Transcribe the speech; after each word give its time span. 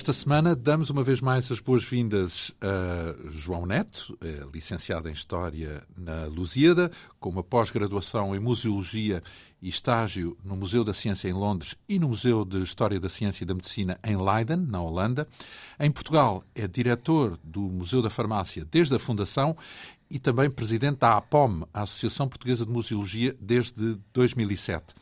Esta 0.00 0.14
semana 0.14 0.56
damos 0.56 0.88
uma 0.88 1.02
vez 1.02 1.20
mais 1.20 1.52
as 1.52 1.60
boas-vindas 1.60 2.52
a 2.58 3.28
João 3.28 3.66
Neto, 3.66 4.16
é 4.22 4.46
licenciado 4.50 5.10
em 5.10 5.12
História 5.12 5.86
na 5.94 6.24
Lusíada, 6.24 6.90
com 7.18 7.28
uma 7.28 7.44
pós-graduação 7.44 8.34
em 8.34 8.38
Museologia 8.38 9.22
e 9.60 9.68
estágio 9.68 10.38
no 10.42 10.56
Museu 10.56 10.82
da 10.84 10.94
Ciência 10.94 11.28
em 11.28 11.34
Londres 11.34 11.76
e 11.86 11.98
no 11.98 12.08
Museu 12.08 12.46
de 12.46 12.62
História 12.62 12.98
da 12.98 13.10
Ciência 13.10 13.44
e 13.44 13.46
da 13.46 13.52
Medicina 13.52 14.00
em 14.02 14.16
Leiden, 14.16 14.56
na 14.56 14.80
Holanda. 14.80 15.28
Em 15.78 15.90
Portugal 15.90 16.42
é 16.54 16.66
diretor 16.66 17.38
do 17.44 17.60
Museu 17.60 18.00
da 18.00 18.08
Farmácia 18.08 18.66
desde 18.70 18.94
a 18.94 18.98
fundação 18.98 19.54
e 20.10 20.18
também 20.18 20.50
presidente 20.50 21.00
da 21.00 21.18
APOM, 21.18 21.66
a 21.74 21.82
Associação 21.82 22.26
Portuguesa 22.26 22.64
de 22.64 22.72
Museologia, 22.72 23.36
desde 23.38 23.98
2007. 24.14 24.94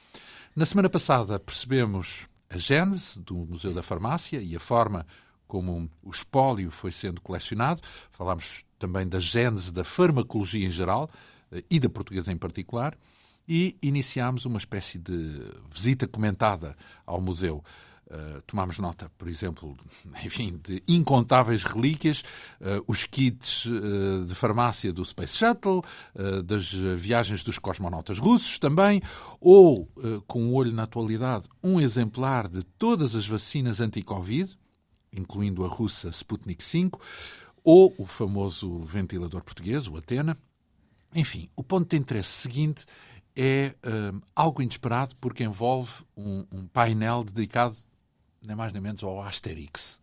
Na 0.57 0.67
semana 0.67 0.91
passada 0.91 1.39
percebemos 1.39 2.28
a 2.51 2.57
gênese 2.57 3.21
do 3.21 3.37
Museu 3.37 3.73
da 3.73 3.83
Farmácia 3.83 4.41
e 4.41 4.57
a 4.57 4.61
forma 4.61 5.07
como 5.47 5.91
o 6.03 6.11
espólio 6.11 6.71
foi 6.71 6.93
sendo 6.93 7.21
colecionado. 7.21 7.81
Falámos 8.11 8.65
também 8.79 9.07
da 9.07 9.19
gênese 9.19 9.73
da 9.73 9.85
farmacologia 9.85 10.67
em 10.67 10.71
geral 10.71 11.11
eh, 11.51 11.65
e 11.71 11.81
da 11.81 11.89
portuguesa 11.89 12.31
em 12.31 12.37
particular. 12.37 12.97
E 13.49 13.77
iniciámos 13.83 14.45
uma 14.45 14.59
espécie 14.59 14.99
de 14.99 15.41
visita 15.71 16.07
comentada 16.07 16.77
ao 17.07 17.21
museu. 17.21 17.65
Uh, 18.11 18.41
tomámos 18.47 18.79
nota, 18.79 19.13
por 19.19 19.29
exemplo, 19.29 19.77
enfim, 20.25 20.59
de 20.65 20.83
incontáveis 20.89 21.63
relíquias, 21.63 22.23
uh, 22.59 22.83
os 22.87 23.05
kits 23.05 23.67
uh, 23.67 24.25
de 24.25 24.35
farmácia 24.35 24.91
do 24.95 25.05
Space 25.05 25.37
Shuttle, 25.37 25.83
das 26.45 26.73
viagens 26.97 27.45
dos 27.45 27.59
cosmonautas 27.59 28.19
russos 28.19 28.59
também, 28.59 29.01
ou, 29.41 29.87
com 30.27 30.43
um 30.43 30.55
olho 30.55 30.73
na 30.73 30.85
atualidade, 30.85 31.49
um 31.63 31.81
exemplar 31.81 32.49
de 32.49 32.63
todas 32.63 33.15
as 33.15 33.27
vacinas 33.27 33.81
anti-Covid, 33.81 34.57
incluindo 35.13 35.65
a 35.65 35.69
russa 35.69 36.09
Sputnik 36.09 36.65
V, 36.65 36.91
ou 37.63 37.95
o 37.99 38.07
famoso 38.07 38.81
ventilador 38.81 39.43
português, 39.43 39.87
o 39.87 39.97
Atena. 39.97 40.37
Enfim, 41.15 41.49
o 41.57 41.63
ponto 41.63 41.89
de 41.89 41.97
interesse 41.97 42.31
seguinte 42.31 42.85
é 43.37 43.75
algo 44.35 44.63
inesperado 44.63 45.15
porque 45.17 45.45
envolve 45.45 46.05
um, 46.17 46.45
um 46.53 46.67
painel 46.67 47.23
dedicado 47.23 47.77
nem 48.49 48.57
mais 48.57 48.73
nem 48.73 48.83
menos 48.83 49.05
ao 49.05 49.21
Asterix. 49.21 50.01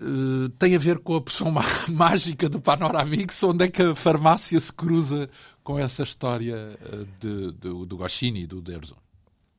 Uh, 0.00 0.48
tem 0.58 0.74
a 0.74 0.78
ver 0.78 0.98
com 0.98 1.14
a 1.14 1.18
opção 1.18 1.52
mágica 1.92 2.48
do 2.48 2.60
Panoramix, 2.60 3.40
onde 3.44 3.66
é 3.66 3.68
que 3.68 3.80
a 3.80 3.94
farmácia 3.94 4.58
se 4.58 4.72
cruza 4.72 5.30
com 5.62 5.78
essa 5.78 6.02
história 6.02 6.76
uh, 6.82 7.06
de, 7.20 7.52
de, 7.52 7.86
do 7.86 7.96
Goscinny 7.96 8.42
e 8.42 8.46
do 8.46 8.60
Derzo? 8.60 8.96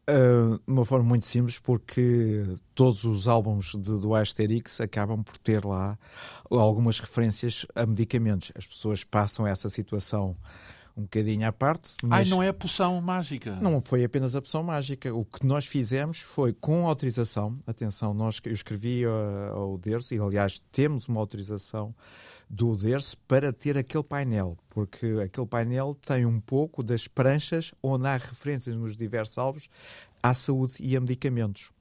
Uh, 0.10 0.58
de 0.58 0.72
uma 0.72 0.86
forma 0.86 1.08
muito 1.08 1.26
simples, 1.26 1.58
porque 1.58 2.44
todos 2.74 3.06
os 3.06 3.28
álbuns 3.28 3.72
de, 3.76 4.00
do 4.00 4.14
Asterix 4.14 4.82
acabam 4.82 5.24
por 5.24 5.38
ter 5.38 5.64
lá 5.64 5.98
algumas 6.50 7.00
referências 7.00 7.66
a 7.74 7.86
medicamentos. 7.86 8.52
As 8.56 8.68
pessoas 8.68 9.04
passam 9.04 9.48
essa 9.48 9.70
situação 9.70 10.36
um 10.96 11.04
bocadinho 11.04 11.48
à 11.48 11.52
parte. 11.52 11.96
Mas 12.02 12.20
Ai, 12.20 12.26
não 12.26 12.42
é 12.42 12.48
a 12.48 12.54
poção 12.54 13.00
mágica. 13.02 13.56
Não 13.62 13.82
foi 13.82 14.04
apenas 14.04 14.36
a 14.36 14.42
poção 14.42 14.64
mágica. 14.64 15.14
O 15.14 15.26
que 15.26 15.46
nós 15.46 15.66
fizemos 15.66 16.20
foi 16.20 16.54
com 16.54 16.88
autorização. 16.88 17.60
Atenção, 17.68 18.14
nós, 18.14 18.40
eu 18.44 18.54
escrevi 18.54 19.04
ao 19.06 19.78
Derso, 19.78 20.14
e 20.14 20.20
aliás 20.20 20.62
temos 20.72 21.08
uma 21.08 21.20
autorização 21.20 21.94
do 22.50 22.76
Derso 22.76 23.18
para 23.28 23.52
ter 23.52 23.78
aquele 23.78 24.04
painel, 24.04 24.58
porque 24.70 25.06
aquele 25.24 25.48
painel 25.48 25.96
tem 25.96 26.26
um 26.26 26.40
pouco 26.40 26.84
das 26.84 27.08
pranchas 27.08 27.74
onde 27.82 28.06
há 28.08 28.18
referências 28.18 28.76
nos 28.76 28.96
diversos 28.96 29.38
álbuns 29.38 29.70
à 30.22 30.34
saúde 30.34 30.76
e 30.80 30.96
a 30.96 31.00
medicamentos. 31.00 31.72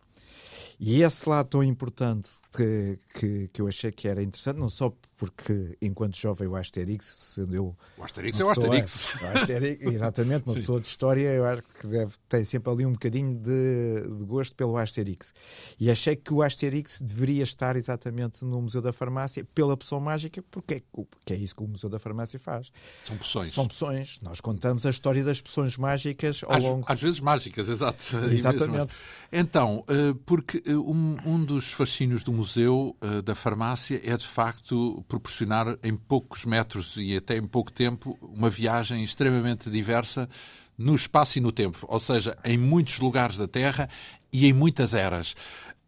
E 0.79 1.03
esse 1.03 1.29
lado 1.29 1.49
tão 1.49 1.63
importante 1.63 2.29
que, 2.55 2.99
que, 3.15 3.49
que 3.53 3.63
eu 3.63 3.69
achei 3.69 3.93
que 3.93 4.09
era 4.09 4.23
interessante, 4.23 4.59
não 4.59 4.69
só 4.69 4.93
porque 5.17 5.77
enquanto 5.81 6.17
jovem 6.17 6.49
o 6.49 6.57
Asterix, 6.57 7.07
sendo 7.07 7.55
eu. 7.55 7.77
O 7.97 8.05
Asterix 8.05 8.39
é 8.41 8.45
o 8.45 8.51
Asterix. 8.51 9.23
É, 9.23 9.25
o 9.25 9.37
Asterix 9.37 9.83
exatamente, 9.87 10.47
uma 10.47 10.55
pessoa 10.55 10.81
de 10.81 10.87
história, 10.87 11.33
eu 11.33 11.47
acho 11.47 11.63
que 11.81 11.87
deve, 11.87 12.13
tem 12.29 12.45
sempre 12.45 12.73
ali 12.73 12.85
um 12.85 12.93
bocadinho 12.93 13.35
de, 13.37 14.03
de, 14.19 14.25
gosto 14.25 14.55
pelo 14.55 14.77
Asterix. 14.77 15.33
E 15.79 15.91
achei 15.91 16.17
que 16.17 16.35
o 16.35 16.43
Asterix 16.43 17.01
deveria 17.01 17.45
estar 17.45 17.77
exatamente 17.77 18.45
no 18.45 18.61
Museu 18.61 18.83
da 18.83 18.93
Farmácia 18.93 19.47
pela 19.55 19.77
poção 19.77 20.01
mágica, 20.01 20.43
porque 20.51 20.75
é, 20.75 20.83
porque 20.91 21.33
é 21.33 21.37
isso 21.37 21.55
que 21.55 21.63
o 21.63 21.69
Museu 21.69 21.89
da 21.89 21.99
Farmácia 21.99 22.39
faz. 22.39 22.73
São 23.05 23.17
poções. 23.17 23.55
São 23.55 23.69
poções. 23.69 24.19
Nós 24.21 24.41
contamos 24.41 24.85
a 24.85 24.91
história 24.91 25.25
das 25.25 25.41
poções 25.41 25.77
mágicas 25.77 26.43
ao 26.45 26.53
às, 26.53 26.63
longo. 26.63 26.85
Às 26.89 27.01
vezes 27.01 27.21
mágicas, 27.21 27.69
exato. 27.71 28.17
Exatamente. 28.31 28.97
Então, 29.33 29.85
eh, 29.89 30.15
porque 30.27 30.63
um, 30.69 31.17
um 31.25 31.45
dos 31.45 31.73
fascínios 31.73 32.23
do 32.23 32.33
Museu 32.33 32.97
eh, 33.01 33.23
da 33.23 33.35
Farmácia 33.35 34.01
é 34.03 34.17
de 34.17 34.27
facto 34.27 35.05
proporcionar 35.07 35.79
em 35.83 35.95
poucos 35.95 36.45
metros 36.45 36.97
e 36.97 37.17
até 37.17 37.37
em 37.37 37.47
pouco 37.47 37.73
tempo 37.73 38.19
uma 38.23 38.49
viagem 38.49 39.05
extremamente 39.05 39.71
diversa 39.71 40.29
no 40.77 40.95
espaço 40.95 41.39
e 41.39 41.41
no 41.41 41.53
tempo, 41.53 41.87
ou 41.89 41.99
seja, 41.99 42.37
em 42.45 42.59
muitos 42.59 42.99
lugares 42.99 43.37
da 43.37 43.47
Terra 43.47 43.89
e 44.33 44.47
em 44.47 44.53
muitas 44.53 44.95
eras. 44.95 45.37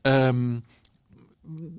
Um, 0.07 0.63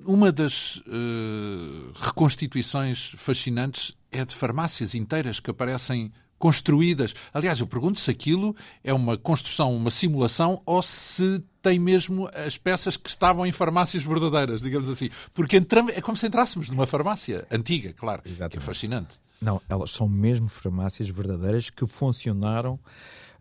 uma 0.04 0.32
das 0.32 0.76
uh, 0.86 1.92
reconstituições 1.94 3.14
fascinantes 3.16 3.96
é 4.10 4.24
de 4.24 4.34
farmácias 4.34 4.94
inteiras 4.94 5.40
que 5.40 5.50
aparecem 5.50 6.12
construídas. 6.38 7.14
Aliás, 7.32 7.58
eu 7.60 7.66
pergunto 7.66 8.00
se 8.00 8.10
aquilo 8.10 8.54
é 8.82 8.92
uma 8.92 9.16
construção, 9.18 9.74
uma 9.74 9.90
simulação 9.90 10.62
ou 10.64 10.82
se 10.82 11.42
tem 11.60 11.78
mesmo 11.78 12.28
as 12.34 12.56
peças 12.56 12.96
que 12.96 13.10
estavam 13.10 13.44
em 13.44 13.52
farmácias 13.52 14.02
verdadeiras, 14.04 14.60
digamos 14.60 14.88
assim. 14.88 15.10
Porque 15.34 15.56
entramos, 15.56 15.92
é 15.94 16.00
como 16.00 16.16
se 16.16 16.26
entrássemos 16.26 16.70
numa 16.70 16.86
farmácia 16.86 17.46
antiga, 17.50 17.92
claro, 17.92 18.22
Exatamente. 18.24 18.52
que 18.52 18.58
é 18.58 18.60
fascinante. 18.60 19.16
Não, 19.40 19.60
elas 19.68 19.90
são 19.90 20.08
mesmo 20.08 20.48
farmácias 20.48 21.08
verdadeiras 21.08 21.70
que 21.70 21.86
funcionaram 21.86 22.78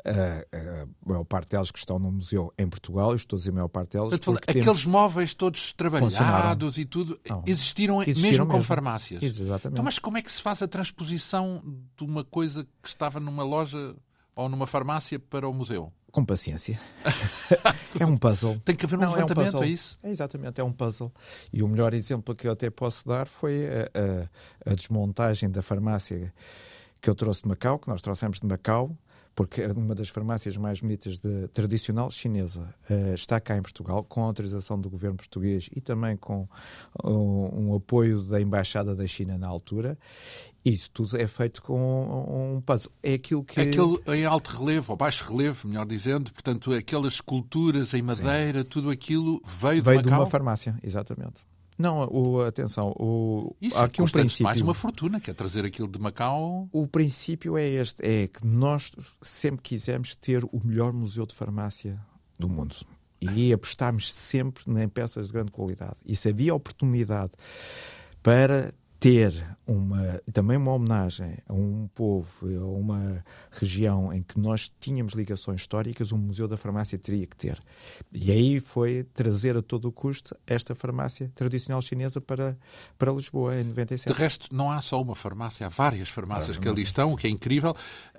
a, 0.08 0.88
maior 1.06 1.24
parte 1.24 1.50
delas 1.50 1.72
que 1.72 1.80
estão 1.80 2.00
no 2.00 2.12
museu 2.12 2.54
em 2.58 2.68
Portugal, 2.68 3.12
eu 3.12 3.16
estou 3.16 3.38
a 3.38 3.40
dizer 3.40 3.52
a 3.52 3.54
maior 3.54 3.68
parte 3.68 3.98
delas. 3.98 4.14
aqueles 4.48 4.86
móveis 4.86 5.34
todos 5.34 5.74
trabalhados 5.74 6.78
e 6.78 6.86
tudo 6.86 7.20
Não, 7.30 7.44
existiram, 7.46 8.02
existiram 8.02 8.30
mesmo, 8.32 8.48
como 8.48 8.64
farmácias. 8.64 9.22
Exatamente. 9.22 9.68
Então, 9.68 9.84
mas 9.84 10.00
como 10.00 10.18
é 10.18 10.22
que 10.22 10.32
se 10.32 10.42
faz 10.42 10.62
a 10.62 10.68
transposição 10.68 11.62
de 11.98 12.04
uma 12.04 12.24
coisa 12.24 12.66
que 12.82 12.88
estava 12.88 13.20
numa 13.20 13.44
loja 13.44 13.96
ou 14.36 14.48
numa 14.48 14.68
farmácia 14.68 15.20
para 15.20 15.48
o 15.48 15.54
museu? 15.54 15.92
Com 16.12 16.24
paciência. 16.24 16.80
é 18.00 18.06
um 18.06 18.18
puzzle. 18.18 18.60
Tem 18.64 18.76
que 18.76 18.86
haver 18.86 18.98
um 18.98 19.02
Não, 19.02 19.12
levantamento, 19.12 19.58
é, 19.58 19.60
um 19.60 19.64
é, 19.64 19.68
isso? 19.68 20.00
É 20.02 20.10
exatamente, 20.10 20.62
é 20.62 20.64
um 20.64 20.72
puzzle. 20.72 21.12
E 21.52 21.62
o 21.62 21.68
melhor 21.68 21.94
exemplo 21.94 22.34
que 22.34 22.48
eu 22.48 22.52
até 22.54 22.70
posso 22.70 23.06
dar 23.08 23.28
foi 23.28 23.68
a, 23.68 24.70
a, 24.70 24.72
a 24.72 24.76
desmontagem 24.76 25.50
da 25.50 25.62
farmácia 25.62 26.34
que 27.02 27.10
eu 27.10 27.16
trouxe 27.16 27.44
de 27.44 27.50
Macau, 27.50 27.78
que 27.78 27.88
nós 27.88 28.02
trouxemos 28.02 28.40
de 28.40 28.48
Macau, 28.48 28.98
porque 29.38 29.62
é 29.62 29.72
uma 29.72 29.94
das 29.94 30.10
farmácias 30.10 30.58
mais 30.58 30.82
bonitas 30.82 31.20
de, 31.20 31.48
tradicional 31.50 32.10
chinesa 32.10 32.74
uh, 32.90 33.14
está 33.14 33.40
cá 33.40 33.56
em 33.56 33.62
Portugal, 33.62 34.04
com 34.04 34.24
autorização 34.24 34.82
do 34.82 34.90
governo 34.90 35.16
português 35.16 35.70
e 35.76 35.80
também 35.80 36.18
com 36.18 36.50
um, 37.04 37.68
um, 37.70 37.76
apoio 37.76 38.24
da 38.24 38.42
Embaixada 38.42 38.96
da 38.96 39.06
China 39.06 39.38
na 39.38 39.48
altura. 39.48 39.96
Isso 40.66 40.90
tudo 40.90 41.16
é 41.18 41.28
feito 41.28 41.62
com 41.62 42.56
um 42.56 42.62
puzzle. 42.62 42.92
É 43.04 43.14
aquilo 43.14 43.44
que. 43.44 43.62
Aquele 43.62 44.00
em 44.08 44.26
alto 44.26 44.48
relevo, 44.48 44.94
ou 44.94 44.98
baixo 44.98 45.32
relevo, 45.32 45.68
melhor 45.68 45.86
dizendo, 45.86 46.34
portanto, 46.34 46.74
aquelas 46.74 47.14
esculturas 47.14 47.94
em 47.94 48.02
madeira, 48.02 48.64
Sim. 48.64 48.70
tudo 48.70 48.90
aquilo 48.90 49.40
veio, 49.46 49.84
veio 49.84 50.02
de, 50.02 50.10
de 50.10 50.16
uma 50.16 50.26
farmácia, 50.26 50.76
exatamente. 50.84 51.46
Não, 51.78 52.08
o, 52.10 52.42
atenção, 52.42 52.90
o, 52.98 53.56
Isso, 53.62 53.78
há 53.78 53.86
aqui 53.86 54.02
um 54.02 54.08
princípio. 54.08 54.46
mais 54.46 54.60
uma 54.62 54.74
fortuna, 54.74 55.20
que 55.20 55.30
é 55.30 55.34
trazer 55.34 55.64
aquilo 55.64 55.88
de 55.88 56.00
Macau. 56.00 56.68
O 56.72 56.88
princípio 56.88 57.56
é 57.58 57.68
este, 57.68 58.04
é 58.04 58.28
que 58.28 58.46
nós 58.46 58.92
sempre 59.22 59.62
quisemos 59.62 60.16
ter 60.16 60.44
o 60.44 60.60
melhor 60.64 60.92
museu 60.92 61.26
de 61.26 61.36
farmácia 61.36 62.00
do 62.40 62.50
mundo. 62.50 62.76
E 63.20 63.52
apostámos 63.52 64.14
sempre 64.14 64.64
em 64.68 64.88
peças 64.88 65.28
de 65.28 65.34
grande 65.34 65.52
qualidade. 65.52 65.96
E 66.06 66.16
se 66.16 66.30
havia 66.30 66.54
oportunidade 66.54 67.34
para 68.22 68.74
ter 69.00 69.58
uma, 69.66 70.22
também 70.34 70.58
uma 70.58 70.74
homenagem 70.74 71.38
a 71.48 71.54
um 71.54 71.88
povo, 71.94 72.48
a 72.48 72.66
uma 72.66 73.24
região 73.52 74.12
em 74.12 74.24
que 74.24 74.40
nós 74.40 74.72
tínhamos 74.80 75.14
ligações 75.14 75.62
históricas, 75.62 76.12
o 76.12 76.18
Museu 76.18 76.48
da 76.48 76.58
Farmácia 76.58 76.98
teria 76.98 77.28
que 77.28 77.36
ter. 77.36 77.60
E 78.12 78.32
aí 78.32 78.60
foi 78.60 79.04
trazer 79.14 79.56
a 79.56 79.62
todo 79.62 79.88
o 79.88 79.92
custo 79.92 80.36
esta 80.48 80.74
farmácia 80.74 81.32
tradicional 81.36 81.82
chinesa 81.82 82.20
para, 82.20 82.58
para 82.98 83.12
Lisboa, 83.12 83.56
em 83.56 83.66
97. 83.66 84.14
De 84.14 84.20
resto, 84.20 84.56
não 84.56 84.72
há 84.72 84.82
só 84.82 85.02
uma 85.02 85.16
farmácia, 85.16 85.68
há 85.68 85.70
várias 85.70 86.10
farmácias 86.10 86.58
que 86.58 86.68
ali 86.68 86.82
estão, 86.82 87.14
o 87.14 87.18
que 87.18 87.28
é 87.28 87.30
incrível. 87.30 87.76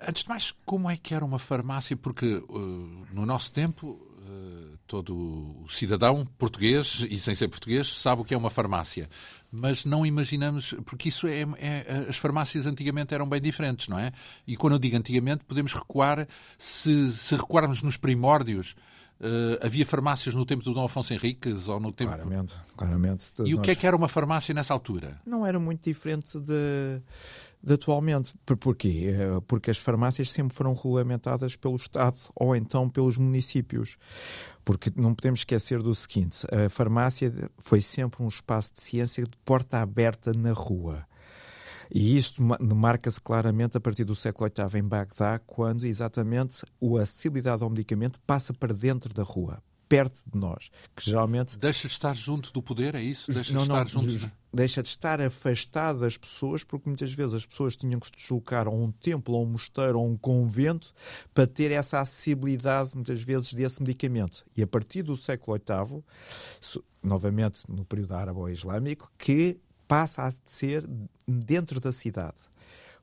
Antes 0.07 0.23
de 0.23 0.29
mais, 0.29 0.53
como 0.65 0.89
é 0.89 0.95
que 0.95 1.13
era 1.13 1.25
uma 1.25 1.39
farmácia? 1.39 1.97
Porque 1.97 2.35
uh, 2.35 3.05
no 3.11 3.25
nosso 3.25 3.51
tempo 3.51 3.99
todo 4.89 5.53
cidadão 5.69 6.25
português 6.39 7.05
e 7.07 7.19
sem 7.19 7.35
ser 7.35 7.47
português 7.47 7.87
sabe 7.87 8.23
o 8.23 8.25
que 8.25 8.33
é 8.33 8.37
uma 8.37 8.49
farmácia. 8.49 9.07
Mas 9.51 9.85
não 9.85 10.03
imaginamos, 10.03 10.73
porque 10.83 11.09
isso 11.09 11.27
é, 11.27 11.41
é, 11.59 12.05
as 12.09 12.17
farmácias 12.17 12.65
antigamente 12.65 13.13
eram 13.13 13.29
bem 13.29 13.39
diferentes, 13.39 13.87
não 13.87 13.99
é? 13.99 14.11
E 14.47 14.57
quando 14.57 14.73
eu 14.73 14.79
digo 14.79 14.97
antigamente, 14.97 15.45
podemos 15.45 15.73
recuar, 15.73 16.27
se, 16.57 17.13
se 17.13 17.35
recuarmos 17.35 17.83
nos 17.83 17.97
primórdios 17.97 18.75
Uh, 19.21 19.59
havia 19.61 19.85
farmácias 19.85 20.33
no 20.33 20.45
tempo 20.45 20.63
do 20.63 20.73
Dom 20.73 20.85
Afonso 20.85 21.13
Henriques 21.13 21.67
ou 21.67 21.77
no 21.77 21.91
tempo... 21.91 22.13
Claramente, 22.13 22.55
claramente. 22.77 23.33
E 23.39 23.41
nós... 23.41 23.53
o 23.55 23.61
que 23.61 23.71
é 23.71 23.75
que 23.75 23.85
era 23.85 23.93
uma 23.93 24.07
farmácia 24.07 24.55
nessa 24.55 24.73
altura? 24.73 25.19
Não 25.25 25.45
era 25.45 25.59
muito 25.59 25.83
diferente 25.83 26.39
de, 26.39 27.01
de 27.61 27.73
atualmente. 27.73 28.33
Porquê? 28.45 29.13
Eh, 29.13 29.41
porque 29.45 29.69
as 29.69 29.77
farmácias 29.77 30.31
sempre 30.31 30.55
foram 30.55 30.73
regulamentadas 30.73 31.57
pelo 31.57 31.75
Estado 31.75 32.15
ou 32.33 32.55
então 32.55 32.89
pelos 32.89 33.17
municípios. 33.17 33.97
Porque 34.69 34.91
não 34.95 35.15
podemos 35.15 35.39
esquecer 35.39 35.81
do 35.81 35.95
seguinte: 35.95 36.45
a 36.53 36.69
farmácia 36.69 37.33
foi 37.57 37.81
sempre 37.81 38.21
um 38.21 38.27
espaço 38.27 38.75
de 38.75 38.81
ciência 38.81 39.23
de 39.23 39.35
porta 39.43 39.79
aberta 39.81 40.31
na 40.31 40.53
rua. 40.53 41.07
E 41.89 42.15
isto 42.15 42.39
marca-se 42.75 43.19
claramente 43.19 43.75
a 43.77 43.79
partir 43.79 44.03
do 44.03 44.13
século 44.13 44.47
VIII 44.47 44.79
em 44.79 44.87
Bagdá, 44.87 45.39
quando 45.39 45.87
exatamente 45.87 46.63
a 46.63 47.01
acessibilidade 47.01 47.63
ao 47.63 47.69
medicamento 47.71 48.19
passa 48.27 48.53
para 48.53 48.71
dentro 48.71 49.11
da 49.11 49.23
rua, 49.23 49.59
perto 49.87 50.21
de 50.31 50.37
nós, 50.39 50.69
que 50.95 51.03
geralmente... 51.03 51.57
Deixa 51.57 51.87
de 51.87 51.93
estar 51.95 52.15
junto 52.15 52.53
do 52.53 52.61
poder, 52.61 52.93
é 52.93 53.01
isso? 53.01 53.33
Deixa 53.33 53.51
não, 53.51 53.61
de 53.61 53.69
estar 53.69 53.79
não, 53.79 53.87
junto... 53.87 54.31
Deixa 54.51 54.81
de 54.81 54.89
estar 54.89 55.21
afastado 55.21 55.99
das 55.99 56.17
pessoas, 56.17 56.63
porque 56.63 56.89
muitas 56.89 57.13
vezes 57.13 57.35
as 57.35 57.45
pessoas 57.45 57.77
tinham 57.77 57.99
que 57.99 58.07
se 58.07 58.13
deslocar 58.13 58.67
a 58.67 58.71
um 58.71 58.91
templo, 58.91 59.35
a 59.35 59.39
um 59.39 59.45
mosteiro, 59.45 59.99
a 59.99 60.01
um 60.01 60.17
convento, 60.17 60.91
para 61.33 61.45
ter 61.45 61.71
essa 61.71 61.99
acessibilidade, 61.99 62.95
muitas 62.95 63.21
vezes, 63.21 63.53
desse 63.53 63.81
medicamento. 63.81 64.43
E 64.57 64.63
a 64.63 64.67
partir 64.67 65.03
do 65.03 65.15
século 65.15 65.57
VIII, 65.57 66.03
novamente 67.03 67.69
no 67.69 67.85
período 67.85 68.13
árabe-islâmico, 68.13 69.11
que 69.17 69.59
passa 69.87 70.27
a 70.27 70.33
ser 70.45 70.87
dentro 71.27 71.79
da 71.79 71.91
cidade, 71.91 72.37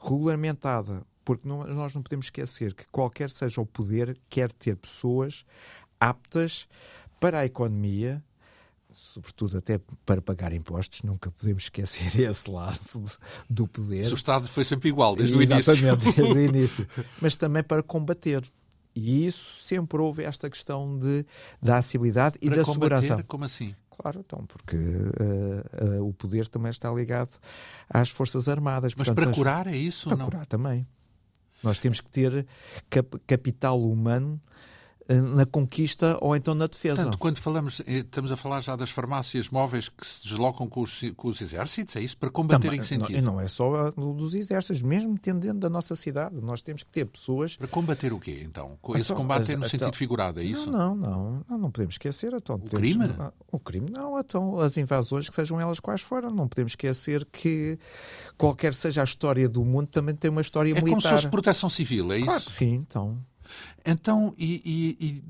regulamentada, 0.00 1.02
porque 1.24 1.46
não, 1.48 1.64
nós 1.64 1.94
não 1.94 2.02
podemos 2.02 2.26
esquecer 2.26 2.74
que 2.74 2.86
qualquer 2.88 3.30
seja 3.30 3.60
o 3.60 3.66
poder, 3.66 4.16
quer 4.28 4.52
ter 4.52 4.76
pessoas 4.76 5.44
aptas 5.98 6.68
para 7.18 7.40
a 7.40 7.46
economia, 7.46 8.22
sobretudo 9.16 9.56
até 9.56 9.80
para 10.04 10.20
pagar 10.20 10.52
impostos, 10.52 11.02
nunca 11.02 11.30
podemos 11.30 11.64
esquecer 11.64 12.14
esse 12.20 12.50
lado 12.50 12.78
do 13.48 13.66
poder. 13.66 14.10
O 14.12 14.14
Estado 14.14 14.46
foi 14.46 14.64
sempre 14.64 14.88
igual, 14.90 15.16
desde 15.16 15.42
Exatamente, 15.42 15.70
o 15.70 15.72
início. 15.72 15.72
Exatamente, 15.72 16.16
desde 16.22 16.38
o 16.38 16.44
início. 16.44 16.88
Mas 17.20 17.36
também 17.36 17.62
para 17.62 17.82
combater. 17.82 18.44
E 18.94 19.26
isso 19.26 19.60
sempre 19.60 20.00
houve 20.00 20.22
esta 20.22 20.48
questão 20.48 20.98
de, 20.98 21.26
da 21.60 21.76
acessibilidade 21.76 22.36
e 22.40 22.48
para 22.48 22.58
da 22.58 22.64
combater, 22.64 23.02
segurança. 23.02 23.24
Como 23.24 23.44
assim? 23.44 23.74
Claro, 23.90 24.20
então, 24.20 24.46
porque 24.46 24.76
uh, 24.76 26.00
uh, 26.00 26.08
o 26.08 26.14
poder 26.14 26.48
também 26.48 26.70
está 26.70 26.90
ligado 26.90 27.30
às 27.90 28.08
Forças 28.08 28.48
Armadas. 28.48 28.94
Mas 28.96 29.06
Portanto, 29.06 29.24
para 29.26 29.34
curar 29.34 29.66
é 29.66 29.76
isso? 29.76 30.08
Para 30.08 30.16
não? 30.16 30.24
curar 30.24 30.46
também. 30.46 30.86
Nós 31.62 31.78
temos 31.78 32.00
que 32.00 32.08
ter 32.08 32.46
cap 32.88 33.18
capital 33.26 33.82
humano 33.82 34.40
na 35.08 35.46
conquista 35.46 36.18
ou 36.20 36.34
então 36.34 36.54
na 36.54 36.66
defesa. 36.66 36.96
Portanto, 36.96 37.18
quando 37.18 37.38
falamos, 37.38 37.80
eh, 37.86 37.98
estamos 37.98 38.32
a 38.32 38.36
falar 38.36 38.60
já 38.60 38.74
das 38.74 38.90
farmácias 38.90 39.48
móveis 39.50 39.88
que 39.88 40.06
se 40.06 40.28
deslocam 40.28 40.68
com 40.68 40.82
os, 40.82 41.00
com 41.16 41.28
os 41.28 41.40
exércitos, 41.40 41.94
é 41.96 42.00
isso? 42.00 42.16
Para 42.18 42.30
combater 42.30 42.64
Também, 42.64 42.78
em 42.78 42.82
que 42.82 42.88
sentido? 42.88 43.22
Não, 43.22 43.34
não 43.34 43.40
é 43.40 43.46
só 43.46 43.90
dos 43.92 44.34
exércitos, 44.34 44.82
mesmo 44.82 45.16
tendo 45.18 45.40
dentro 45.40 45.58
da 45.58 45.70
nossa 45.70 45.94
cidade. 45.94 46.34
Nós 46.40 46.62
temos 46.62 46.82
que 46.82 46.90
ter 46.90 47.04
pessoas. 47.04 47.56
Para 47.56 47.68
combater 47.68 48.12
o 48.12 48.18
quê, 48.18 48.42
então? 48.44 48.76
Esse 48.90 49.02
então, 49.02 49.16
combate 49.16 49.52
é 49.52 49.56
no 49.56 49.64
então, 49.64 49.68
sentido 49.68 49.94
figurado, 49.94 50.40
é 50.40 50.44
isso? 50.44 50.70
Não, 50.70 50.94
não, 50.96 51.44
não, 51.48 51.58
não 51.58 51.70
podemos 51.70 51.94
esquecer. 51.94 52.32
Então, 52.32 52.56
o 52.56 52.58
temos, 52.58 52.78
crime? 52.78 53.14
O 53.52 53.58
crime, 53.58 53.90
não. 53.90 54.18
Então, 54.18 54.58
as 54.58 54.76
invasões, 54.76 55.28
que 55.28 55.34
sejam 55.34 55.60
elas 55.60 55.78
quais 55.78 56.00
forem. 56.00 56.30
Não 56.32 56.48
podemos 56.48 56.72
esquecer 56.72 57.24
que 57.26 57.78
qualquer 58.36 58.74
seja 58.74 59.02
a 59.02 59.04
história 59.04 59.48
do 59.48 59.64
mundo, 59.64 59.88
também 59.88 60.14
tem 60.14 60.30
uma 60.30 60.40
história 60.40 60.70
é 60.70 60.74
militar. 60.74 60.88
É 60.88 60.90
como 60.90 61.02
se 61.02 61.08
fosse 61.08 61.28
proteção 61.28 61.70
civil, 61.70 62.12
é 62.12 62.18
isso? 62.18 62.26
Claro 62.26 62.42
que 62.42 62.52
sim, 62.52 62.74
então. 62.74 63.18
Então, 63.84 64.32
e, 64.38 64.62
e, 64.64 65.06
e, 65.06 65.24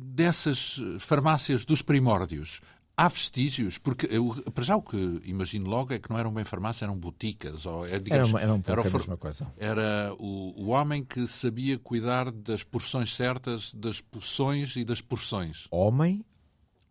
dessas 0.00 0.80
farmácias 0.98 1.64
dos 1.64 1.82
primórdios, 1.82 2.60
há 2.96 3.08
vestígios? 3.08 3.78
Porque 3.78 4.06
eu, 4.10 4.34
para 4.54 4.64
já 4.64 4.76
o 4.76 4.82
que 4.82 5.20
imagino 5.24 5.68
logo 5.68 5.92
é 5.92 5.98
que 5.98 6.10
não 6.10 6.18
eram 6.18 6.32
bem 6.32 6.44
farmácias, 6.44 6.82
eram 6.82 6.96
boticas. 6.96 7.66
Ou, 7.66 7.86
é, 7.86 7.98
digamos, 7.98 8.28
era, 8.28 8.36
uma, 8.36 8.40
era 8.40 8.52
um 8.54 8.60
pouco 8.60 8.80
era 8.80 8.88
a 8.88 8.92
mesma 8.92 9.16
coisa. 9.16 9.46
Era 9.58 10.14
o, 10.18 10.64
o 10.64 10.68
homem 10.68 11.04
que 11.04 11.26
sabia 11.26 11.78
cuidar 11.78 12.30
das 12.30 12.62
porções 12.62 13.14
certas, 13.14 13.72
das 13.74 14.00
porções 14.00 14.76
e 14.76 14.84
das 14.84 15.00
porções. 15.00 15.66
Homem 15.70 16.24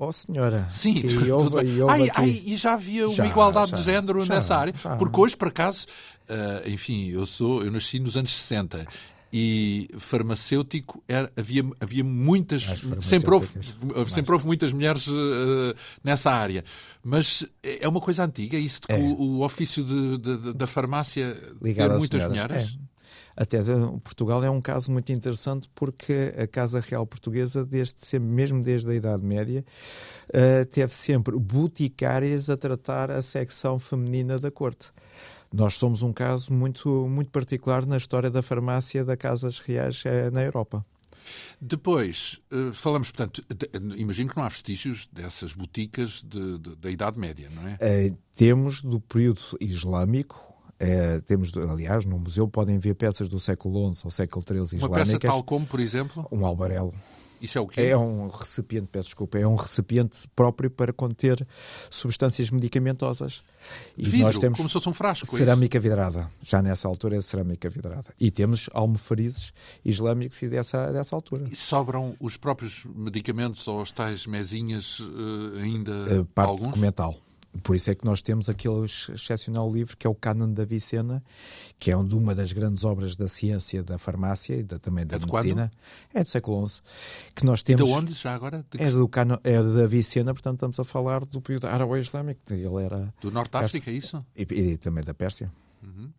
Oh, 0.02 0.14
senhora. 0.14 0.66
Sim, 0.70 0.98
e, 0.98 1.04
tudo, 1.14 1.58
houve, 1.58 1.66
e, 1.66 1.82
ai, 1.90 2.10
ai, 2.16 2.30
e 2.46 2.56
já 2.56 2.76
havia 2.76 3.10
já, 3.10 3.24
uma 3.24 3.30
igualdade 3.30 3.72
já, 3.72 3.78
de 3.78 3.84
género 3.84 4.22
já, 4.22 4.36
nessa 4.36 4.56
área. 4.56 4.74
Porque 4.98 5.20
hoje, 5.20 5.36
por 5.36 5.50
acaso, 5.50 5.88
uh, 6.30 6.70
enfim, 6.70 7.10
eu 7.10 7.26
sou, 7.26 7.66
eu 7.66 7.70
nasci 7.70 8.00
nos 8.00 8.16
anos 8.16 8.34
60 8.34 8.88
e 9.32 9.88
farmacêutico 10.00 11.04
era, 11.08 11.32
havia, 11.38 11.64
havia 11.80 12.04
muitas, 12.04 12.64
sempre 13.02 13.34
houve, 13.34 13.48
sempre 14.08 14.34
houve 14.34 14.46
muitas 14.46 14.74
mulheres 14.74 15.08
uh, 15.08 15.76
nessa 16.04 16.32
área. 16.32 16.64
Mas 17.04 17.46
é 17.64 17.88
uma 17.88 18.02
coisa 18.02 18.24
antiga, 18.24 18.58
isso 18.58 18.82
de 18.82 18.88
que 18.88 18.94
é. 18.94 18.98
o, 18.98 19.20
o, 19.20 19.46
ofício 19.46 19.84
de, 19.84 20.18
de, 20.18 20.54
da 20.54 20.66
farmácia 20.66 21.38
Ligado 21.62 21.92
ter 21.92 21.98
muitas 21.98 22.22
senhoras. 22.22 22.52
mulheres. 22.52 22.78
É. 22.86 22.90
Até 23.40 23.60
Portugal 24.04 24.44
é 24.44 24.50
um 24.50 24.60
caso 24.60 24.92
muito 24.92 25.14
interessante 25.14 25.70
porque 25.74 26.34
a 26.38 26.46
Casa 26.46 26.82
Real 26.82 27.08
Portuguesa, 27.08 27.66
desde 27.66 28.06
sempre, 28.06 28.28
mesmo 28.28 28.62
desde 28.62 28.92
a 28.92 28.94
Idade 28.94 29.24
Média, 29.24 29.64
uh, 30.28 30.66
teve 30.66 30.94
sempre 30.94 31.40
boticárias 31.40 32.50
a 32.50 32.58
tratar 32.58 33.10
a 33.10 33.22
secção 33.22 33.80
feminina 33.80 34.38
da 34.38 34.52
corte. 34.52 34.92
Nós 35.52 35.76
somos 35.76 36.04
um 36.04 36.14
caso 36.14 36.54
muito, 36.54 37.08
muito 37.08 37.32
particular 37.32 37.86
na 37.86 37.98
história 37.98 38.30
da 38.30 38.42
farmácia 38.42 39.04
da 39.04 39.18
Casas 39.18 39.60
Reais 39.60 40.04
eh, 40.06 40.30
na 40.30 40.44
Europa. 40.44 40.86
Depois, 41.60 42.40
eh, 42.52 42.72
falamos, 42.74 43.12
portanto, 43.12 43.44
de, 43.50 43.98
imagino 44.00 44.30
que 44.30 44.38
não 44.38 44.44
há 44.44 44.48
vestígios 44.48 45.08
dessas 45.12 45.54
boticas 45.54 46.24
de, 46.24 46.58
de, 46.58 46.76
da 46.76 46.90
Idade 46.90 47.20
Média, 47.20 47.50
não 47.54 47.68
é? 47.68 47.74
Uh, 47.76 48.18
temos 48.36 48.82
do 48.82 49.00
período 49.00 49.42
islâmico, 49.60 50.50
Uh, 50.82 51.22
temos, 51.24 51.52
aliás, 51.58 52.06
no 52.06 52.18
museu 52.18 52.48
podem 52.48 52.80
ver 52.80 52.94
peças 52.94 53.28
do 53.28 53.38
século 53.38 53.94
XI 53.94 54.02
ou 54.06 54.12
século 54.12 54.46
XIII 54.48 54.78
islâmicas. 54.78 54.90
Uma 54.90 54.96
peça 54.96 55.20
tal 55.20 55.44
como, 55.44 55.66
por 55.66 55.78
exemplo? 55.78 56.26
Um 56.32 56.46
albarelo. 56.46 56.94
Isso 57.42 57.58
é 57.58 57.62
o 57.62 57.68
quê? 57.68 57.82
É 57.82 57.98
um 57.98 58.28
recipiente, 58.28 58.88
peço 58.92 59.08
desculpa, 59.08 59.38
é 59.38 59.48
um 59.48 59.56
recipiente 59.56 60.28
próprio 60.36 60.70
para 60.70 60.92
conter 60.92 61.46
substâncias 61.90 62.50
medicamentosas. 62.50 63.44
E 63.98 64.04
Vidro, 64.04 64.28
nós 64.28 64.38
temos 64.38 64.58
como 64.58 64.70
se 64.70 64.74
fosse 64.74 64.90
um 64.90 64.94
frasco. 64.94 65.36
É 65.36 65.38
cerâmica 65.38 65.78
é 65.78 65.82
vidrada. 65.82 66.30
Já 66.42 66.62
nessa 66.62 66.88
altura 66.88 67.18
é 67.18 67.22
cerâmica 67.22 67.70
vidrada. 67.70 68.06
E 68.20 68.32
temos 68.32 68.70
almofarizes 68.74 69.54
islâmicos 69.84 70.42
e 70.42 70.50
dessa, 70.50 70.92
dessa 70.92 71.16
altura. 71.16 71.46
E 71.50 71.56
sobram 71.56 72.16
os 72.20 72.38
próprios 72.38 72.86
medicamentos 72.96 73.68
ou 73.68 73.82
as 73.82 73.92
tais 73.92 74.26
mesinhas 74.26 75.00
uh, 75.00 75.58
ainda 75.62 76.22
uh, 76.22 76.26
parte 76.26 76.50
alguns? 76.50 76.70
documental. 76.70 77.16
Por 77.64 77.76
isso 77.76 77.90
é 77.90 77.96
que 77.96 78.06
nós 78.06 78.22
temos 78.22 78.48
aquele 78.48 78.86
excepcional 78.86 79.72
livro 79.72 79.98
que 79.98 80.06
é 80.06 80.10
o 80.10 80.14
Canon 80.14 80.54
da 80.54 80.64
Vicena, 80.64 81.24
que 81.80 81.90
é 81.90 81.98
uma 81.98 82.36
das 82.36 82.52
grandes 82.54 82.84
obras 82.84 83.16
da 83.16 83.28
ciência 83.28 83.84
da 83.84 83.98
farmácia 83.98 84.56
e 84.56 84.64
da, 84.64 84.78
também 84.78 85.06
da 85.06 85.16
é 85.16 85.20
medicina. 85.20 85.72
Quando? 85.72 86.20
É 86.20 86.24
do 86.24 86.30
século 86.30 86.68
XI. 86.68 86.82
Que 87.36 87.46
nós 87.46 87.64
temos... 87.64 87.82
E 87.82 87.86
de 87.86 87.92
onde 87.92 88.14
já 88.14 88.36
agora? 88.36 88.64
De 88.70 88.82
é, 88.82 88.92
do 88.92 89.08
Canon, 89.08 89.38
é 89.44 89.62
da 89.62 89.88
Vicena, 89.88 90.34
portanto 90.34 90.56
estamos 90.56 90.80
a 90.80 90.84
falar 90.84 91.26
do 91.26 91.42
período 91.42 91.66
árabe-islâmico. 91.68 92.42
Ele 92.52 92.84
era... 92.84 93.14
Do 93.20 93.32
Norte 93.32 93.52
de 93.52 93.58
África, 93.58 93.90
é 93.90 93.94
isso? 93.94 94.24
E, 94.36 94.42
e, 94.42 94.78
também 94.78 95.04
da 95.04 95.14
Pérsia. 95.14 95.52
Uhum. 95.82 96.12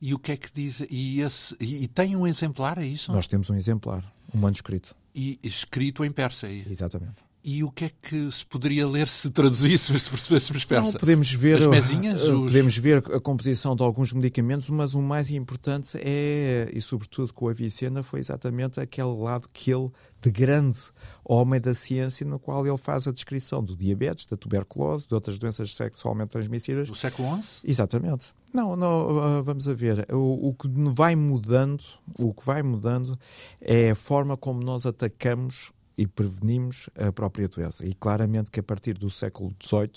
E 0.00 0.14
o 0.14 0.18
que 0.18 0.32
é 0.32 0.36
que 0.36 0.50
diz? 0.52 0.82
E, 0.90 1.20
esse, 1.20 1.54
e, 1.60 1.86
tem 1.86 2.16
um 2.16 2.26
exemplar, 2.26 2.78
é 2.78 2.86
isso? 2.86 3.12
Nós 3.12 3.26
temos 3.26 3.50
um 3.50 3.54
exemplar, 3.54 4.10
um 4.34 4.38
manuscrito. 4.38 4.96
E 5.14 5.38
escrito 5.42 6.04
em 6.04 6.10
persa, 6.10 6.46
é 6.46 6.64
Exatamente. 6.68 7.27
E 7.42 7.62
o 7.62 7.70
que 7.70 7.84
é 7.84 7.90
que 8.02 8.30
se 8.32 8.44
poderia 8.44 8.86
ler 8.86 9.06
se 9.06 9.30
traduzíssemos, 9.30 10.02
se 10.02 10.10
percebêssemos 10.10 10.64
persa? 10.64 10.92
Não, 10.92 11.00
podemos 11.00 11.32
ver, 11.32 11.58
As 11.58 11.66
mesinhas? 11.66 12.22
Uh, 12.22 12.40
os... 12.40 12.52
Podemos 12.52 12.76
ver 12.76 12.98
a 12.98 13.20
composição 13.20 13.76
de 13.76 13.82
alguns 13.82 14.12
medicamentos, 14.12 14.68
mas 14.68 14.94
o 14.94 15.00
mais 15.00 15.30
importante 15.30 15.96
é, 16.02 16.68
e 16.72 16.80
sobretudo 16.80 17.32
com 17.32 17.48
a 17.48 17.52
Vicena, 17.52 18.02
foi 18.02 18.20
exatamente 18.20 18.80
aquele 18.80 19.14
lado 19.14 19.48
que 19.52 19.72
ele, 19.72 19.88
de 20.20 20.30
grande 20.30 20.78
homem 21.24 21.60
da 21.60 21.74
ciência, 21.74 22.26
no 22.26 22.38
qual 22.38 22.66
ele 22.66 22.76
faz 22.76 23.06
a 23.06 23.12
descrição 23.12 23.62
do 23.62 23.76
diabetes, 23.76 24.26
da 24.26 24.36
tuberculose, 24.36 25.06
de 25.06 25.14
outras 25.14 25.38
doenças 25.38 25.74
sexualmente 25.74 26.30
transmissíveis. 26.30 26.88
Do 26.88 26.94
século 26.94 27.40
XI? 27.40 27.60
Exatamente. 27.64 28.32
Não, 28.52 28.74
não, 28.74 29.38
uh, 29.38 29.42
vamos 29.42 29.68
a 29.68 29.74
ver. 29.74 30.06
O, 30.12 30.48
o, 30.48 30.54
que 30.54 30.68
vai 30.92 31.14
mudando, 31.14 31.82
o 32.18 32.32
que 32.32 32.44
vai 32.44 32.62
mudando 32.62 33.18
é 33.60 33.90
a 33.90 33.94
forma 33.94 34.36
como 34.36 34.62
nós 34.62 34.86
atacamos 34.86 35.70
e 35.98 36.06
prevenimos 36.06 36.88
a 36.96 37.10
própria 37.10 37.48
doença. 37.48 37.84
E 37.84 37.92
claramente 37.92 38.52
que 38.52 38.60
a 38.60 38.62
partir 38.62 38.96
do 38.96 39.10
século 39.10 39.52
XVIII, 39.60 39.90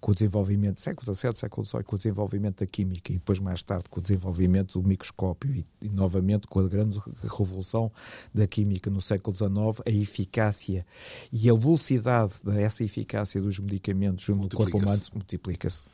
com 0.00 0.10
o 0.10 0.14
desenvolvimento, 0.14 0.80
século 0.80 1.14
XVII, 1.14 1.34
século 1.34 1.66
XVIII, 1.66 1.84
com 1.84 1.94
o 1.94 1.98
desenvolvimento 1.98 2.60
da 2.60 2.66
química 2.66 3.12
e 3.12 3.16
depois 3.16 3.38
mais 3.38 3.62
tarde 3.62 3.84
com 3.90 4.00
o 4.00 4.02
desenvolvimento 4.02 4.80
do 4.80 4.88
microscópio 4.88 5.54
e, 5.54 5.66
e 5.82 5.88
novamente 5.90 6.46
com 6.46 6.60
a 6.60 6.66
grande 6.66 6.98
revolução 7.22 7.92
da 8.32 8.46
química 8.46 8.88
no 8.90 9.02
século 9.02 9.36
XIX, 9.36 9.82
a 9.86 9.90
eficácia 9.90 10.86
e 11.30 11.50
a 11.50 11.54
velocidade 11.54 12.32
dessa 12.42 12.82
eficácia 12.82 13.40
dos 13.40 13.58
medicamentos 13.58 14.26
no 14.28 14.48
corpo 14.48 14.78
humano 14.78 15.02
multiplica-se. 15.12 15.84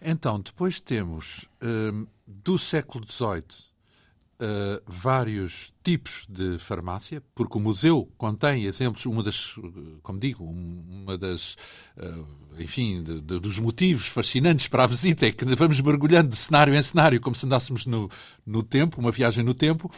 Então, 0.00 0.38
depois 0.38 0.80
temos 0.80 1.48
hum, 1.62 2.06
do 2.26 2.56
século 2.56 3.04
XVIII 3.04 3.71
uh, 4.42 4.82
vários 4.86 5.72
tipos 5.82 6.26
de 6.28 6.58
farmácia, 6.58 7.22
porque 7.34 7.56
o 7.56 7.60
museu 7.60 8.08
contém 8.18 8.64
exemplos, 8.64 9.06
uma 9.06 9.22
das, 9.22 9.54
como 10.02 10.18
digo, 10.18 10.44
uma 10.44 11.16
das, 11.16 11.56
uh, 11.96 12.26
enfim, 12.58 13.02
de, 13.02 13.20
de, 13.20 13.38
dos 13.38 13.58
motivos 13.58 14.06
fascinantes 14.06 14.66
para 14.66 14.84
a 14.84 14.86
visita 14.86 15.26
é 15.26 15.32
que 15.32 15.44
vamos 15.54 15.80
mergulhando 15.80 16.28
de 16.28 16.36
cenário 16.36 16.74
em 16.74 16.82
cenário, 16.82 17.20
como 17.20 17.36
se 17.36 17.46
andássemos 17.46 17.86
no, 17.86 18.10
no 18.44 18.62
tempo, 18.62 19.00
uma 19.00 19.12
viagem 19.12 19.44
no 19.44 19.54
tempo, 19.54 19.90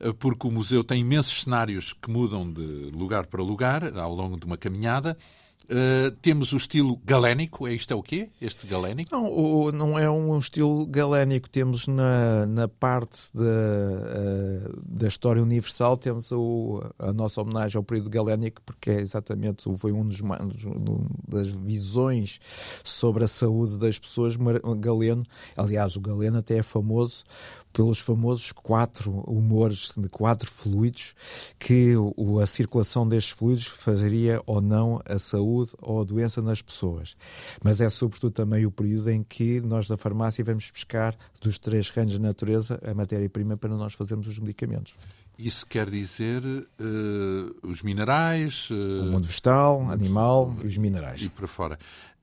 uh, 0.00 0.12
porque 0.14 0.46
o 0.46 0.50
museu 0.50 0.82
tem 0.82 1.00
imensos 1.00 1.42
cenários 1.44 1.92
que 1.92 2.10
mudam 2.10 2.52
de 2.52 2.90
lugar 2.92 3.26
para 3.26 3.42
lugar 3.42 3.96
ao 3.96 4.14
longo 4.14 4.36
de 4.36 4.44
uma 4.44 4.56
caminhada. 4.56 5.16
Uh, 5.64 6.10
temos 6.20 6.52
o 6.52 6.56
estilo 6.56 7.00
galénico, 7.04 7.66
é 7.66 7.72
isto 7.72 7.92
é 7.92 7.96
o 7.96 8.02
quê? 8.02 8.28
Este 8.40 8.66
galénico? 8.66 9.14
Não, 9.14 9.72
não 9.72 9.98
é 9.98 10.10
um 10.10 10.38
estilo 10.38 10.86
galénico. 10.86 11.48
Temos 11.48 11.86
na, 11.86 12.44
na 12.46 12.68
parte 12.68 13.28
da, 13.32 13.42
uh, 13.42 14.82
da 14.86 15.08
história 15.08 15.42
universal, 15.42 15.96
temos 15.96 16.30
o, 16.32 16.82
a 16.98 17.12
nossa 17.12 17.40
homenagem 17.40 17.78
ao 17.78 17.82
período 17.82 18.10
galénico, 18.10 18.60
porque 18.62 18.90
é 18.90 19.00
exatamente, 19.00 19.64
foi 19.78 19.92
um 19.92 20.06
dos, 20.06 20.20
um 20.20 21.06
das 21.26 21.48
visões 21.48 22.38
sobre 22.82 23.24
a 23.24 23.28
saúde 23.28 23.78
das 23.78 23.98
pessoas, 23.98 24.36
Galeno. 24.78 25.24
Aliás, 25.56 25.96
o 25.96 26.00
Galeno 26.00 26.38
até 26.38 26.58
é 26.58 26.62
famoso 26.62 27.24
pelos 27.74 27.98
famosos 27.98 28.52
quatro 28.52 29.10
humores 29.26 29.92
de 29.96 30.08
quatro 30.08 30.48
fluidos 30.48 31.14
que 31.58 31.94
o, 31.96 32.38
a 32.38 32.46
circulação 32.46 33.06
destes 33.06 33.36
fluidos 33.36 33.66
faria 33.66 34.40
ou 34.46 34.60
não 34.60 35.02
a 35.04 35.18
saúde 35.18 35.72
ou 35.82 36.00
a 36.00 36.04
doença 36.04 36.40
nas 36.40 36.62
pessoas. 36.62 37.16
Mas 37.62 37.80
é 37.80 37.90
sobretudo 37.90 38.30
também 38.30 38.64
o 38.64 38.70
período 38.70 39.10
em 39.10 39.24
que 39.24 39.60
nós 39.60 39.88
da 39.88 39.96
farmácia 39.96 40.44
vamos 40.44 40.70
buscar 40.70 41.16
dos 41.40 41.58
três 41.58 41.90
reinos 41.90 42.14
da 42.14 42.20
natureza 42.20 42.80
a 42.86 42.94
matéria-prima 42.94 43.56
para 43.56 43.70
nós 43.70 43.92
fazermos 43.92 44.28
os 44.28 44.38
medicamentos. 44.38 44.96
Isso 45.36 45.66
quer 45.66 45.90
dizer 45.90 46.44
uh, 46.44 47.68
os 47.68 47.82
minerais. 47.82 48.70
Uh, 48.70 49.02
o 49.02 49.10
mundo 49.10 49.26
vegetal, 49.26 49.90
animal 49.90 50.54
e 50.62 50.66
os 50.68 50.78
minerais. 50.78 51.22
E 51.22 51.28
para 51.28 51.48
fora. 51.48 51.76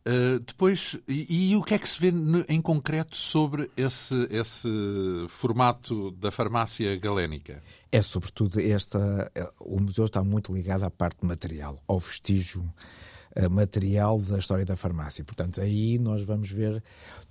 Uh, 0.08 0.40
depois, 0.40 1.00
e, 1.08 1.52
e, 1.52 1.56
o 1.56 1.62
que 1.62 1.76
é 1.76 1.78
que 1.78 1.88
se 1.88 2.02
vê 2.02 2.12
no, 2.12 2.44
em 2.50 2.60
concreto 2.60 3.16
sobre 3.16 3.70
esse, 3.78 4.16
esse 4.32 4.68
formato 5.30 6.10
da 6.12 6.32
farmácia 6.32 6.98
galénica? 6.98 7.62
É 7.92 8.02
sobretudo 8.02 8.60
esta. 8.60 9.32
O 9.60 9.80
museu 9.80 10.06
está 10.06 10.24
muito 10.24 10.52
ligado 10.52 10.84
à 10.84 10.90
parte 10.90 11.24
material, 11.24 11.84
ao 11.88 12.00
vestígio 12.00 12.64
uh, 13.36 13.50
material 13.50 14.20
da 14.20 14.40
história 14.40 14.66
da 14.66 14.76
farmácia. 14.76 15.24
Portanto, 15.24 15.62
aí 15.62 16.00
nós 16.00 16.24
vamos 16.24 16.50
ver 16.50 16.84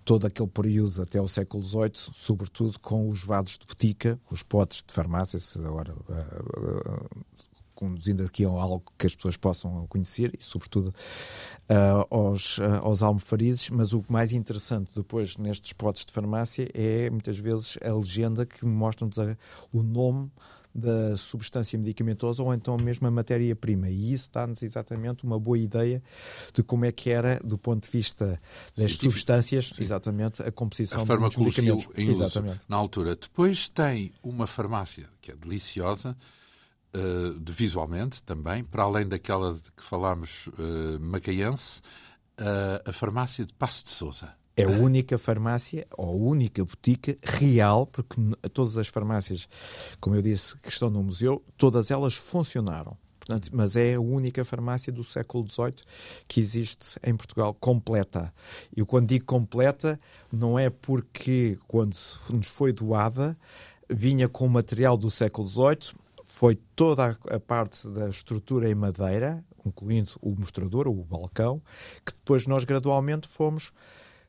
todo 0.05 0.29
aquele 0.29 0.49
período 0.49 1.03
até 1.03 1.21
o 1.21 1.27
século 1.27 1.65
XVIII, 1.65 2.13
sobretudo 2.15 2.79
com 2.79 3.09
os 3.09 3.25
vasos 3.25 3.59
de 3.59 3.67
botica, 3.67 4.19
os 4.31 4.45
potes 4.45 4.85
de 4.87 4.95
farmácia, 4.95 5.41
agora 5.57 5.93
uh, 5.93 7.09
conduzindo 7.81 8.23
aqui 8.23 8.45
a 8.45 8.49
algo 8.49 8.85
que 8.99 9.07
as 9.07 9.15
pessoas 9.15 9.39
possam 9.39 9.87
conhecer 9.89 10.39
e, 10.39 10.45
sobretudo, 10.45 10.89
uh, 10.89 12.07
aos, 12.15 12.59
uh, 12.59 12.63
aos 12.83 13.03
almofarizes. 13.03 13.71
Mas 13.71 13.95
o 13.95 14.05
mais 14.07 14.33
interessante 14.33 14.91
depois 14.95 15.39
nestes 15.39 15.73
potes 15.73 16.05
de 16.05 16.13
farmácia 16.13 16.71
é 16.75 17.09
muitas 17.09 17.39
vezes 17.39 17.79
a 17.83 17.91
legenda 17.93 18.45
que 18.45 18.67
mostra-nos 18.67 19.17
o 19.73 19.83
nome 19.83 20.31
da 20.75 21.17
substância 21.17 21.79
medicamentosa 21.79 22.43
ou 22.43 22.55
então 22.55 22.77
mesmo 22.77 23.07
a 23.07 23.11
matéria-prima. 23.11 23.89
E 23.89 24.13
isso 24.13 24.31
dá-nos 24.33 24.63
exatamente 24.63 25.25
uma 25.25 25.39
boa 25.39 25.59
ideia 25.59 26.03
de 26.55 26.63
como 26.63 26.85
é 26.85 26.93
que 26.93 27.11
era, 27.11 27.41
do 27.43 27.59
ponto 27.59 27.85
de 27.85 27.91
vista 27.91 28.41
das 28.77 28.93
substâncias, 28.93 29.73
sim. 29.75 29.83
exatamente, 29.83 30.43
a 30.43 30.53
composição 30.53 31.03
a 31.03 31.17
dos 31.17 31.37
medicamentos. 31.37 31.89
Em 31.97 32.11
uso, 32.11 32.23
exatamente. 32.23 32.61
na 32.69 32.77
altura. 32.77 33.17
Depois 33.17 33.69
tem 33.69 34.13
uma 34.23 34.47
farmácia 34.47 35.09
que 35.21 35.33
é 35.33 35.35
deliciosa, 35.35 36.17
uh, 36.95 37.39
de 37.39 37.53
visualmente 37.53 38.23
também, 38.23 38.65
para 38.65 38.85
além 38.85 39.07
daquela 39.07 39.55
de 39.55 39.71
que 39.73 39.83
falámos 39.83 40.49
uh, 40.49 41.01
macaense, 41.01 41.81
uh, 42.41 42.89
a 42.89 42.93
farmácia 42.93 43.45
de 43.45 43.55
Passo 43.55 43.85
de 43.85 43.91
Souza. 43.91 44.35
É 44.57 44.65
a 44.65 44.69
única 44.69 45.17
farmácia 45.17 45.87
ou 45.97 46.07
a 46.07 46.31
única 46.31 46.63
botica 46.63 47.17
real, 47.23 47.87
porque 47.87 48.17
todas 48.53 48.77
as 48.77 48.89
farmácias, 48.89 49.49
como 50.01 50.17
eu 50.17 50.23
disse, 50.23 50.59
que 50.59 50.69
estão 50.69 50.91
no 50.91 51.03
museu, 51.03 51.43
todas 51.57 51.91
elas 51.91 52.15
funcionaram. 52.15 52.97
Portanto, 53.19 53.51
mas 53.53 53.77
é 53.77 53.95
a 53.95 54.01
única 54.01 54.45
farmácia 54.45 54.93
do 54.93 55.05
século 55.05 55.49
XVIII 55.49 55.77
que 56.27 56.41
existe 56.41 56.99
em 57.03 57.17
Portugal 57.17 57.55
completa. 57.55 58.35
E 58.77 58.85
quando 58.85 59.09
digo 59.09 59.25
completa, 59.25 60.01
não 60.33 60.59
é 60.59 60.69
porque 60.69 61.57
quando 61.69 61.97
nos 62.29 62.49
foi 62.49 62.73
doada 62.73 63.39
vinha 63.89 64.29
com 64.29 64.47
material 64.49 64.97
do 64.97 65.11
século 65.11 65.49
XVIII, 65.49 66.00
foi 66.41 66.57
toda 66.75 67.19
a 67.29 67.39
parte 67.39 67.87
da 67.87 68.09
estrutura 68.09 68.67
em 68.67 68.75
madeira, 68.75 69.45
incluindo 69.63 70.13
o 70.23 70.35
mostrador, 70.35 70.89
o 70.89 71.05
balcão, 71.05 71.61
que 72.03 72.15
depois 72.15 72.47
nós 72.47 72.65
gradualmente 72.65 73.29
fomos 73.29 73.73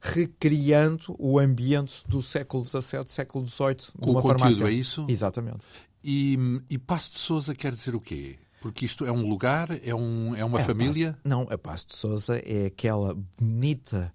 recriando 0.01 1.15
o 1.17 1.39
ambiente 1.39 2.03
do 2.05 2.21
século 2.21 2.65
XVII, 2.65 3.05
século 3.07 3.47
XVIII. 3.47 3.77
Com 4.01 4.11
o 4.11 4.21
conteúdo, 4.21 4.67
é 4.67 4.73
isso? 4.73 5.05
Exatamente. 5.07 5.63
E, 6.03 6.37
e 6.69 6.77
Passo 6.77 7.11
de 7.11 7.19
Souza 7.19 7.55
quer 7.55 7.71
dizer 7.71 7.95
o 7.95 8.01
quê? 8.01 8.37
Porque 8.59 8.83
isto 8.83 9.05
é 9.05 9.11
um 9.11 9.25
lugar, 9.25 9.69
é, 9.81 9.95
um, 9.95 10.35
é 10.35 10.43
uma 10.43 10.59
é 10.59 10.63
família? 10.65 11.13
Passo, 11.13 11.21
não, 11.23 11.47
a 11.49 11.57
Passo 11.57 11.87
de 11.87 11.95
Souza 11.95 12.41
é 12.45 12.65
aquela 12.65 13.17
bonita 13.39 14.13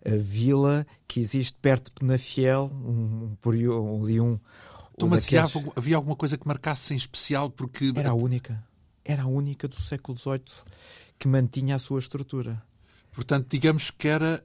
uh, 0.00 0.18
vila 0.18 0.86
que 1.06 1.20
existe 1.20 1.58
perto 1.60 1.90
de 1.90 2.00
Penafiel, 2.00 2.70
um, 2.72 3.36
um, 3.44 4.02
ali 4.02 4.18
um, 4.18 4.40
então, 4.94 5.08
mas 5.08 5.24
daqueles... 5.24 5.56
havia, 5.56 5.72
havia 5.76 5.96
alguma 5.96 6.16
coisa 6.16 6.36
que 6.38 6.46
marcasse 6.46 6.94
em 6.94 6.96
especial? 6.96 7.50
Porque... 7.50 7.92
Era 7.94 8.10
a 8.10 8.14
única. 8.14 8.62
Era 9.04 9.24
a 9.24 9.26
única 9.26 9.68
do 9.68 9.80
século 9.80 10.16
XVIII 10.16 10.42
que 11.18 11.28
mantinha 11.28 11.76
a 11.76 11.78
sua 11.78 11.98
estrutura. 11.98 12.62
Portanto, 13.12 13.46
digamos 13.50 13.90
que 13.90 14.08
era 14.08 14.44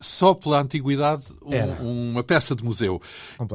só 0.00 0.34
pela 0.34 0.60
antiguidade 0.60 1.24
um, 1.80 2.10
uma 2.10 2.22
peça 2.22 2.54
de 2.54 2.62
museu. 2.62 3.00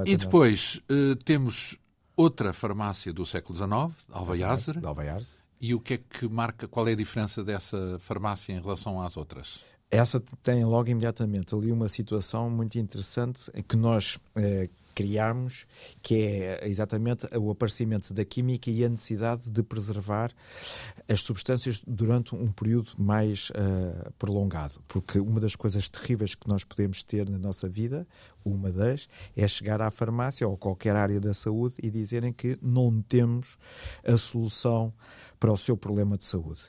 E 0.05 0.17
depois 0.17 0.81
uh, 0.91 1.15
temos 1.17 1.77
outra 2.15 2.51
farmácia 2.51 3.13
do 3.13 3.25
século 3.25 3.57
XIX, 3.57 4.07
Alvaiazer. 4.11 4.75
E 5.61 5.73
o 5.73 5.79
que 5.79 5.95
é 5.95 5.97
que 5.97 6.27
marca, 6.27 6.67
qual 6.67 6.87
é 6.87 6.93
a 6.93 6.95
diferença 6.95 7.43
dessa 7.43 7.97
farmácia 7.99 8.53
em 8.53 8.61
relação 8.61 9.01
às 9.01 9.17
outras? 9.17 9.59
Essa 9.91 10.21
tem 10.43 10.63
logo 10.63 10.89
imediatamente 10.89 11.53
ali 11.53 11.71
uma 11.71 11.89
situação 11.89 12.49
muito 12.49 12.77
interessante 12.77 13.51
em 13.53 13.63
que 13.63 13.75
nós 13.75 14.17
eh, 14.35 14.69
criámos, 14.99 15.65
que 16.01 16.15
é 16.15 16.67
exatamente 16.67 17.25
o 17.37 17.49
aparecimento 17.49 18.13
da 18.13 18.25
química 18.25 18.69
e 18.69 18.83
a 18.83 18.89
necessidade 18.89 19.49
de 19.49 19.63
preservar 19.63 20.29
as 21.07 21.21
substâncias 21.21 21.81
durante 21.87 22.35
um 22.35 22.51
período 22.51 22.91
mais 22.97 23.49
uh, 23.51 24.11
prolongado. 24.19 24.83
Porque 24.89 25.17
uma 25.17 25.39
das 25.39 25.55
coisas 25.55 25.87
terríveis 25.87 26.35
que 26.35 26.49
nós 26.49 26.65
podemos 26.65 27.01
ter 27.01 27.29
na 27.29 27.37
nossa 27.37 27.69
vida, 27.69 28.05
uma 28.43 28.71
das, 28.71 29.07
é 29.35 29.47
chegar 29.47 29.81
à 29.81 29.89
farmácia 29.89 30.47
ou 30.47 30.57
qualquer 30.57 30.95
área 30.95 31.19
da 31.19 31.33
saúde 31.33 31.75
e 31.81 31.89
dizerem 31.89 32.31
que 32.33 32.57
não 32.61 33.01
temos 33.01 33.57
a 34.05 34.17
solução 34.17 34.93
para 35.39 35.51
o 35.51 35.57
seu 35.57 35.77
problema 35.77 36.17
de 36.17 36.25
saúde. 36.25 36.61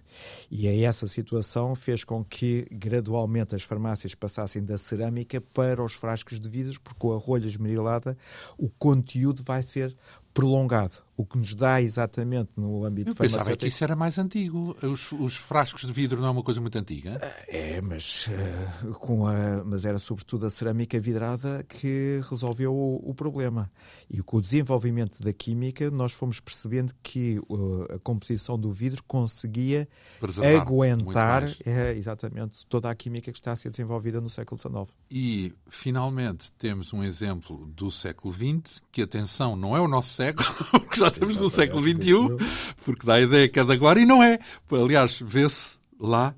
E 0.50 0.68
é 0.68 0.80
essa 0.82 1.08
situação 1.08 1.74
fez 1.74 2.04
com 2.04 2.24
que 2.24 2.66
gradualmente 2.70 3.54
as 3.54 3.62
farmácias 3.62 4.14
passassem 4.14 4.64
da 4.64 4.78
cerâmica 4.78 5.40
para 5.40 5.82
os 5.82 5.94
frascos 5.94 6.40
de 6.40 6.48
vidro, 6.48 6.80
porque 6.80 6.98
com 6.98 7.12
a 7.12 7.18
rolha 7.18 7.46
esmerilada 7.46 8.16
o 8.56 8.68
conteúdo 8.68 9.42
vai 9.42 9.62
ser 9.62 9.96
prolongado, 10.32 10.94
o 11.20 11.26
que 11.26 11.36
nos 11.36 11.54
dá 11.54 11.82
exatamente 11.82 12.52
no 12.56 12.84
âmbito 12.84 13.10
Eu 13.10 13.14
pensava 13.14 13.54
que 13.54 13.66
isso 13.66 13.84
era 13.84 13.94
mais 13.94 14.18
antigo. 14.18 14.74
Os, 14.82 15.12
os, 15.12 15.36
frascos 15.36 15.82
de 15.82 15.92
vidro 15.92 16.20
não 16.20 16.28
é 16.28 16.30
uma 16.30 16.42
coisa 16.42 16.60
muito 16.60 16.76
antiga? 16.78 17.18
É, 17.46 17.80
mas, 17.82 18.26
uh, 18.28 18.92
com 18.94 19.26
a, 19.26 19.62
mas 19.64 19.84
era 19.84 19.98
sobretudo 19.98 20.46
a 20.46 20.50
cerâmica 20.50 20.98
vidrada 20.98 21.62
que 21.68 22.20
resolveu 22.30 22.72
o, 22.72 23.10
o, 23.10 23.14
problema. 23.14 23.70
E 24.08 24.22
com 24.22 24.38
o 24.38 24.40
desenvolvimento 24.40 25.20
da 25.22 25.32
química, 25.32 25.90
nós 25.90 26.12
fomos 26.12 26.40
percebendo 26.40 26.94
que 27.02 27.38
uh, 27.48 27.96
a 27.96 27.98
composição 27.98 28.58
do 28.58 28.72
vidro 28.72 29.02
conseguia 29.06 29.86
Preservar 30.18 30.62
aguentar 30.62 31.44
é, 31.66 31.92
exatamente 31.92 32.66
toda 32.66 32.88
a 32.88 32.94
química 32.94 33.30
que 33.30 33.38
está 33.38 33.52
a 33.52 33.56
ser 33.56 33.68
desenvolvida 33.68 34.20
no 34.20 34.30
século 34.30 34.58
XIX. 34.58 34.96
E, 35.10 35.52
finalmente, 35.68 36.50
temos 36.52 36.94
um 36.94 37.04
exemplo 37.04 37.66
do 37.66 37.90
século 37.90 38.32
XX, 38.32 38.82
que, 38.90 39.02
atenção, 39.02 39.54
não 39.54 39.76
é 39.76 39.80
o 39.80 39.88
nosso 39.88 40.14
século, 40.14 40.48
porque 40.70 41.00
já 41.00 41.09
estamos 41.12 41.36
no 41.36 41.50
século 41.50 41.82
XXI, 41.82 42.74
porque 42.84 43.06
dá 43.06 43.14
a 43.14 43.20
ideia 43.20 43.48
que 43.48 43.58
é 43.58 43.64
de 43.64 43.72
agora, 43.72 44.00
e 44.00 44.06
não 44.06 44.22
é. 44.22 44.38
Aliás, 44.70 45.20
vê-se 45.24 45.78
lá 45.98 46.34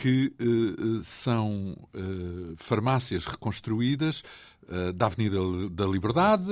que 0.00 0.32
uh, 0.40 1.04
são 1.04 1.76
uh, 1.94 2.54
farmácias 2.56 3.26
reconstruídas 3.26 4.22
uh, 4.64 4.92
da 4.94 5.06
Avenida 5.06 5.38
da 5.70 5.84
Liberdade, 5.86 6.44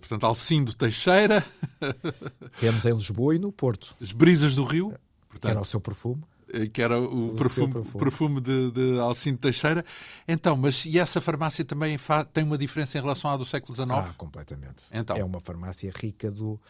portanto, 0.00 0.24
Alcindo 0.24 0.74
Teixeira. 0.74 1.44
Temos 2.58 2.84
em 2.84 2.92
Lisboa 2.92 3.36
e 3.36 3.38
no 3.38 3.52
Porto. 3.52 3.94
As 4.02 4.12
Brisas 4.12 4.54
do 4.54 4.64
Rio. 4.64 4.92
Portanto, 5.28 5.42
que 5.42 5.48
era 5.48 5.60
o 5.60 5.64
seu 5.64 5.80
perfume. 5.80 6.22
Eh, 6.54 6.66
que 6.68 6.80
era 6.80 6.98
o, 6.98 7.32
o 7.32 7.34
perfume, 7.34 7.72
perfume. 7.72 7.98
perfume, 8.04 8.40
de, 8.40 8.70
de 8.70 9.36
Teixeira. 9.36 9.84
Então, 10.26 10.56
mas 10.56 10.84
e 10.84 10.98
essa 10.98 11.20
farmácia 11.20 11.64
também 11.64 11.98
tem 12.32 12.44
uma 12.44 12.56
diferença 12.56 12.96
em 12.98 13.00
relação 13.00 13.30
à 13.30 13.36
do 13.36 13.44
século 13.44 13.74
XIX? 13.74 13.90
Ah, 13.90 14.14
completamente. 14.16 14.84
Então. 14.92 15.16
É 15.16 15.24
uma 15.24 15.40
farmácia 15.40 15.92
rica 15.94 16.30
do, 16.30 16.60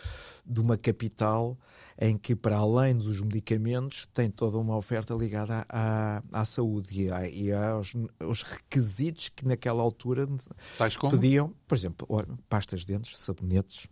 de 0.46 0.60
uma 0.60 0.76
capital 0.76 1.58
em 1.98 2.16
que, 2.16 2.34
para 2.34 2.56
além 2.56 2.96
dos 2.96 3.20
medicamentos, 3.20 4.06
tem 4.12 4.30
toda 4.30 4.58
uma 4.58 4.76
oferta 4.76 5.14
ligada 5.14 5.64
à, 5.68 6.22
à 6.32 6.44
saúde 6.44 7.02
e, 7.02 7.12
à, 7.12 7.28
e 7.28 7.52
aos, 7.52 7.92
aos, 8.18 8.42
requisitos 8.42 9.28
que 9.28 9.46
naquela 9.46 9.82
altura 9.82 10.26
pediam, 11.10 11.54
por 11.68 11.76
exemplo, 11.76 12.08
pastas 12.48 12.80
de 12.80 12.86
dentes, 12.86 13.16
sabonetes. 13.18 13.86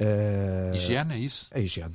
Uh, 0.00 0.74
higiene, 0.74 1.14
é 1.14 1.18
isso? 1.18 1.48
A 1.52 1.60
higiene. 1.60 1.94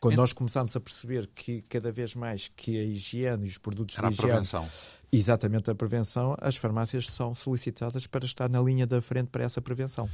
Quando 0.00 0.16
nós 0.16 0.32
começámos 0.32 0.76
a 0.76 0.80
perceber 0.80 1.28
que 1.34 1.62
cada 1.62 1.90
vez 1.90 2.14
mais 2.14 2.50
que 2.54 2.78
a 2.78 2.84
higiene 2.84 3.46
e 3.46 3.48
os 3.48 3.58
produtos 3.58 3.98
Era 3.98 4.08
de 4.08 4.14
higiene... 4.14 4.30
a 4.30 4.34
prevenção. 4.34 4.68
Exatamente 5.10 5.70
a 5.70 5.74
prevenção, 5.74 6.36
as 6.40 6.56
farmácias 6.56 7.08
são 7.08 7.34
solicitadas 7.34 8.06
para 8.06 8.24
estar 8.26 8.48
na 8.48 8.60
linha 8.60 8.86
da 8.86 9.00
frente 9.00 9.28
para 9.28 9.42
essa 9.42 9.60
prevenção. 9.60 10.08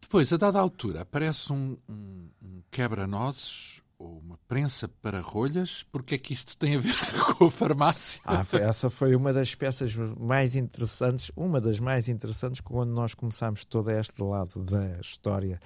Depois, 0.00 0.32
a 0.32 0.36
dada 0.36 0.58
altura, 0.58 1.02
aparece 1.02 1.52
um, 1.52 1.76
um, 1.88 2.28
um 2.42 2.62
quebra-nozes 2.70 3.79
ou 4.00 4.18
uma 4.18 4.38
prensa 4.48 4.88
para 4.88 5.20
rolhas, 5.20 5.84
porque 5.92 6.14
é 6.14 6.18
que 6.18 6.32
isto 6.32 6.56
tem 6.56 6.76
a 6.76 6.78
ver 6.78 6.94
com 7.36 7.44
a 7.44 7.50
farmácia? 7.50 8.18
Ah, 8.24 8.42
essa 8.52 8.88
foi 8.88 9.14
uma 9.14 9.30
das 9.30 9.54
peças 9.54 9.94
mais 9.94 10.56
interessantes, 10.56 11.30
uma 11.36 11.60
das 11.60 11.78
mais 11.78 12.08
interessantes 12.08 12.62
quando 12.62 12.90
nós 12.92 13.12
começámos 13.12 13.66
todo 13.66 13.90
este 13.90 14.22
lado 14.22 14.64
da 14.64 14.98
história 15.00 15.60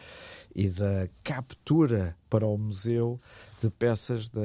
e 0.52 0.68
da 0.68 1.08
captura 1.22 2.16
para 2.28 2.44
o 2.44 2.58
museu 2.58 3.20
de 3.62 3.70
peças 3.70 4.28
de, 4.28 4.40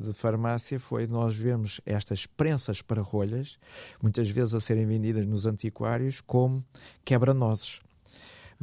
de 0.00 0.14
farmácia 0.14 0.80
foi 0.80 1.06
nós 1.06 1.36
vemos 1.36 1.82
estas 1.84 2.24
prensas 2.24 2.80
para 2.80 3.02
rolhas, 3.02 3.58
muitas 4.02 4.30
vezes 4.30 4.54
a 4.54 4.60
serem 4.60 4.86
vendidas 4.86 5.26
nos 5.26 5.44
antiquários 5.44 6.22
como 6.22 6.64
quebra-nozes 7.04 7.83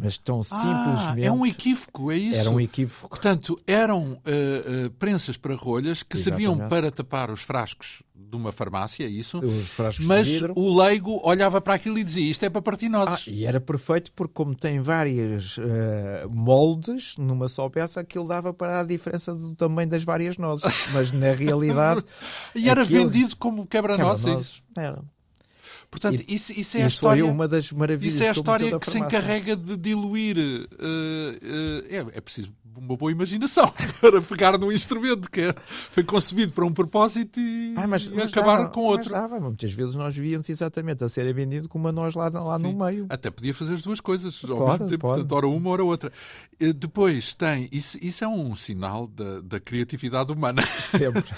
mas 0.02 0.18
tão 0.18 0.42
simplesmente. 0.42 1.22
Ah, 1.22 1.28
é 1.28 1.32
um 1.32 1.46
equívoco, 1.46 2.12
é 2.12 2.18
isso? 2.18 2.40
Era 2.40 2.50
um 2.50 2.60
equívoco. 2.60 3.10
Portanto, 3.10 3.62
eram 3.68 4.14
uh, 4.14 4.86
uh, 4.86 4.92
prensas 4.98 5.38
para 5.38 5.54
rolhas 5.54 6.02
que 6.02 6.18
Exatamente. 6.18 6.46
serviam 6.48 6.68
para 6.68 6.92
tapar 6.92 7.30
os 7.30 7.42
frascos 7.42 8.02
de 8.16 8.36
uma 8.36 8.52
farmácia, 8.52 9.04
é 9.04 9.10
isso? 9.10 9.40
Os 9.40 9.70
frascos 9.70 10.06
mas 10.06 10.42
o 10.56 10.82
leigo 10.82 11.22
olhava 11.24 11.62
para 11.62 11.76
aquilo 11.76 12.00
e 12.00 12.04
dizia 12.04 12.32
isto 12.32 12.44
é 12.44 12.50
para 12.50 12.62
partir 12.62 12.90
nozes. 12.90 13.26
Ah, 13.28 13.32
e 13.32 13.46
era 13.46 13.62
perfeito 13.62 14.12
porque, 14.14 14.34
como 14.34 14.56
tem 14.56 14.80
várias 14.80 15.58
uh, 15.58 15.62
moldes 16.32 17.16
numa 17.18 17.48
só 17.48 17.70
peça, 17.70 18.00
aquilo 18.00 18.28
dava 18.28 18.54
para 18.54 18.80
a 18.80 18.84
diferença 18.84 19.36
do 19.36 19.54
tamanho 19.56 19.90
das 19.90 20.04
várias 20.04 20.38
nozes. 20.38 20.66
Mas 20.94 21.12
na 21.12 21.32
realidade. 21.36 22.04
e 22.56 22.70
era 22.70 22.82
aquilo... 22.82 23.04
vendido 23.04 23.36
como 23.36 23.68
quebra-nozes? 23.68 24.64
Quebra 24.74 24.88
era. 24.88 25.21
Portanto, 25.92 26.24
e, 26.26 26.36
isso, 26.36 26.54
isso 26.54 26.78
é 26.78 26.84
a 26.84 26.88
história. 26.88 27.26
uma 27.26 27.50
das 27.50 27.70
maravilhas 27.74 28.16
Isso 28.16 28.24
é 28.24 28.30
a 28.30 28.32
história 28.32 28.80
que 28.80 28.90
se 28.90 28.98
encarrega 28.98 29.58
de 29.58 29.76
diluir. 29.76 30.38
Uh, 30.38 30.74
uh, 30.74 31.86
é, 31.90 32.18
é 32.18 32.22
preciso 32.22 32.54
uma 32.78 32.96
boa 32.96 33.12
imaginação 33.12 33.72
para 34.00 34.22
pegar 34.22 34.58
num 34.58 34.72
instrumento 34.72 35.30
que 35.30 35.42
é, 35.42 35.56
foi 35.68 36.04
concebido 36.04 36.54
para 36.54 36.66
um 36.66 36.72
propósito 36.72 37.40
e, 37.40 37.74
ah, 37.76 37.86
mas, 37.86 38.06
e 38.06 38.14
mas 38.14 38.32
acabar 38.32 38.60
dava, 38.60 38.70
com 38.70 38.82
outro. 38.82 39.12
Mas 39.12 39.22
dava. 39.22 39.40
Muitas 39.40 39.74
vezes 39.74 39.96
nós 39.96 40.16
víamos 40.16 40.50
exatamente 40.50 41.04
a 41.04 41.10
ser 41.10 41.32
vendido 41.34 41.68
como 41.68 41.90
a 41.90 41.92
nós 41.92 42.16
lá, 42.16 42.30
lá 42.30 42.58
no 42.58 42.74
meio. 42.74 43.08
Até 43.10 43.30
podia 43.30 43.54
fazer 43.54 43.74
as 43.74 43.82
duas 43.82 44.00
coisas 44.00 44.40
pode, 44.40 44.54
ao 44.54 44.70
mesmo 44.70 44.88
tempo, 44.88 45.08
portanto, 45.08 45.32
ora 45.34 45.48
uma, 45.48 45.70
ora 45.72 45.84
outra. 45.84 46.12
Depois 46.58 47.36
tem, 47.36 47.68
isso, 47.72 47.98
isso 48.02 48.24
é 48.24 48.28
um 48.28 48.56
sinal 48.56 49.08
da, 49.08 49.42
da 49.42 49.60
criatividade 49.60 50.32
humana. 50.32 50.62
Sempre. 50.64 51.24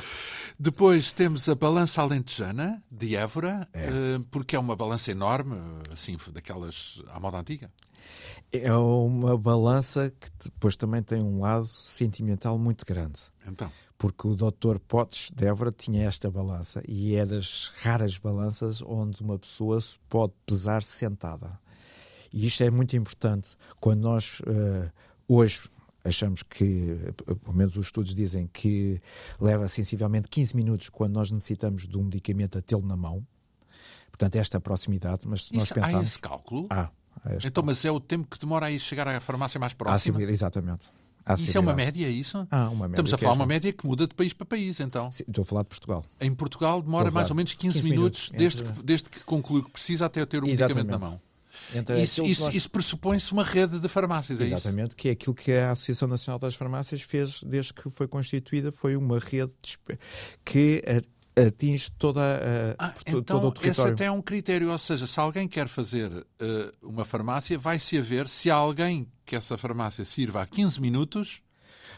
Depois 0.64 1.12
temos 1.12 1.50
a 1.50 1.56
balança 1.56 2.02
alentejana 2.02 2.82
de 2.90 3.18
Évora, 3.18 3.68
é. 3.74 3.84
Eh, 3.84 4.20
porque 4.32 4.56
é 4.56 4.60
uma 4.60 4.78
balança 4.78 5.12
enorme, 5.12 5.58
assim, 5.92 6.16
daquelas 6.32 7.04
à 7.10 7.20
moda 7.20 7.38
antiga. 7.38 7.70
É 8.50 8.72
uma 8.74 9.38
balança 9.38 10.10
que 10.10 10.30
depois 10.46 10.78
também 10.78 11.04
tem 11.04 11.22
um 11.22 11.42
lado 11.42 11.68
sentimental 11.68 12.58
muito 12.58 12.86
grande. 12.86 13.20
Então. 13.46 13.70
Porque 13.98 14.26
o 14.26 14.36
Dr. 14.38 14.80
Potts 14.88 15.32
de 15.36 15.46
Évora 15.46 15.70
tinha 15.70 16.08
esta 16.08 16.32
balança 16.32 16.82
e 16.88 17.14
é 17.14 17.26
das 17.26 17.70
raras 17.82 18.18
balanças 18.18 18.82
onde 18.82 19.22
uma 19.22 19.38
pessoa 19.38 19.80
pode 20.08 20.32
pesar 20.46 20.82
sentada. 20.82 21.60
E 22.32 22.48
isto 22.48 22.64
é 22.64 22.72
muito 22.72 22.96
importante 22.96 23.58
quando 23.82 24.00
nós 24.00 24.40
uh, 24.40 24.90
hoje 25.28 25.64
achamos 26.04 26.44
que, 26.44 26.98
pelo 27.44 27.56
menos 27.56 27.78
os 27.78 27.88
estudos 27.88 28.14
dizem 28.14 28.48
que 28.52 29.02
leva 29.40 29.68
sensivelmente 29.68 30.28
15 30.28 30.56
minutos 30.56 30.90
quando 30.90 31.14
nós 31.14 31.32
necessitamos 31.32 31.88
de 31.88 31.98
um 31.98 32.04
medicamento 32.04 32.58
a 32.58 32.62
tê-lo 32.62 32.86
na 32.86 32.96
mão. 32.96 33.26
Portanto, 34.10 34.36
esta 34.36 34.60
proximidade, 34.60 35.22
mas 35.28 35.46
se 35.46 35.54
nós 35.54 35.64
Isso, 35.64 35.74
pensarmos... 35.74 36.00
Há 36.00 36.04
esse 36.04 36.20
cálculo? 36.20 36.68
Ah, 36.70 36.90
então, 37.44 37.64
mas 37.64 37.84
é 37.86 37.92
o 37.92 38.00
tempo 38.00 38.28
que 38.28 38.40
demora 38.40 38.68
a 38.68 38.78
chegar 38.78 39.08
à 39.08 39.20
farmácia 39.20 39.60
mais 39.60 39.74
próxima? 39.74 40.20
Ah, 40.20 40.24
exatamente. 40.24 40.86
Isso 41.38 41.58
é 41.58 41.62
uma 41.62 41.74
média, 41.74 42.06
é 42.06 42.10
isso? 42.10 42.46
Ah, 42.52 42.70
uma 42.70 42.88
média. 42.88 43.02
Estamos 43.02 43.14
a 43.14 43.18
falar 43.18 43.34
de 43.34 43.40
uma 43.40 43.46
média 43.46 43.72
que 43.72 43.88
muda 43.88 44.06
de 44.06 44.14
país 44.14 44.34
para 44.34 44.46
país, 44.46 44.80
então. 44.82 45.10
Sim, 45.12 45.24
estou 45.26 45.44
a 45.44 45.46
falar 45.46 45.62
de 45.64 45.70
Portugal. 45.70 46.04
Em 46.20 46.34
Portugal 46.36 46.82
demora 46.82 47.10
mais 47.12 47.30
ou 47.30 47.36
menos 47.36 47.54
15, 47.54 47.82
15 47.82 47.90
minutos, 47.90 48.30
desde, 48.36 48.62
entre... 48.62 48.74
que, 48.74 48.84
desde 48.84 49.10
que 49.10 49.24
conclui 49.24 49.64
que 49.64 49.72
precisa 49.72 50.06
até 50.08 50.26
ter 50.26 50.44
um 50.44 50.48
Exatamente. 50.48 50.86
medicamento 50.86 51.02
na 51.02 51.10
mão. 51.12 51.22
Isso, 52.02 52.24
isso, 52.24 52.44
nós... 52.46 52.56
isso 52.56 52.70
pressupõe-se 52.70 53.32
uma 53.32 53.44
rede 53.44 53.80
de 53.80 53.88
farmácias, 53.88 54.40
é 54.40 54.44
Exatamente, 54.44 54.90
isso? 54.90 54.98
que 54.98 55.10
é 55.10 55.12
aquilo 55.12 55.36
que 55.36 55.52
a 55.54 55.72
Associação 55.72 56.08
Nacional 56.08 56.40
das 56.40 56.56
Farmácias 56.56 57.02
fez 57.02 57.42
desde 57.44 57.74
que 57.74 57.90
foi 57.90 58.08
constituída, 58.08 58.72
foi 58.72 58.96
uma 58.96 59.20
rede 59.20 59.54
que 60.46 60.84
atinge 61.36 61.90
toda 61.98 62.22
a, 62.78 62.88
ah, 62.88 62.94
então, 63.02 63.24
todo 63.24 63.48
o 63.48 63.52
território. 63.52 63.94
Esse 63.94 63.94
até 63.94 64.06
é 64.06 64.12
um 64.12 64.22
critério, 64.22 64.72
ou 64.72 64.78
seja, 64.78 65.08
se 65.08 65.20
alguém 65.20 65.48
quer 65.48 65.68
fazer 65.68 66.12
uh, 66.12 66.26
uma 66.82 67.06
farmácia, 67.06 67.58
vai-se 67.58 67.98
a 67.98 68.02
ver 68.02 68.28
se 68.28 68.52
há 68.52 68.56
alguém 68.56 69.08
que 69.26 69.36
essa 69.36 69.58
farmácia 69.58 70.06
sirva 70.06 70.44
a 70.44 70.48
15 70.48 70.80
minutos 70.80 71.42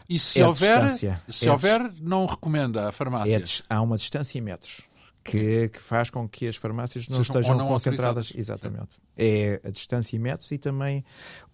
e 0.08 0.18
se 0.18 0.40
é 0.40 0.46
houver, 0.46 0.88
se 0.88 1.06
é 1.06 1.50
houver, 1.50 1.92
não 2.00 2.24
recomenda 2.26 2.88
a 2.88 2.92
farmácia. 2.92 3.36
É, 3.36 3.44
há 3.68 3.82
uma 3.82 3.96
distância 3.96 4.38
em 4.38 4.40
metros 4.40 4.82
que, 5.26 5.68
que, 5.68 5.80
faz 5.80 6.10
com 6.10 6.28
que 6.28 6.46
as 6.46 6.56
farmácias 6.56 7.08
não 7.08 7.18
Sejam, 7.18 7.40
estejam 7.40 7.56
não 7.56 7.68
concentradas. 7.68 8.32
Exatamente. 8.34 8.98
É 9.16 9.60
a 9.64 9.70
distância 9.70 10.16
em 10.16 10.18
metros 10.18 10.50
e 10.52 10.58
também 10.58 11.04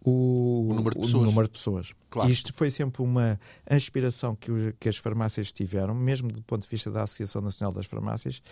o, 0.05 0.69
o 0.71 0.75
número 0.75 0.95
de 0.95 1.01
pessoas. 1.01 1.25
Número 1.25 1.49
de 1.49 1.53
pessoas. 1.53 1.95
Claro. 2.11 2.31
Isto 2.31 2.53
foi 2.55 2.71
sempre 2.71 3.03
uma 3.03 3.39
aspiração 3.67 4.35
que, 4.35 4.75
que, 4.79 4.89
as 4.89 4.97
farmácias 4.97 5.53
tiveram, 5.53 5.95
mesmo 5.95 6.31
do 6.31 6.43
ponto 6.43 6.63
de 6.63 6.69
vista 6.69 6.91
da 6.91 7.03
Associação 7.03 7.41
Nacional 7.41 7.73
das 7.73 7.87
Farmácias, 7.87 8.43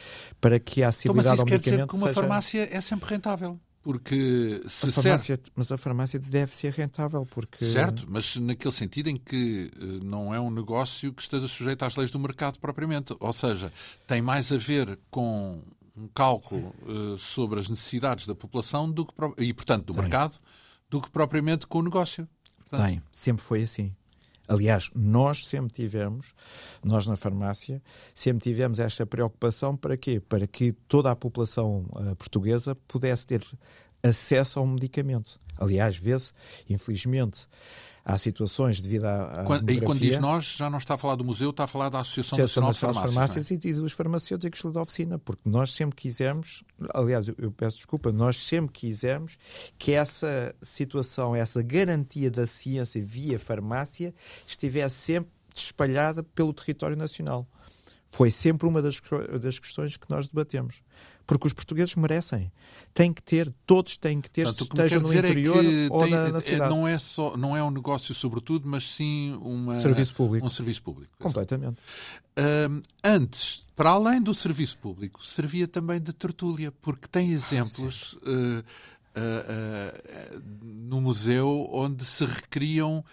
para 0.40 0.59
que 0.59 0.83
a 0.83 0.88
acessibilidade 0.88 1.35
então, 1.35 1.44
mas 1.44 1.54
isso 1.54 1.64
quer 1.64 1.70
dizer 1.70 1.87
que 1.87 1.94
uma 1.94 2.09
seja... 2.09 2.20
farmácia 2.20 2.76
é 2.76 2.80
sempre 2.80 3.11
rentável. 3.11 3.59
Porque 3.83 4.62
se 4.69 4.88
a 4.88 4.93
farmácia, 4.93 5.37
serve... 5.37 5.53
Mas 5.57 5.73
a 5.73 5.79
farmácia 5.79 6.19
deve 6.19 6.55
ser 6.55 6.73
rentável, 6.73 7.27
porque. 7.27 7.64
Certo, 7.64 8.05
mas 8.09 8.37
naquele 8.37 8.73
sentido 8.73 9.09
em 9.09 9.16
que 9.16 9.71
eh, 9.75 9.85
não 10.05 10.35
é 10.35 10.40
um 10.40 10.51
negócio 10.51 11.12
que 11.14 11.23
esteja 11.23 11.49
sujeito 11.49 11.83
às 11.83 11.97
leis 11.97 12.11
do 12.11 12.19
mercado 12.19 12.59
propriamente. 12.59 13.16
Ou 13.19 13.33
seja, 13.33 13.73
tem 14.07 14.21
mais 14.21 14.53
a 14.53 14.59
ver 14.59 14.99
com 15.11 15.62
um 15.97 16.09
cálculo 16.09 16.75
uh, 16.83 17.16
sobre 17.19 17.59
as 17.59 17.69
necessidades 17.69 18.27
da 18.27 18.35
população 18.35 18.90
do 18.90 19.07
que, 19.07 19.12
e, 19.38 19.53
portanto, 19.55 19.87
do 19.87 19.93
tem. 19.95 20.03
mercado, 20.03 20.38
do 20.88 21.01
que 21.01 21.11
propriamente 21.11 21.66
com 21.66 21.79
o 21.79 21.83
negócio. 21.83 22.29
Portanto... 22.59 22.87
Tem, 22.87 23.03
sempre 23.11 23.43
foi 23.43 23.62
assim. 23.62 23.95
Aliás, 24.51 24.91
nós 24.97 25.47
sempre 25.47 25.73
tivemos, 25.73 26.35
nós 26.83 27.07
na 27.07 27.15
farmácia, 27.15 27.81
sempre 28.13 28.43
tivemos 28.43 28.81
esta 28.81 29.07
preocupação 29.07 29.77
para 29.77 29.97
quê? 29.97 30.19
Para 30.19 30.45
que 30.45 30.73
toda 30.73 31.09
a 31.09 31.15
população 31.15 31.87
uh, 31.91 32.17
portuguesa 32.17 32.75
pudesse 32.75 33.29
ter 33.29 33.47
acesso 34.03 34.59
ao 34.59 34.67
medicamento. 34.67 35.39
Aliás, 35.57 35.97
vê-se, 35.97 36.33
infelizmente, 36.69 37.47
há 38.11 38.18
situações 38.18 38.81
devido 38.81 39.05
à, 39.05 39.42
à 39.42 39.44
quando, 39.44 39.70
E 39.70 39.81
quando 39.81 40.01
diz 40.01 40.18
nós, 40.18 40.57
já 40.57 40.68
não 40.68 40.79
está 40.79 40.94
a 40.94 40.99
falar 40.99 41.16
do 41.16 41.25
museu, 41.25 41.51
está 41.51 41.64
a 41.64 41.66
falar 41.66 41.88
da 41.88 42.01
Associação, 42.01 42.38
Associação 42.38 42.66
Nacional, 42.66 42.94
Nacional 42.94 43.09
de 43.09 43.14
Farmácias, 43.14 43.46
Farmácias 43.46 43.64
é? 43.64 43.68
e 43.68 43.75
dos 43.75 43.92
farmacêuticos 43.92 44.73
da 44.73 44.83
oficina, 44.83 45.18
porque 45.18 45.49
nós 45.49 45.73
sempre 45.73 45.96
quisemos, 45.96 46.62
aliás, 46.92 47.29
eu, 47.29 47.35
eu 47.38 47.51
peço 47.51 47.77
desculpa, 47.77 48.12
nós 48.12 48.37
sempre 48.37 48.73
quisemos 48.73 49.38
que 49.79 49.92
essa 49.92 50.55
situação, 50.61 51.35
essa 51.35 51.62
garantia 51.62 52.31
da 52.31 52.46
ciência 52.46 53.03
via 53.05 53.38
farmácia 53.38 54.14
estivesse 54.46 54.96
sempre 54.96 55.31
espalhada 55.55 56.23
pelo 56.23 56.53
território 56.53 56.96
nacional. 56.96 57.46
Foi 58.11 58.31
sempre 58.31 58.66
uma 58.66 58.83
das, 58.83 59.01
das 59.40 59.59
questões 59.59 59.96
que 59.96 60.11
nós 60.11 60.29
debatemos 60.29 60.83
porque 61.31 61.47
os 61.47 61.53
portugueses 61.53 61.95
merecem. 61.95 62.51
Tem 62.93 63.12
que 63.12 63.23
ter, 63.23 63.55
todos 63.64 63.97
têm 63.97 64.21
que 64.21 64.29
ter, 64.29 64.47
Portanto, 64.47 64.73
esteja 64.73 64.99
no 64.99 65.12
é 65.12 65.19
interior 65.19 65.64
é 65.64 65.87
ou 65.88 66.03
tem, 66.03 66.11
na, 66.11 66.29
na, 66.29 66.40
cidade. 66.40 66.75
Não 66.75 66.88
é, 66.88 66.99
só, 66.99 67.37
não 67.37 67.57
é 67.57 67.62
um 67.62 67.71
negócio 67.71 68.12
sobretudo, 68.12 68.69
mas 68.69 68.83
sim 68.97 69.38
uma, 69.40 69.79
serviço 69.79 70.12
público. 70.12 70.45
um 70.45 70.51
serviço 70.51 70.83
público. 70.83 71.12
Completamente. 71.21 71.81
Um, 72.37 72.83
antes, 73.05 73.62
para 73.77 73.90
além 73.90 74.21
do 74.21 74.35
serviço 74.35 74.77
público, 74.79 75.25
servia 75.25 75.69
também 75.69 76.01
de 76.01 76.12
tertúlia, 76.12 76.73
porque 76.73 77.07
tem 77.07 77.31
exemplos 77.31 78.19
ah, 78.27 78.29
uh, 78.29 78.64
uh, 79.21 80.37
uh, 80.37 80.43
no 80.61 81.01
museu 81.01 81.69
onde 81.71 82.05
se 82.05 82.25
recriam 82.25 83.05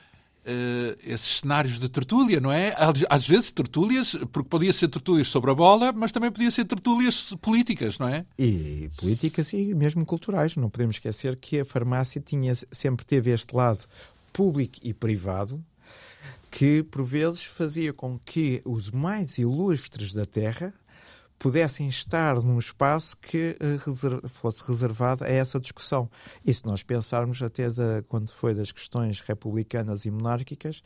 uh, 0.48 0.98
esses 1.04 1.40
cenários 1.40 1.80
de 1.80 1.90
tertúlia, 1.90 2.40
não 2.40 2.52
é? 2.52 2.74
Às 3.10 3.28
vezes 3.28 3.52
tertúlias, 3.52 4.16
porque 4.32 4.50
podia 4.50 4.72
ser 4.72 4.88
tertúlias 4.88 5.28
sobre 5.28 5.52
a 5.52 5.54
bola, 5.54 5.92
mas 5.92 6.12
também 6.12 6.32
podia 6.32 6.50
ser 6.50 6.66
tertúlias 6.66 7.36
políticas, 7.42 8.00
não 8.00 8.08
é? 8.08 8.26
E 8.40 8.90
políticas 8.98 9.52
e 9.54 9.74
mesmo 9.76 10.06
culturais. 10.06 10.56
Não 10.56 10.70
podemos 10.70 10.96
esquecer 10.96 11.36
que 11.36 11.60
a 11.60 11.66
farmácia 11.66 12.22
tinha, 12.22 12.54
sempre 12.72 13.06
teve 13.06 13.32
este 13.32 13.56
lado 13.56 13.86
público 14.32 14.80
e 14.82 14.94
privado, 14.94 15.64
que 16.50 16.84
por 16.84 17.04
vezes 17.04 17.44
fazia 17.44 17.92
com 17.92 18.18
que 18.20 18.62
os 18.64 18.90
mais 18.90 19.38
ilustres 19.38 20.14
da 20.14 20.26
Terra 20.26 20.74
pudessem 21.40 21.88
estar 21.88 22.42
num 22.42 22.58
espaço 22.58 23.16
que 23.18 23.56
uh, 23.62 24.30
fosse 24.30 24.64
reservado 24.68 25.24
a 25.24 25.28
essa 25.28 25.60
discussão. 25.60 26.10
E 26.44 26.54
se 26.54 26.66
nós 26.66 26.84
pensarmos 26.84 27.42
até 27.42 27.70
da, 27.70 28.04
quando 28.08 28.34
foi 28.34 28.54
das 28.54 28.72
questões 28.72 29.20
republicanas 29.20 30.06
e 30.06 30.12
monárquicas, 30.12 30.82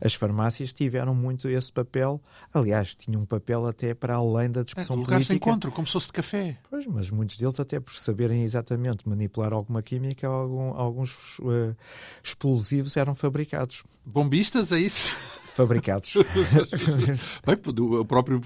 as 0.00 0.14
farmácias 0.14 0.72
tiveram 0.72 1.14
muito 1.14 1.48
esse 1.48 1.72
papel. 1.72 2.20
Aliás, 2.52 2.94
tinham 2.94 3.22
um 3.22 3.26
papel 3.26 3.66
até 3.66 3.94
para 3.94 4.14
além 4.14 4.50
da 4.50 4.62
discussão 4.62 4.96
é, 4.96 4.98
lugar 4.98 5.16
política. 5.16 5.34
de 5.34 5.36
encontro, 5.36 5.72
como 5.72 5.86
se 5.86 5.92
fosse 5.92 6.06
de 6.06 6.12
café. 6.12 6.58
Pois, 6.68 6.86
mas 6.86 7.10
muitos 7.10 7.36
deles 7.36 7.60
até 7.60 7.78
por 7.78 7.94
saberem 7.94 8.42
exatamente 8.42 9.08
manipular 9.08 9.52
alguma 9.52 9.82
química, 9.82 10.26
algum, 10.26 10.74
alguns 10.74 11.38
uh, 11.40 11.76
explosivos 12.22 12.96
eram 12.96 13.14
fabricados. 13.14 13.84
Bombistas, 14.06 14.72
é 14.72 14.80
isso? 14.80 15.41
Fabricados. 15.54 16.14
Bem, 17.44 17.56
o 17.78 18.04
próprio 18.04 18.40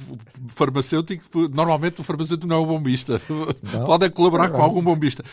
farmacêutico 0.48 1.48
normalmente 1.48 2.00
o 2.00 2.04
farmacêutico 2.04 2.46
não 2.46 2.56
é 2.56 2.58
o 2.58 2.66
bombista. 2.66 3.20
Não? 3.72 3.84
Pode 3.84 4.10
colaborar 4.10 4.50
com 4.50 4.62
algum 4.62 4.82
bombista. 4.82 5.24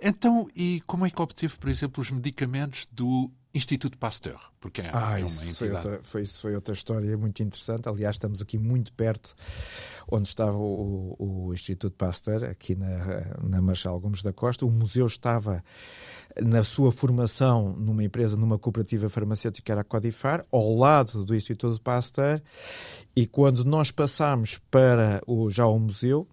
Então, 0.00 0.48
e 0.54 0.80
como 0.86 1.04
é 1.04 1.10
que 1.10 1.20
obteve, 1.20 1.56
por 1.58 1.68
exemplo, 1.68 2.00
os 2.00 2.10
medicamentos 2.10 2.86
do 2.92 3.30
Instituto 3.54 3.96
Pasteur? 3.98 4.38
Porque 4.60 4.82
é, 4.82 4.90
ah, 4.92 5.18
é 5.18 5.22
uma 5.22 5.26
isso 5.26 5.56
Foi 5.56 5.70
outra, 5.70 6.00
foi, 6.02 6.22
isso 6.22 6.40
foi 6.40 6.54
outra 6.54 6.74
história 6.74 7.16
muito 7.16 7.42
interessante. 7.42 7.88
Aliás, 7.88 8.16
estamos 8.16 8.42
aqui 8.42 8.58
muito 8.58 8.92
perto 8.92 9.34
onde 10.10 10.28
estava 10.28 10.56
o, 10.56 11.16
o, 11.18 11.54
Instituto 11.54 11.94
Pasteur, 11.96 12.44
aqui 12.44 12.74
na, 12.74 13.36
na 13.42 13.62
Marshal 13.62 13.98
Gomes 14.00 14.22
da 14.22 14.32
Costa. 14.32 14.66
O 14.66 14.70
museu 14.70 15.06
estava 15.06 15.62
na 16.40 16.62
sua 16.62 16.92
formação 16.92 17.72
numa 17.72 18.04
empresa, 18.04 18.36
numa 18.36 18.58
cooperativa 18.58 19.08
farmacêutica 19.08 19.64
que 19.64 19.72
era 19.72 19.80
a 19.80 19.84
Codifar, 19.84 20.44
ao 20.52 20.74
lado 20.74 21.24
do 21.24 21.34
Instituto 21.34 21.80
Pasteur, 21.80 22.40
e 23.16 23.26
quando 23.26 23.64
nós 23.64 23.90
passámos 23.90 24.58
para 24.70 25.20
o, 25.26 25.50
já 25.50 25.66
o 25.66 25.78
museu, 25.78 26.28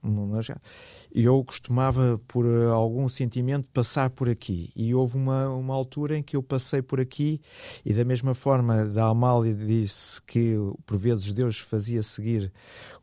eu 1.24 1.44
costumava, 1.44 2.20
por 2.28 2.46
algum 2.74 3.08
sentimento, 3.08 3.68
passar 3.70 4.10
por 4.10 4.28
aqui. 4.28 4.72
E 4.76 4.94
houve 4.94 5.16
uma, 5.16 5.50
uma 5.50 5.74
altura 5.74 6.18
em 6.18 6.24
que 6.24 6.36
eu 6.36 6.44
passei 6.44 6.82
por 6.82 7.00
aqui, 7.00 7.40
e 7.86 7.94
da 7.94 8.04
mesma 8.04 8.34
forma, 8.34 8.86
da 8.86 9.08
Amália 9.08 9.54
disse 9.54 10.22
que 10.24 10.56
por 10.86 10.98
vezes 10.98 11.32
Deus 11.32 11.60
fazia 11.60 12.04
seguir 12.04 12.52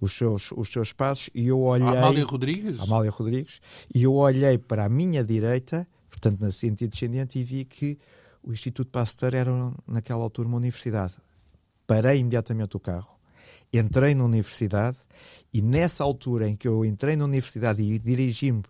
os 0.00 0.12
seus, 0.12 0.52
os 0.52 0.68
seus 0.70 0.92
passos, 0.92 1.30
e 1.34 1.46
eu 1.48 1.60
olhei. 1.60 1.88
Amália 1.88 2.24
Rodrigues? 2.24 2.80
Amália 2.80 3.10
Rodrigues, 3.10 3.60
e 3.94 4.02
eu 4.02 4.14
olhei 4.14 4.58
para 4.58 4.84
a 4.84 4.88
minha 4.88 5.24
direita 5.24 5.86
portanto, 6.22 6.40
na 6.40 6.52
sentido 6.52 6.90
descendente, 6.90 7.38
e 7.38 7.42
vi 7.42 7.64
que 7.64 7.98
o 8.42 8.52
Instituto 8.52 8.90
Pasteur 8.90 9.34
era, 9.34 9.50
naquela 9.86 10.22
altura, 10.22 10.46
uma 10.46 10.56
universidade. 10.56 11.14
Parei 11.84 12.18
imediatamente 12.18 12.76
o 12.76 12.80
carro, 12.80 13.18
entrei 13.72 14.14
na 14.14 14.24
universidade, 14.24 14.98
e 15.52 15.60
nessa 15.60 16.02
altura 16.02 16.48
em 16.48 16.56
que 16.56 16.66
eu 16.66 16.84
entrei 16.84 17.16
na 17.16 17.24
universidade 17.24 17.82
e 17.82 17.98
dirigi-me 17.98 18.62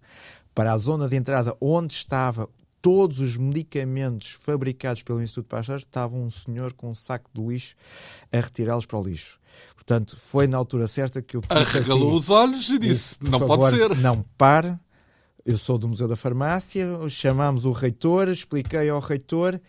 para 0.55 0.73
a 0.73 0.79
zona 0.79 1.09
de 1.09 1.17
entrada 1.17 1.57
onde 1.61 1.93
estava 1.93 2.49
todos 2.81 3.21
os 3.21 3.37
medicamentos 3.37 4.33
fabricados 4.33 5.03
pelo 5.03 5.23
Instituto 5.23 5.47
Pasteur, 5.47 5.79
estava 5.79 6.17
um 6.17 6.29
senhor 6.29 6.73
com 6.73 6.91
um 6.91 6.95
saco 6.95 7.31
de 7.33 7.41
lixo 7.41 7.77
a 8.33 8.41
retirá-los 8.41 8.85
para 8.85 8.99
o 8.99 9.05
lixo. 9.05 9.39
Portanto, 9.75 10.17
foi 10.19 10.49
na 10.49 10.57
altura 10.57 10.89
certa 10.89 11.23
que 11.23 11.37
eu... 11.37 11.43
Arregalou 11.49 12.09
assim, 12.09 12.19
os 12.19 12.31
olhos 12.31 12.69
e 12.71 12.79
disse, 12.79 13.19
não 13.23 13.39
favor, 13.39 13.59
pode 13.59 13.77
ser. 13.77 13.97
Não, 13.99 14.25
pare, 14.37 14.77
eu 15.45 15.57
sou 15.57 15.79
do 15.79 15.89
Museu 15.89 16.09
da 16.09 16.17
Farmácia, 16.17 16.87
chamámos 17.09 17.65
o 17.65 17.71
reitor, 17.71 18.29
expliquei 18.29 18.89
ao 18.89 18.99
reitor 18.99 19.61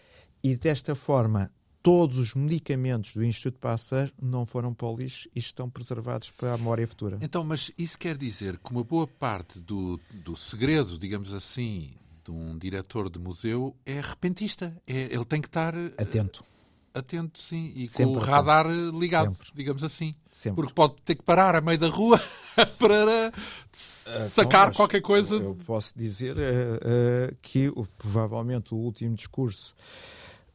e 0.43 0.57
desta 0.57 0.95
forma 0.95 1.51
todos 1.83 2.17
os 2.17 2.33
medicamentos 2.33 3.13
do 3.13 3.23
Instituto 3.23 3.59
Pasteur 3.59 4.09
não 4.19 4.45
foram 4.45 4.73
para 4.73 4.87
o 4.87 4.95
lixo 4.95 5.29
e 5.35 5.39
estão 5.39 5.69
preservados 5.69 6.31
para 6.31 6.53
a 6.53 6.57
memória 6.57 6.87
futura. 6.87 7.19
Então, 7.21 7.43
mas 7.43 7.71
isso 7.77 7.99
quer 7.99 8.17
dizer 8.17 8.57
que 8.57 8.71
uma 8.71 8.85
boa 8.85 9.05
parte 9.05 9.59
do, 9.59 9.99
do 10.09 10.33
segredo, 10.37 10.97
digamos 10.97 11.33
assim, 11.33 11.91
de 12.23 12.31
um 12.31 12.57
diretor 12.57 13.09
de 13.09 13.19
museu 13.19 13.75
é 13.85 13.99
repentista. 13.99 14.73
É, 14.87 15.13
ele 15.13 15.25
tem 15.25 15.41
que 15.41 15.47
estar 15.47 15.75
eh, 15.75 15.93
atento 15.97 16.43
atento, 16.93 17.39
sim, 17.39 17.73
e 17.75 17.87
Sempre 17.87 18.13
com 18.13 18.19
o 18.19 18.23
radar 18.23 18.67
atento. 18.67 18.99
ligado, 18.99 19.31
Sempre. 19.31 19.47
digamos 19.55 19.83
assim. 19.83 20.13
Sempre. 20.29 20.55
Porque 20.57 20.73
pode 20.73 20.93
ter 21.03 21.15
que 21.15 21.23
parar 21.23 21.55
a 21.55 21.61
meio 21.61 21.77
da 21.77 21.87
rua 21.87 22.21
para 22.77 23.29
uh, 23.29 23.31
sacar 23.73 24.67
então, 24.67 24.75
qualquer 24.75 25.01
coisa. 25.01 25.35
Eu, 25.35 25.55
posso 25.65 25.97
dizer 25.97 26.37
uh, 26.37 26.39
uh, 26.39 27.35
que 27.41 27.71
provavelmente 27.97 28.73
o 28.73 28.77
último 28.77 29.15
discurso 29.15 29.75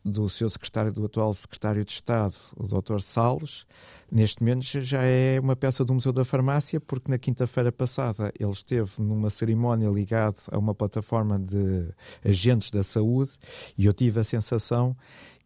do 0.05 0.29
seu 0.29 0.49
secretário, 0.49 0.93
do 0.93 1.05
atual 1.05 1.35
secretário 1.35 1.85
de 1.85 1.93
Estado, 1.93 2.35
o 2.57 2.67
Dr. 2.67 3.01
Salles, 3.01 3.67
neste 4.11 4.43
momento 4.43 4.65
já 4.65 5.03
é 5.03 5.39
uma 5.41 5.55
peça 5.55 5.85
do 5.85 5.93
Museu 5.93 6.13
da 6.13 6.25
Farmácia, 6.25 6.81
porque 6.81 7.11
na 7.11 7.19
quinta-feira 7.19 7.71
passada 7.71 8.33
ele 8.39 8.53
esteve 8.53 8.91
numa 8.99 9.31
cerimónia 9.31 9.89
ligada 9.89 10.39
a 10.51 10.59
uma 10.59 10.75
plataforma 10.75 11.39
de 11.39 11.89
agentes 12.25 12.71
da 12.71 12.83
saúde 12.83 13.33
e 13.77 13.87
eu 13.87 13.93
tive 13.93 14.21
a 14.21 14.25
sensação 14.25 14.97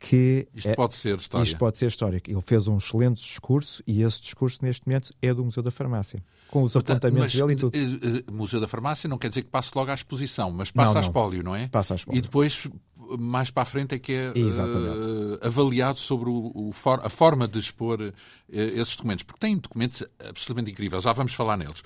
que 0.02 0.48
isto 0.52 0.68
é, 0.68 0.74
pode 0.74 0.94
ser 0.94 1.16
história. 1.16 1.44
Isto 1.44 1.58
pode 1.58 1.78
ser 1.78 1.86
histórico. 1.86 2.28
Ele 2.28 2.40
fez 2.40 2.66
um 2.66 2.76
excelente 2.76 3.22
discurso 3.22 3.82
e 3.86 4.02
esse 4.02 4.20
discurso 4.20 4.58
neste 4.62 4.84
momento 4.84 5.14
é 5.22 5.32
do 5.32 5.44
Museu 5.44 5.62
da 5.62 5.70
Farmácia, 5.70 6.18
com 6.48 6.64
os 6.64 6.72
Portanto, 6.72 7.04
apontamentos 7.04 7.34
dele 7.34 7.52
e 7.52 7.56
tudo. 7.56 7.76
Uh, 7.76 8.32
Museu 8.32 8.60
da 8.60 8.66
Farmácia 8.66 9.08
não 9.08 9.16
quer 9.16 9.28
dizer 9.28 9.42
que 9.42 9.48
passe 9.48 9.70
logo 9.76 9.92
à 9.92 9.94
exposição, 9.94 10.50
mas 10.50 10.72
passa 10.72 10.94
não, 10.94 11.00
a 11.00 11.04
espólio, 11.04 11.42
não 11.44 11.54
é? 11.54 11.68
Passa 11.68 11.94
a 11.94 11.96
espólio. 11.96 12.18
E 12.18 12.20
depois 12.20 12.68
mais 13.18 13.50
para 13.50 13.62
a 13.62 13.66
frente 13.66 13.94
é 13.94 13.98
que 13.98 14.12
é 14.12 14.30
uh, 14.30 15.46
avaliado 15.46 15.98
sobre 15.98 16.28
o, 16.28 16.52
o 16.54 16.72
for, 16.72 17.00
a 17.04 17.08
forma 17.08 17.46
de 17.46 17.58
expor 17.58 18.00
uh, 18.00 18.12
esses 18.48 18.96
documentos, 18.96 19.24
porque 19.24 19.40
tem 19.40 19.56
documentos 19.56 20.02
absolutamente 20.18 20.70
incríveis, 20.70 21.04
já 21.04 21.12
vamos 21.12 21.34
falar 21.34 21.56
neles. 21.56 21.82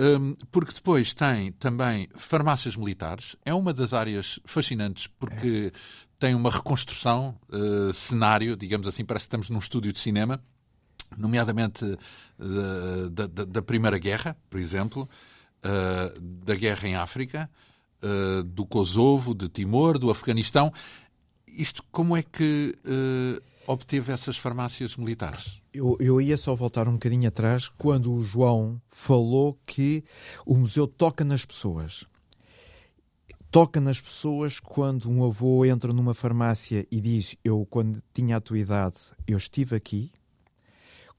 Um, 0.00 0.34
porque 0.52 0.72
depois 0.72 1.12
tem 1.12 1.50
também 1.52 2.08
farmácias 2.14 2.76
militares, 2.76 3.36
é 3.44 3.52
uma 3.52 3.72
das 3.72 3.92
áreas 3.92 4.38
fascinantes 4.44 5.08
porque 5.08 5.72
tem 6.18 6.34
uma 6.34 6.50
reconstrução, 6.50 7.36
uh, 7.48 7.92
cenário, 7.92 8.56
digamos 8.56 8.86
assim, 8.86 9.04
parece 9.04 9.24
que 9.24 9.28
estamos 9.28 9.50
num 9.50 9.58
estúdio 9.58 9.92
de 9.92 9.98
cinema, 9.98 10.40
nomeadamente 11.16 11.84
da, 13.10 13.26
da, 13.26 13.44
da, 13.44 13.62
Primeira 13.62 13.98
Guerra, 13.98 14.36
por 14.50 14.60
exemplo, 14.60 15.08
da 16.44 16.54
guerra 16.54 16.86
em 16.86 16.94
África, 16.94 17.50
do 18.46 18.64
Kosovo, 18.64 19.34
de 19.34 19.48
Timor, 19.48 19.98
do 19.98 20.10
Afeganistão. 20.10 20.72
Isto, 21.46 21.82
como 21.90 22.16
é 22.16 22.22
que 22.22 22.74
obteve 23.66 24.12
essas 24.12 24.36
farmácias 24.36 24.96
militares? 24.96 25.60
Eu, 25.74 25.96
eu, 26.00 26.20
ia 26.20 26.36
só 26.36 26.54
voltar 26.54 26.88
um 26.88 26.92
bocadinho 26.92 27.28
atrás 27.28 27.68
quando 27.68 28.12
o 28.12 28.22
João 28.22 28.80
falou 28.88 29.58
que 29.66 30.04
o 30.46 30.56
museu 30.56 30.86
toca 30.86 31.24
nas 31.24 31.44
pessoas 31.44 32.06
toca 33.50 33.80
nas 33.80 34.00
pessoas 34.00 34.60
quando 34.60 35.10
um 35.10 35.24
avô 35.24 35.64
entra 35.64 35.92
numa 35.92 36.14
farmácia 36.14 36.86
e 36.90 37.00
diz: 37.00 37.36
Eu, 37.42 37.66
quando 37.68 38.02
tinha 38.12 38.36
a 38.36 38.40
tua 38.40 38.58
idade, 38.58 38.96
eu 39.26 39.36
estive 39.36 39.76
aqui. 39.76 40.10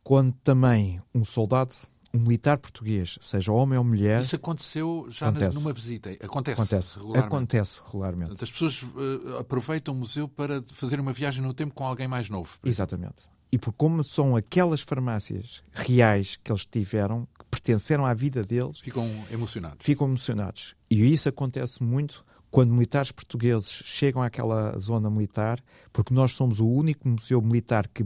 Quando 0.04 0.34
também 0.44 1.02
um 1.14 1.26
soldado, 1.26 1.74
um 2.14 2.20
militar 2.20 2.58
português, 2.58 3.18
seja 3.22 3.52
homem 3.52 3.78
ou 3.78 3.84
mulher. 3.84 4.22
Isso 4.22 4.36
aconteceu 4.36 5.08
já 5.10 5.30
acontece. 5.30 5.56
numa 5.56 5.74
visita. 5.74 6.10
Acontece. 6.22 6.62
Acontece 6.62 6.98
regularmente. 6.98 7.28
Acontece 7.28 7.82
regularmente. 7.86 8.44
As 8.44 8.52
pessoas 8.52 8.82
uh, 8.82 9.38
aproveitam 9.40 9.94
o 9.94 9.98
museu 9.98 10.28
para 10.28 10.64
fazer 10.74 11.00
uma 11.00 11.14
viagem 11.14 11.44
no 11.44 11.54
tempo 11.54 11.74
com 11.74 11.86
alguém 11.86 12.08
mais 12.08 12.30
novo. 12.30 12.58
Exatamente. 12.64 13.30
E 13.52 13.58
por 13.58 13.74
como 13.74 14.04
são 14.04 14.36
aquelas 14.36 14.82
farmácias 14.82 15.64
reais 15.72 16.40
que 16.44 16.52
eles 16.52 16.66
tiveram, 16.66 17.28
que 17.38 17.46
pertenceram 17.50 18.06
à 18.06 18.14
vida 18.14 18.44
deles. 18.44 18.80
Ficam 18.80 19.10
emocionados. 19.32 19.86
Ficam 19.86 20.08
emocionados. 20.08 20.76
E 20.90 21.12
isso 21.12 21.30
acontece 21.30 21.82
muito 21.82 22.24
quando 22.52 22.74
militares 22.74 23.12
portugueses 23.12 23.70
chegam 23.70 24.22
àquela 24.22 24.78
zona 24.80 25.10
militar, 25.10 25.60
porque 25.92 26.14
nós 26.14 26.34
somos 26.34 26.60
o 26.60 26.68
único 26.68 27.08
museu 27.08 27.42
militar 27.42 27.88
que. 27.88 28.06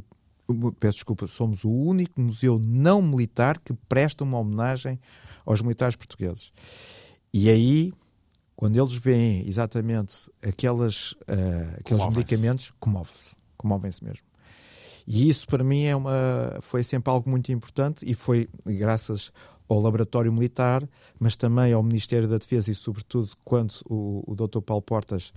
Peço 0.80 0.98
desculpa, 0.98 1.28
somos 1.28 1.64
o 1.64 1.70
único 1.70 2.20
museu 2.20 2.62
não 2.66 3.02
militar 3.02 3.60
que 3.60 3.74
presta 3.74 4.24
uma 4.24 4.40
homenagem 4.40 5.00
aos 5.46 5.62
militares 5.62 5.96
portugueses. 5.96 6.52
E 7.34 7.50
aí, 7.50 7.94
quando 8.56 8.78
eles 8.78 8.94
veem 8.94 9.48
exatamente 9.48 10.30
aquelas, 10.42 11.14
uh, 11.14 11.80
aqueles 11.80 12.06
medicamentos, 12.08 12.74
comovem-se. 12.80 13.36
Comovem-se 13.58 14.04
mesmo. 14.04 14.26
E 15.06 15.30
isso 15.30 15.46
para 15.48 15.64
mim 15.64 15.84
é 15.84 15.96
uma, 15.96 16.60
foi 16.62 16.84
sempre 16.84 17.12
algo 17.12 17.30
muito 17.30 17.52
importante 17.52 18.10
e 18.10 18.14
foi 18.14 18.50
graças 18.66 19.32
ao 19.74 19.82
laboratório 19.82 20.32
militar, 20.32 20.88
mas 21.20 21.36
também 21.36 21.74
ao 21.74 21.84
Ministério 21.84 22.28
da 22.28 22.38
Defesa 22.38 22.72
e, 22.72 22.76
sobretudo, 22.76 23.32
quando 23.44 23.74
o, 23.86 24.24
o 24.28 24.36
Dr. 24.36 24.62
Paulo 24.62 24.82
Portas 24.82 25.34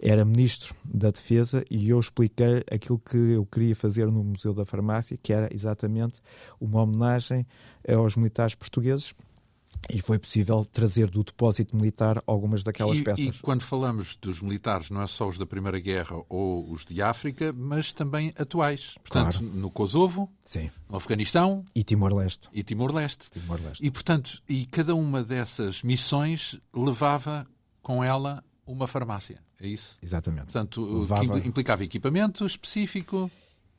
era 0.00 0.24
Ministro 0.24 0.74
da 0.84 1.10
Defesa 1.10 1.64
e 1.70 1.88
eu 1.88 2.00
expliquei 2.00 2.64
aquilo 2.70 2.98
que 2.98 3.16
eu 3.16 3.46
queria 3.46 3.74
fazer 3.74 4.06
no 4.06 4.24
Museu 4.24 4.54
da 4.54 4.64
Farmácia, 4.64 5.18
que 5.22 5.32
era 5.32 5.52
exatamente 5.54 6.20
uma 6.60 6.82
homenagem 6.82 7.46
aos 7.88 8.16
militares 8.16 8.54
portugueses 8.54 9.14
e 9.92 10.00
foi 10.00 10.18
possível 10.18 10.64
trazer 10.64 11.08
do 11.08 11.22
depósito 11.24 11.76
militar 11.76 12.22
algumas 12.26 12.62
daquelas 12.64 12.98
e, 12.98 13.02
peças. 13.02 13.24
E 13.36 13.40
quando 13.40 13.62
falamos 13.62 14.16
dos 14.16 14.40
militares, 14.40 14.90
não 14.90 15.02
é 15.02 15.06
só 15.06 15.28
os 15.28 15.38
da 15.38 15.46
Primeira 15.46 15.78
Guerra 15.80 16.16
ou 16.28 16.70
os 16.70 16.84
de 16.84 17.00
África, 17.02 17.52
mas 17.52 17.92
também 17.92 18.32
atuais. 18.38 18.94
Portanto, 19.02 19.38
Claro. 19.38 19.54
no 19.56 19.70
Kosovo, 19.70 20.30
Sim. 20.44 20.70
no 20.88 20.96
Afeganistão 20.96 21.64
E 21.74 21.82
Timor-Leste. 21.84 22.48
e 22.52 22.62
Timor-Leste. 22.62 23.30
Timor-Leste. 23.30 23.84
E, 23.84 23.90
portanto, 23.90 24.42
e 24.48 24.66
cada 24.66 24.94
uma 24.94 25.22
dessas 25.22 25.82
missões 25.82 26.60
levava 26.74 27.46
com 27.82 28.02
ela 28.02 28.42
uma 28.66 28.86
farmácia. 28.86 29.38
É 29.60 29.66
isso? 29.68 29.98
Exatamente. 30.02 30.44
Portanto, 30.46 31.00
Levava- 31.00 31.38
implicava 31.46 31.84
equipamento 31.84 32.44
específico. 32.46 33.30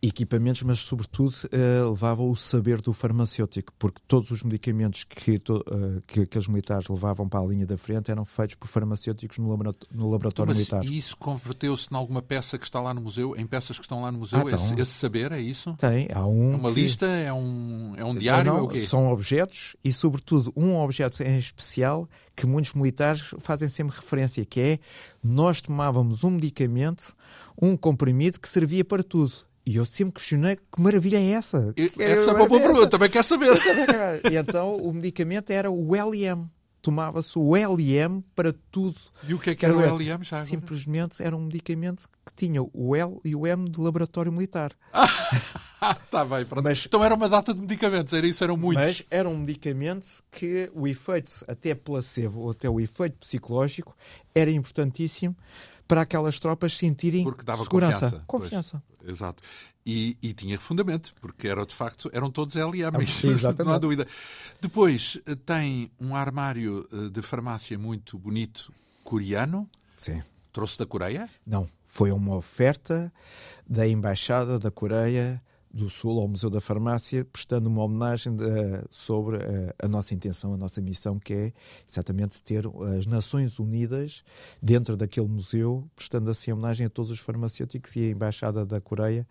Equipamentos, 0.08 0.62
mas 0.64 0.80
sobretudo 0.80 1.36
eh, 1.52 1.82
levava 1.90 2.22
o 2.24 2.36
saber 2.36 2.82
do 2.82 2.92
farmacêutico, 2.94 3.74
porque 3.80 4.02
todos 4.08 4.32
os 4.32 4.44
medicamentos 4.44 5.04
que, 5.04 5.38
to- 5.40 5.64
eh, 5.70 6.02
que 6.06 6.20
aqueles 6.22 6.48
militares 6.48 6.88
levavam 6.88 7.28
para 7.30 7.40
a 7.40 7.46
linha 7.46 7.66
da 7.66 7.78
frente 7.78 8.12
eram 8.12 8.26
feitos 8.26 8.56
por 8.56 8.68
farmacêuticos 8.68 9.38
no, 9.38 9.50
labora- 9.50 9.76
no 9.92 10.10
laboratório 10.10 10.50
Mas 10.50 10.58
militar. 10.58 10.84
e 10.84 10.98
isso 10.98 11.16
converteu-se 11.18 11.88
em 11.92 11.96
alguma 11.96 12.22
peça 12.22 12.58
que 12.58 12.66
está 12.66 12.80
lá 12.82 12.94
no 12.94 13.02
museu, 13.02 13.36
em 13.38 13.46
peças 13.48 13.78
que 13.78 13.84
estão 13.86 14.02
lá 14.02 14.12
no 14.12 14.20
museu? 14.20 14.40
Ah, 14.40 14.42
então. 14.42 14.56
esse, 14.56 14.74
esse 14.82 14.92
saber, 14.94 15.32
é 15.32 15.40
isso? 15.42 15.74
Tem, 15.76 16.08
há 16.14 16.26
um 16.26 16.54
É 16.54 16.56
uma 16.58 16.74
que- 16.74 16.82
lista? 16.82 17.06
É 17.06 17.32
um, 17.34 17.94
é 17.98 18.04
um 18.06 18.16
diário? 18.16 18.54
Não, 18.54 18.72
é? 18.72 18.86
São 18.86 19.08
objetos 19.10 19.76
e, 19.84 19.92
sobretudo, 19.94 20.52
um 20.56 20.76
objeto 20.78 21.24
em 21.24 21.38
especial 21.38 22.08
que 22.36 22.46
muitos 22.46 22.74
militares 22.74 23.24
fazem 23.40 23.70
sempre 23.70 23.96
referência, 23.96 24.46
que 24.46 24.60
é 24.60 24.80
nós 25.24 25.62
tomávamos 25.62 26.24
um 26.24 26.32
medicamento, 26.32 27.16
um 27.62 27.78
comprimido 27.78 28.40
que 28.40 28.50
servia 28.50 28.84
para 28.84 29.02
tudo. 29.02 29.34
E 29.66 29.78
eu 29.78 29.86
sempre 29.86 30.14
questionei 30.16 30.58
que 30.58 30.80
maravilha 30.80 31.18
é 31.18 31.32
essa? 31.32 31.74
E- 31.76 31.92
Essa 31.98 32.32
é 32.32 32.34
uma 32.34 32.46
boa 32.48 32.62
pergunta, 32.62 32.88
também 32.88 33.10
quero 33.10 33.24
saber. 33.24 33.58
E 34.32 34.36
então 34.36 34.76
o 34.76 34.94
medicamento 34.94 35.50
era 35.50 35.72
o 35.72 35.96
LM. 35.96 36.48
Tomava-se 36.84 37.40
o 37.40 37.56
LM 37.56 38.22
para 38.36 38.54
tudo. 38.72 38.96
E 39.28 39.34
o 39.34 39.40
que 39.40 39.50
é 39.50 39.56
que 39.56 39.66
era 39.66 39.74
o 39.74 39.78
doença. 39.78 39.96
LM 40.04 40.22
já 40.24 40.36
agora? 40.38 40.46
Simplesmente 40.48 41.24
era 41.24 41.36
um 41.36 41.42
medicamento 41.46 42.04
que 42.24 42.32
tinha 42.36 42.62
o 42.62 42.96
L 42.96 43.18
e 43.26 43.36
o 43.36 43.48
M 43.48 43.68
de 43.68 43.80
laboratório 43.82 44.32
militar. 44.32 44.72
Está 46.04 46.24
bem, 46.30 46.46
pronto. 46.46 46.64
Mas- 46.64 46.86
Então 46.86 47.04
era 47.04 47.16
uma 47.16 47.28
data 47.28 47.56
de 47.56 47.60
medicamentos, 47.60 48.14
era 48.14 48.28
isso, 48.28 48.44
eram 48.44 48.56
muitos. 48.56 48.84
Mas 48.84 49.04
era 49.10 49.28
um 49.28 49.36
medicamento 49.38 50.06
que 50.30 50.70
o 50.76 50.88
efeito, 50.88 51.44
até 51.48 51.74
placebo, 51.74 52.42
ou 52.42 52.52
até 52.52 52.70
o 52.70 52.80
efeito 52.80 53.18
psicológico, 53.18 53.98
era 54.36 54.52
importantíssimo 54.52 55.36
para 55.88 56.02
aquelas 56.02 56.40
tropas 56.40 56.78
sentirem 56.78 57.24
Porque 57.24 57.44
dava 57.44 57.64
segurança. 57.64 58.00
confiança. 58.00 58.24
Pois. 58.28 58.44
Confiança. 58.44 58.84
Exato. 59.06 59.44
E, 59.86 60.18
e 60.22 60.34
tinha 60.34 60.58
fundamento, 60.60 61.14
porque 61.22 61.48
era 61.48 61.64
de 61.66 61.76
facto, 61.76 62.10
eram 62.12 62.32
todos 62.32 62.56
LM, 62.56 62.96
Ah, 62.98 63.04
isso 63.04 63.28
exatamente. 63.28 63.66
não 63.70 63.74
há 63.74 63.78
dúvida. 63.78 64.08
Depois 64.60 65.20
eh, 65.28 65.36
tem 65.36 65.92
um 66.00 66.16
armário 66.16 66.88
eh, 66.92 67.10
de 67.10 67.22
farmácia 67.22 67.78
muito 67.78 68.18
bonito 68.18 68.74
coreano, 69.04 69.70
Sim. 70.00 70.24
trouxe 70.52 70.80
da 70.80 70.88
Coreia. 70.88 71.30
Não, 71.46 71.68
foi 71.84 72.12
uma 72.12 72.36
oferta 72.36 73.14
da 73.68 73.88
Embaixada 73.88 74.58
da 74.58 74.72
Coreia 74.72 75.40
do 75.76 75.90
Sul 75.90 76.22
ao 76.22 76.28
Museu 76.30 76.50
da 76.50 76.62
Farmácia, 76.62 77.26
prestando 77.26 77.68
uma 77.70 77.84
homenagem 77.84 78.34
de- 78.36 78.46
sobre 78.90 79.38
eh, 79.38 79.76
a 79.78 79.88
nossa 79.90 80.14
intenção, 80.14 80.54
a 80.54 80.58
nossa 80.58 80.80
missão, 80.80 81.20
que 81.20 81.34
é 81.34 81.54
exatamente 81.88 82.42
ter 82.42 82.64
as 82.98 83.06
Nações 83.06 83.60
Unidas 83.60 84.24
dentro 84.62 84.96
daquele 84.96 85.28
museu, 85.28 85.86
prestando 85.94 86.32
assim 86.32 86.52
homenagem 86.54 86.86
a 86.86 86.90
todos 86.90 87.12
os 87.12 87.20
farmacêuticos 87.20 87.94
e 87.98 88.00
a 88.06 88.10
Embaixada 88.10 88.66
da 88.66 88.80
Coreia 88.80 89.28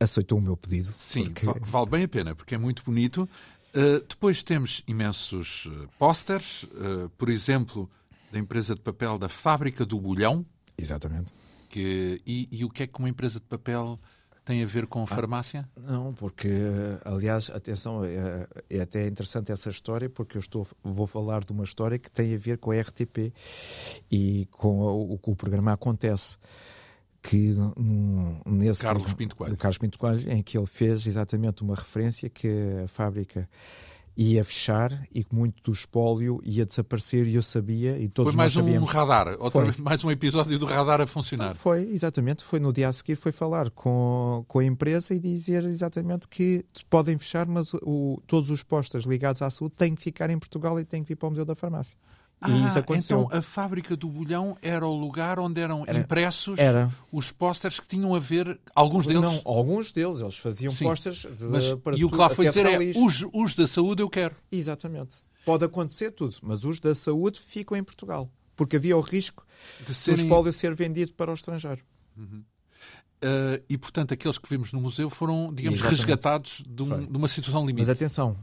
aceitou 0.00 0.38
o 0.38 0.40
meu 0.40 0.56
pedido. 0.56 0.90
Sim, 0.90 1.26
porque- 1.26 1.44
va- 1.44 1.56
vale 1.60 1.90
bem 1.90 2.04
a 2.04 2.08
pena, 2.08 2.34
porque 2.34 2.54
é 2.54 2.58
muito 2.58 2.82
bonito. 2.82 3.28
Uh, 3.74 4.04
depois 4.08 4.42
temos 4.42 4.82
imensos 4.86 5.66
uh, 5.66 5.88
pósteres, 5.98 6.62
uh, 6.64 7.08
por 7.16 7.28
exemplo, 7.28 7.88
da 8.32 8.38
empresa 8.38 8.74
de 8.74 8.80
papel 8.80 9.18
da 9.18 9.28
Fábrica 9.28 9.84
do 9.84 10.00
Bolhão. 10.00 10.44
Exatamente. 10.76 11.30
Que, 11.68 12.20
e, 12.26 12.48
e 12.50 12.64
o 12.64 12.70
que 12.70 12.82
é 12.82 12.86
que 12.86 12.98
uma 12.98 13.08
empresa 13.08 13.38
de 13.38 13.46
papel 13.46 13.98
tem 14.44 14.62
a 14.62 14.66
ver 14.66 14.84
Ah. 14.84 14.86
com 14.86 15.06
farmácia? 15.06 15.68
Não, 15.76 16.12
porque, 16.14 16.48
aliás, 17.04 17.50
atenção, 17.50 18.04
é, 18.04 18.46
é 18.68 18.80
até 18.80 19.06
interessante 19.06 19.52
essa 19.52 19.68
história, 19.70 20.08
porque 20.10 20.36
eu 20.36 20.40
estou, 20.40 20.66
vou 20.82 21.06
falar 21.06 21.44
de 21.44 21.52
uma 21.52 21.64
história 21.64 21.98
que 21.98 22.10
tem 22.10 22.34
a 22.34 22.38
ver 22.38 22.58
com 22.58 22.70
a 22.70 22.80
RTP 22.80 23.32
e 24.10 24.46
com 24.50 24.80
o, 24.80 25.18
que 25.18 25.30
o 25.30 25.36
programa 25.36 25.72
acontece. 25.72 26.36
Que 27.24 27.52
no, 27.76 28.40
nesse 28.44 28.80
Carlos 28.80 29.14
Pinto 29.14 29.36
Coelho. 29.36 29.56
Carlos 29.56 29.78
Pinto 29.78 29.96
Coelho, 29.96 30.28
em 30.28 30.42
que 30.42 30.58
ele 30.58 30.66
fez 30.66 31.06
exatamente 31.06 31.62
uma 31.62 31.76
referência 31.76 32.28
que 32.28 32.48
a 32.84 32.88
fábrica 32.88 33.48
ia 34.16 34.44
fechar 34.44 35.06
e 35.12 35.24
que 35.24 35.34
muito 35.34 35.62
do 35.62 35.72
espólio 35.72 36.40
ia 36.44 36.66
desaparecer 36.66 37.26
e 37.26 37.34
eu 37.34 37.42
sabia 37.42 37.98
e 37.98 38.08
todos 38.08 38.32
Foi 38.32 38.36
mais 38.36 38.54
nós 38.54 38.66
um 38.66 38.84
radar, 38.84 39.28
outra 39.38 39.50
Foi. 39.50 39.64
vez 39.64 39.76
mais 39.78 40.04
um 40.04 40.10
episódio 40.10 40.58
do 40.58 40.66
radar 40.66 41.00
a 41.00 41.06
funcionar. 41.06 41.54
Foi, 41.54 41.82
exatamente. 41.90 42.44
Foi 42.44 42.60
no 42.60 42.72
dia 42.72 42.88
a 42.88 42.92
seguir, 42.92 43.16
foi 43.16 43.32
falar 43.32 43.70
com, 43.70 44.44
com 44.46 44.58
a 44.58 44.64
empresa 44.64 45.14
e 45.14 45.18
dizer 45.18 45.64
exatamente 45.64 46.28
que 46.28 46.64
podem 46.90 47.16
fechar, 47.16 47.46
mas 47.46 47.72
o, 47.82 48.20
todos 48.26 48.50
os 48.50 48.62
postos 48.62 49.04
ligados 49.04 49.40
à 49.40 49.50
saúde 49.50 49.74
têm 49.76 49.94
que 49.94 50.02
ficar 50.02 50.28
em 50.28 50.38
Portugal 50.38 50.78
e 50.78 50.84
têm 50.84 51.02
que 51.02 51.08
vir 51.08 51.16
para 51.16 51.28
o 51.28 51.30
Museu 51.30 51.44
da 51.44 51.54
Farmácia. 51.54 51.96
E 52.48 52.66
isso 52.66 52.76
Ah, 52.76 52.80
aconteceu. 52.80 53.22
então 53.22 53.38
a 53.38 53.42
fábrica 53.42 53.96
do 53.96 54.08
Bolhão 54.08 54.56
era 54.62 54.86
o 54.86 54.94
lugar 54.94 55.38
onde 55.38 55.60
eram 55.60 55.84
impressos 55.88 56.58
Era. 56.58 56.90
os 57.12 57.30
pósteres 57.32 57.78
que 57.80 57.86
tinham 57.86 58.14
a 58.14 58.18
ver, 58.18 58.60
alguns 58.74 59.06
deles. 59.06 59.22
Não, 59.22 59.40
alguns 59.44 59.92
deles, 59.92 60.18
eles 60.20 60.36
faziam 60.36 60.72
Mas, 61.50 61.74
para 61.74 61.96
e 61.96 62.04
o 62.04 62.10
que 62.10 62.16
lá 62.16 62.28
foi 62.28 62.46
dizer 62.46 62.66
é: 62.66 62.78
os, 62.98 63.24
os 63.32 63.54
da 63.54 63.66
saúde 63.68 64.02
eu 64.02 64.10
quero. 64.10 64.34
Exatamente. 64.50 65.16
Pode 65.44 65.64
acontecer 65.64 66.10
tudo, 66.12 66.36
mas 66.42 66.64
os 66.64 66.78
da 66.80 66.94
saúde 66.94 67.40
ficam 67.40 67.76
em 67.76 67.82
Portugal. 67.82 68.30
Porque 68.54 68.76
havia 68.76 68.96
o 68.96 69.00
risco 69.00 69.44
De 69.80 69.86
do 69.86 69.94
serem, 69.94 70.24
espólio 70.24 70.52
ser 70.52 70.74
vendido 70.74 71.12
para 71.14 71.30
o 71.30 71.34
estrangeiro. 71.34 71.82
Uh, 73.24 73.62
e, 73.68 73.78
portanto, 73.78 74.12
aqueles 74.12 74.36
que 74.36 74.48
vimos 74.48 74.72
no 74.72 74.80
museu 74.80 75.08
foram, 75.08 75.52
digamos, 75.54 75.78
Exatamente. 75.78 75.98
resgatados 76.00 76.62
de, 76.66 76.82
um- 76.82 77.06
de 77.06 77.16
uma 77.16 77.28
situação 77.28 77.64
limite. 77.64 77.86
Mas 77.86 77.88
atenção, 77.88 78.36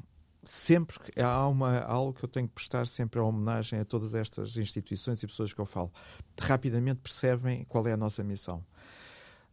sempre 0.49 0.97
que 0.99 1.21
há 1.21 1.47
uma, 1.47 1.79
algo 1.81 2.11
que 2.11 2.25
eu 2.25 2.29
tenho 2.29 2.47
que 2.47 2.55
prestar 2.55 2.87
sempre 2.87 3.19
a 3.19 3.23
homenagem 3.23 3.79
a 3.79 3.85
todas 3.85 4.15
estas 4.15 4.57
instituições 4.57 5.21
e 5.21 5.27
pessoas 5.27 5.53
que 5.53 5.61
eu 5.61 5.65
falo. 5.65 5.91
Rapidamente 6.41 7.01
percebem 7.01 7.65
qual 7.65 7.87
é 7.87 7.93
a 7.93 7.97
nossa 7.97 8.23
missão. 8.23 8.65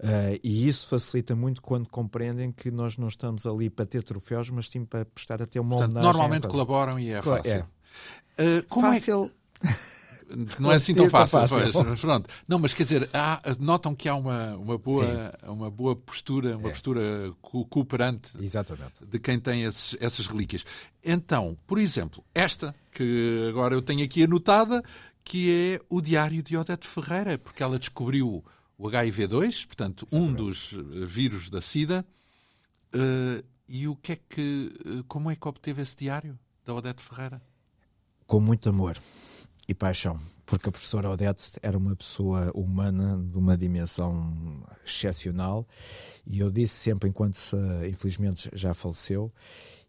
Uh, 0.00 0.40
e 0.42 0.66
isso 0.66 0.88
facilita 0.88 1.36
muito 1.36 1.60
quando 1.60 1.88
compreendem 1.90 2.50
que 2.50 2.70
nós 2.70 2.96
não 2.96 3.08
estamos 3.08 3.46
ali 3.46 3.68
para 3.68 3.84
ter 3.84 4.02
troféus, 4.02 4.48
mas 4.48 4.70
sim 4.70 4.84
para 4.86 5.04
prestar 5.04 5.42
até 5.42 5.60
uma 5.60 5.76
Portanto, 5.76 5.90
homenagem. 5.90 6.12
normalmente 6.12 6.48
colaboram 6.48 6.98
e 6.98 7.10
é 7.10 7.20
fácil. 7.20 7.66
é. 8.38 8.58
Uh, 8.58 8.64
como 8.68 8.86
é 8.86 8.94
Fácil. 8.94 9.30
Não 10.58 10.72
é 10.72 10.76
assim 10.76 10.92
tão 10.94 11.04
Sim, 11.06 11.10
tão 11.12 11.26
fácil, 11.26 11.38
fácil. 11.48 11.84
pois, 11.84 12.00
pronto. 12.00 12.28
Não, 12.48 12.58
mas 12.58 12.74
quer 12.74 12.82
dizer, 12.84 13.08
há- 13.12 13.40
notam 13.60 13.94
que 13.94 14.08
há 14.08 14.14
uma, 14.16 14.56
uma, 14.56 14.76
boa, 14.76 15.32
uma 15.44 15.70
boa 15.70 15.94
postura, 15.94 16.56
uma 16.56 16.68
É. 16.68 16.72
postura 16.72 17.32
co- 17.40 17.64
cooperante 17.66 18.30
Exatamente. 18.40 19.04
de 19.06 19.18
quem 19.20 19.38
tem 19.38 19.62
esses, 19.62 19.96
essas 20.00 20.26
relíquias. 20.26 20.64
Então, 21.04 21.56
por 21.66 21.78
exemplo, 21.78 22.24
esta, 22.34 22.74
que 22.90 23.46
agora 23.48 23.74
eu 23.74 23.82
tenho 23.82 24.04
aqui 24.04 24.24
anotada, 24.24 24.82
que 25.22 25.50
é 25.78 25.80
o 25.88 26.00
diário 26.00 26.42
de 26.42 26.56
Odete 26.56 26.86
Ferreira, 26.88 27.38
porque 27.38 27.62
ela 27.62 27.78
descobriu 27.78 28.44
o 28.78 28.88
HIV-2, 28.88 29.66
portanto, 29.66 30.06
um 30.12 30.32
dos 30.32 30.72
eh, 30.74 31.06
vírus 31.06 31.48
da 31.48 31.60
SIDA. 31.60 32.04
Eh, 32.92 33.44
e 33.68 33.88
o 33.88 33.96
que 33.96 34.12
é 34.12 34.16
que, 34.28 34.72
eh, 34.84 35.04
como 35.08 35.30
é 35.30 35.36
que 35.36 35.46
obteve 35.48 35.82
esse 35.82 35.96
diário 35.96 36.38
da 36.64 36.74
Odete 36.74 37.02
Ferreira? 37.02 37.40
Com 38.26 38.40
muito 38.40 38.68
amor 38.68 38.96
e 39.68 39.74
paixão, 39.74 40.18
porque 40.44 40.68
a 40.68 40.72
professora 40.72 41.10
Odete 41.10 41.52
era 41.62 41.76
uma 41.76 41.94
pessoa 41.96 42.52
humana 42.54 43.20
de 43.30 43.36
uma 43.38 43.56
dimensão 43.56 44.64
excepcional 44.84 45.66
e 46.26 46.38
eu 46.38 46.50
disse 46.50 46.74
sempre, 46.74 47.08
enquanto 47.08 47.36
infelizmente 47.88 48.48
já 48.52 48.74
faleceu, 48.74 49.32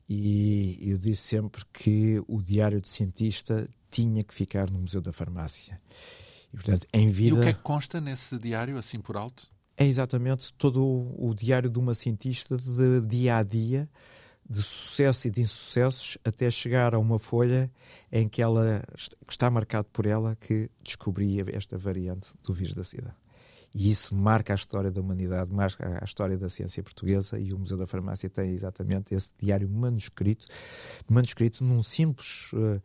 e 0.10 0.80
eu 0.82 0.98
disse 0.98 1.24
sempre 1.24 1.64
que 1.74 2.22
o 2.28 2.42
diário 2.42 2.80
de 2.82 2.88
cientista 2.88 3.70
tinha 3.92 4.24
que 4.24 4.34
ficar 4.34 4.70
no 4.72 4.80
Museu 4.80 5.02
da 5.02 5.12
Farmácia. 5.12 5.78
E, 6.54 6.56
portanto, 6.56 6.88
em 6.94 7.10
E 7.10 7.12
vida 7.12 7.36
o 7.36 7.42
que 7.42 7.50
é 7.50 7.54
que 7.54 7.62
consta 7.62 8.00
nesse 8.00 8.38
diário, 8.38 8.78
assim 8.78 9.00
por 9.00 9.18
alto? 9.18 9.48
é 9.78 9.86
exatamente 9.86 10.52
todo 10.54 10.84
o, 10.84 11.30
o 11.30 11.36
diário 11.36 11.70
de 11.70 11.78
uma 11.78 11.94
cientista 11.94 12.58
de 12.58 13.02
dia 13.02 13.38
a 13.38 13.44
dia, 13.44 13.88
de 14.50 14.62
sucesso 14.62 15.28
e 15.28 15.32
de 15.32 15.42
insucessos, 15.42 16.18
até 16.24 16.50
chegar 16.50 16.96
a 16.96 17.00
uma 17.00 17.20
folha 17.20 17.70
em 18.12 18.30
que 18.30 18.42
ela 18.42 18.82
que 19.26 19.34
está 19.34 19.50
marcado 19.50 19.88
por 19.92 20.06
ela 20.06 20.36
que 20.36 20.70
descobria 20.82 21.46
esta 21.54 21.78
variante 21.78 22.30
do 22.44 22.54
vírus 22.54 22.74
da 22.74 22.84
SIDA. 22.84 23.14
E 23.76 23.92
isso 23.92 24.16
marca 24.16 24.54
a 24.54 24.56
história 24.56 24.90
da 24.90 25.02
humanidade, 25.02 25.54
marca 25.54 26.00
a 26.02 26.06
história 26.06 26.38
da 26.38 26.50
ciência 26.50 26.82
portuguesa 26.82 27.38
e 27.38 27.54
o 27.54 27.60
Museu 27.60 27.78
da 27.78 27.86
Farmácia 27.86 28.30
tem 28.30 28.52
exatamente 28.52 29.14
esse 29.14 29.32
diário 29.38 29.70
manuscrito, 29.70 30.48
manuscrito 31.10 31.64
num 31.64 31.84
simples 31.84 32.52
uh, 32.54 32.82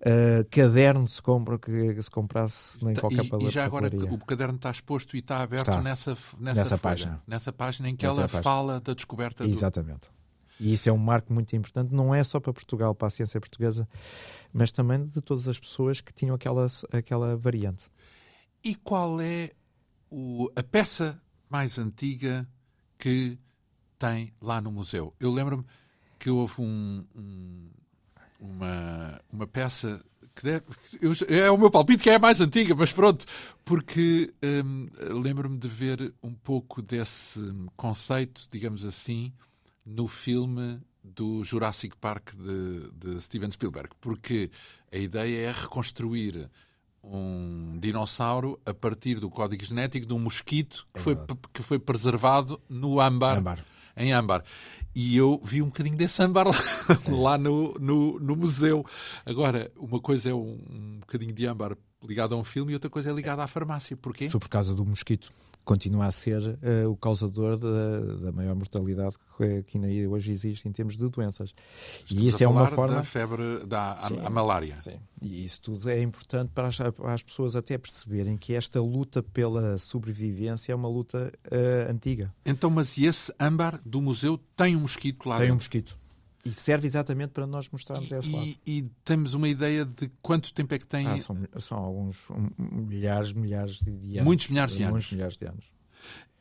uh, 0.00 0.44
caderno 0.50 1.06
se 1.06 1.20
compra 1.20 1.58
que, 1.58 2.02
se 2.02 2.10
comprasse 2.10 2.82
nem 2.82 2.94
qualquer 2.94 3.24
e, 3.24 3.46
e 3.46 3.50
já 3.50 3.66
agora 3.66 3.90
o 4.10 4.18
caderno 4.24 4.56
está 4.56 4.70
exposto 4.70 5.14
e 5.14 5.18
está 5.18 5.42
aberto 5.42 5.68
está. 5.68 5.82
nessa, 5.82 6.16
nessa, 6.40 6.60
nessa 6.62 6.78
página. 6.78 7.22
Nessa 7.26 7.52
página 7.52 7.90
em 7.90 7.94
que 7.94 8.06
nessa 8.06 8.20
ela 8.22 8.28
página. 8.28 8.42
fala 8.42 8.80
da 8.80 8.94
descoberta 8.94 9.44
Exatamente. 9.44 10.08
Do... 10.08 10.23
E 10.58 10.72
isso 10.72 10.88
é 10.88 10.92
um 10.92 10.98
marco 10.98 11.32
muito 11.32 11.54
importante, 11.56 11.92
não 11.92 12.14
é 12.14 12.22
só 12.22 12.38
para 12.38 12.52
Portugal, 12.52 12.94
para 12.94 13.08
a 13.08 13.10
ciência 13.10 13.40
portuguesa, 13.40 13.88
mas 14.52 14.70
também 14.70 15.04
de 15.06 15.20
todas 15.20 15.48
as 15.48 15.58
pessoas 15.58 16.00
que 16.00 16.12
tinham 16.12 16.34
aquela, 16.34 16.66
aquela 16.92 17.36
variante. 17.36 17.86
E 18.62 18.74
qual 18.74 19.20
é 19.20 19.50
o, 20.10 20.50
a 20.54 20.62
peça 20.62 21.20
mais 21.50 21.78
antiga 21.78 22.48
que 22.98 23.38
tem 23.98 24.32
lá 24.40 24.60
no 24.60 24.70
museu? 24.70 25.12
Eu 25.18 25.32
lembro-me 25.32 25.64
que 26.18 26.30
houve 26.30 26.62
um, 26.62 27.04
um, 27.14 27.70
uma, 28.40 29.20
uma 29.32 29.46
peça 29.46 30.04
que 30.34 30.48
é 31.28 31.50
o 31.50 31.56
meu 31.56 31.70
palpite 31.70 32.02
que 32.02 32.10
é 32.10 32.16
a 32.16 32.18
mais 32.18 32.40
antiga, 32.40 32.74
mas 32.74 32.92
pronto, 32.92 33.24
porque 33.64 34.34
hum, 34.42 34.88
lembro-me 35.22 35.56
de 35.56 35.68
ver 35.68 36.12
um 36.22 36.34
pouco 36.34 36.82
desse 36.82 37.40
conceito, 37.76 38.48
digamos 38.50 38.84
assim, 38.84 39.32
no 39.84 40.08
filme 40.08 40.80
do 41.02 41.44
Jurassic 41.44 41.96
Park 41.96 42.30
de, 42.34 42.90
de 42.92 43.20
Steven 43.20 43.50
Spielberg, 43.50 43.90
porque 44.00 44.50
a 44.90 44.96
ideia 44.96 45.48
é 45.48 45.52
reconstruir 45.52 46.48
um 47.02 47.78
dinossauro 47.78 48.58
a 48.64 48.72
partir 48.72 49.20
do 49.20 49.28
código 49.28 49.62
genético 49.62 50.06
de 50.06 50.14
um 50.14 50.18
mosquito 50.18 50.86
que, 50.94 51.00
é 51.00 51.02
foi, 51.02 51.16
que 51.52 51.62
foi 51.62 51.78
preservado 51.78 52.58
no 52.66 52.98
âmbar, 52.98 53.38
âmbar, 53.38 53.64
em 53.94 54.14
âmbar. 54.14 54.42
E 54.94 55.14
eu 55.14 55.38
vi 55.44 55.60
um 55.60 55.66
bocadinho 55.66 55.96
desse 55.96 56.22
âmbar 56.22 56.46
lá, 56.48 56.54
é. 56.54 57.10
lá 57.10 57.38
no, 57.38 57.74
no, 57.74 58.18
no, 58.18 58.34
museu. 58.34 58.86
Agora, 59.26 59.70
uma 59.76 60.00
coisa 60.00 60.30
é 60.30 60.34
um, 60.34 60.58
um 60.70 60.98
bocadinho 61.00 61.32
de 61.32 61.46
âmbar 61.46 61.76
ligado 62.02 62.34
a 62.34 62.38
um 62.38 62.44
filme 62.44 62.72
e 62.72 62.74
outra 62.74 62.88
coisa 62.88 63.10
é 63.10 63.12
ligada 63.12 63.42
à 63.42 63.46
farmácia. 63.46 63.94
Porquê? 63.96 64.30
Foi 64.30 64.40
por 64.40 64.48
causa 64.48 64.74
do 64.74 64.84
mosquito 64.84 65.30
continua 65.64 66.06
a 66.06 66.12
ser 66.12 66.40
uh, 66.42 66.90
o 66.90 66.96
causador 66.96 67.58
da, 67.58 68.00
da 68.20 68.32
maior 68.32 68.54
mortalidade 68.54 69.14
que, 69.36 69.62
que 69.62 69.78
ainda 69.78 70.10
hoje 70.10 70.30
existe 70.30 70.68
em 70.68 70.72
termos 70.72 70.96
de 70.96 71.08
doenças. 71.08 71.54
Estamos 72.04 72.24
e 72.24 72.28
isso 72.28 72.44
é 72.44 72.48
uma 72.48 72.66
forma 72.66 72.96
da 72.96 73.02
febre 73.02 73.64
da 73.66 73.96
sim, 73.96 74.20
a, 74.20 74.26
a 74.26 74.30
malária. 74.30 74.76
Sim. 74.76 74.98
E 75.22 75.44
isso 75.44 75.60
tudo 75.60 75.88
é 75.88 76.00
importante 76.02 76.50
para 76.54 76.68
as, 76.68 76.76
para 76.76 77.14
as, 77.14 77.22
pessoas 77.22 77.56
até 77.56 77.78
perceberem 77.78 78.36
que 78.36 78.54
esta 78.54 78.80
luta 78.80 79.22
pela 79.22 79.78
sobrevivência 79.78 80.72
é 80.72 80.74
uma 80.74 80.88
luta 80.88 81.32
uh, 81.46 81.90
antiga. 81.90 82.32
Então, 82.44 82.70
mas 82.70 82.96
e 82.96 83.06
esse 83.06 83.32
âmbar 83.40 83.80
do 83.84 84.00
museu 84.00 84.38
tem 84.56 84.76
um 84.76 84.80
mosquito 84.80 85.28
lá 85.28 85.36
Tem 85.36 85.44
dentro? 85.44 85.54
um 85.54 85.56
mosquito. 85.56 86.03
E 86.44 86.52
serve 86.52 86.86
exatamente 86.86 87.30
para 87.30 87.46
nós 87.46 87.68
mostrarmos 87.70 88.10
e, 88.10 88.14
esse 88.14 88.30
lado. 88.30 88.46
E, 88.46 88.58
e, 88.66 88.82
temos 89.04 89.32
uma 89.34 89.48
ideia 89.48 89.84
de 89.84 90.10
quanto 90.20 90.52
tempo 90.52 90.74
é 90.74 90.78
que 90.78 90.86
tem. 90.86 91.06
Ah, 91.06 91.16
são, 91.16 91.38
são, 91.58 91.78
alguns 91.78 92.28
um, 92.30 92.50
milhares, 92.58 93.32
milhares 93.32 93.80
de 93.80 93.90
anos. 94.18 94.24
Muitos 94.24 94.48
milhares 94.48 94.74
de 94.74 94.82
anos. 94.82 94.92
Muitos 94.92 95.12
milhares 95.12 95.36
de 95.38 95.46
anos. 95.46 95.74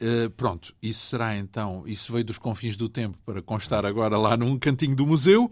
Uh, 0.01 0.29
pronto, 0.31 0.75
isso 0.81 1.07
será 1.07 1.37
então. 1.37 1.83
Isso 1.87 2.11
veio 2.11 2.25
dos 2.25 2.37
confins 2.37 2.75
do 2.75 2.89
tempo 2.89 3.17
para 3.25 3.41
constar 3.41 3.85
agora 3.85 4.17
lá 4.17 4.35
num 4.35 4.59
cantinho 4.59 4.95
do 4.95 5.07
museu. 5.07 5.49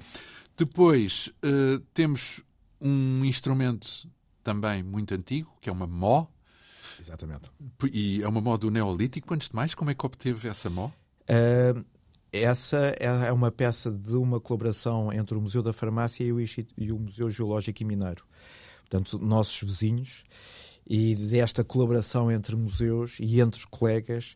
Depois 0.57 1.27
uh, 1.45 1.79
temos 1.93 2.43
um 2.81 3.23
instrumento 3.23 4.09
também 4.43 4.83
muito 4.83 5.13
antigo, 5.13 5.53
que 5.61 5.69
é 5.69 5.71
uma 5.71 5.87
mó. 5.87 6.27
Exatamente. 6.99 7.49
E 7.91 8.21
é 8.21 8.27
uma 8.27 8.41
mó 8.41 8.57
do 8.57 8.69
Neolítico. 8.69 9.33
Antes 9.33 9.49
de 9.49 9.55
mais, 9.55 9.73
como 9.73 9.89
é 9.89 9.95
que 9.95 10.05
obteve 10.05 10.49
essa 10.49 10.69
mó? 10.69 10.87
Uh, 10.87 11.85
essa 12.31 12.95
é, 12.99 13.27
é 13.27 13.31
uma 13.31 13.51
peça 13.51 13.91
de 13.91 14.15
uma 14.15 14.39
colaboração 14.39 15.11
entre 15.11 15.37
o 15.37 15.41
Museu 15.41 15.61
da 15.61 15.73
Farmácia 15.73 16.23
e 16.23 16.31
o, 16.31 16.39
e 16.39 16.91
o 16.91 16.99
Museu 16.99 17.29
Geológico 17.29 17.81
e 17.81 17.85
Mineiro. 17.85 18.23
Portanto, 18.81 19.17
nossos 19.19 19.61
vizinhos, 19.61 20.23
e 20.87 21.15
desta 21.15 21.63
colaboração 21.63 22.31
entre 22.31 22.55
museus 22.55 23.17
e 23.19 23.39
entre 23.39 23.65
colegas, 23.67 24.35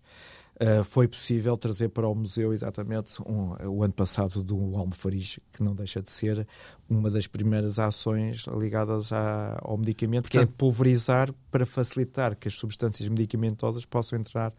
Uh, 0.55 0.85
foi 0.85 1.05
possível 1.05 1.57
trazer 1.57 1.89
para 1.89 2.07
o 2.07 2.15
museu 2.15 2.53
exatamente 2.53 3.21
um, 3.23 3.51
o 3.67 3.83
ano 3.83 3.91
passado 3.91 4.41
do 4.41 4.55
Almofariz, 4.77 5.37
que 5.51 5.61
não 5.61 5.75
deixa 5.75 6.01
de 6.01 6.09
ser 6.09 6.47
uma 6.89 7.11
das 7.11 7.27
primeiras 7.27 7.77
ações 7.77 8.45
ligadas 8.57 9.11
à, 9.11 9.59
ao 9.61 9.77
medicamento, 9.77 10.29
Portanto, 10.29 10.47
que 10.47 10.53
é 10.53 10.57
pulverizar 10.57 11.33
para 11.51 11.65
facilitar 11.65 12.37
que 12.37 12.47
as 12.47 12.53
substâncias 12.53 13.09
medicamentosas 13.09 13.83
possam 13.83 14.17
entrar 14.17 14.53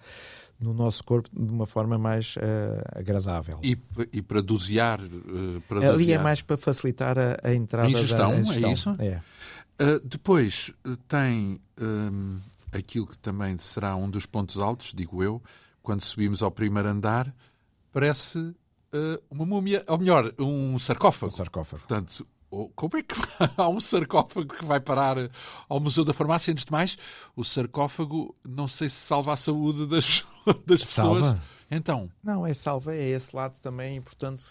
no 0.59 0.73
nosso 0.73 1.05
corpo 1.05 1.29
de 1.33 1.53
uma 1.53 1.67
forma 1.67 1.99
mais 1.99 2.37
uh, 2.37 2.99
agradável. 2.99 3.59
E, 3.63 3.79
e 4.13 4.23
para 4.23 4.41
dosear? 4.41 5.01
Uh, 5.01 5.61
para 5.69 5.79
Ali 5.79 5.87
é 5.87 5.93
dosear. 5.93 6.21
é 6.21 6.23
mais 6.23 6.43
para 6.43 6.57
facilitar 6.57 7.19
a, 7.19 7.37
a 7.43 7.55
entrada 7.55 7.89
a 7.89 7.91
ingestão, 7.91 8.31
da 8.31 8.39
ingestão. 8.39 8.71
É 8.71 8.73
isso? 8.73 8.97
É. 8.99 9.23
Uh, 9.79 10.01
depois 10.05 10.73
tem 11.07 11.61
um, 11.79 12.39
aquilo 12.73 13.07
que 13.07 13.19
também 13.19 13.59
será 13.59 13.95
um 13.95 14.09
dos 14.09 14.25
pontos 14.25 14.59
altos, 14.59 14.93
digo 14.95 15.23
eu, 15.23 15.43
quando 15.83 16.01
subimos 16.01 16.43
ao 16.43 16.51
primeiro 16.51 16.89
andar, 16.89 17.33
parece 17.93 18.55
uma 19.31 19.45
múmia, 19.45 19.85
ou 19.89 19.99
melhor, 19.99 20.33
um 20.39 20.79
sarcófago. 20.79 21.31
Um 21.31 21.37
sarcófago. 21.37 21.83
Portanto, 21.87 22.27
como 22.75 22.97
é 22.97 23.03
que 23.03 23.15
há 23.57 23.69
um 23.69 23.81
sarcófago 23.81 24.55
que 24.55 24.65
vai 24.65 24.81
parar 24.81 25.17
ao 25.69 25.81
Museu 25.81 26.05
da 26.05 26.13
Farmácia? 26.13 26.53
Antes 26.53 26.65
de 26.65 26.73
mais, 26.73 26.99
o 27.35 27.45
sarcófago, 27.45 28.35
não 28.45 28.67
sei 28.67 28.89
se 28.89 28.97
salva 28.97 29.33
a 29.33 29.37
saúde 29.37 29.87
das, 29.87 30.25
das 30.67 30.85
pessoas. 30.85 31.25
Salva? 31.25 31.43
Então. 31.71 32.11
Não, 32.23 32.47
é 32.47 32.55
salva, 32.55 32.95
é 32.95 33.09
esse 33.09 33.35
lado 33.35 33.59
também 33.61 33.97
importante 33.97 34.45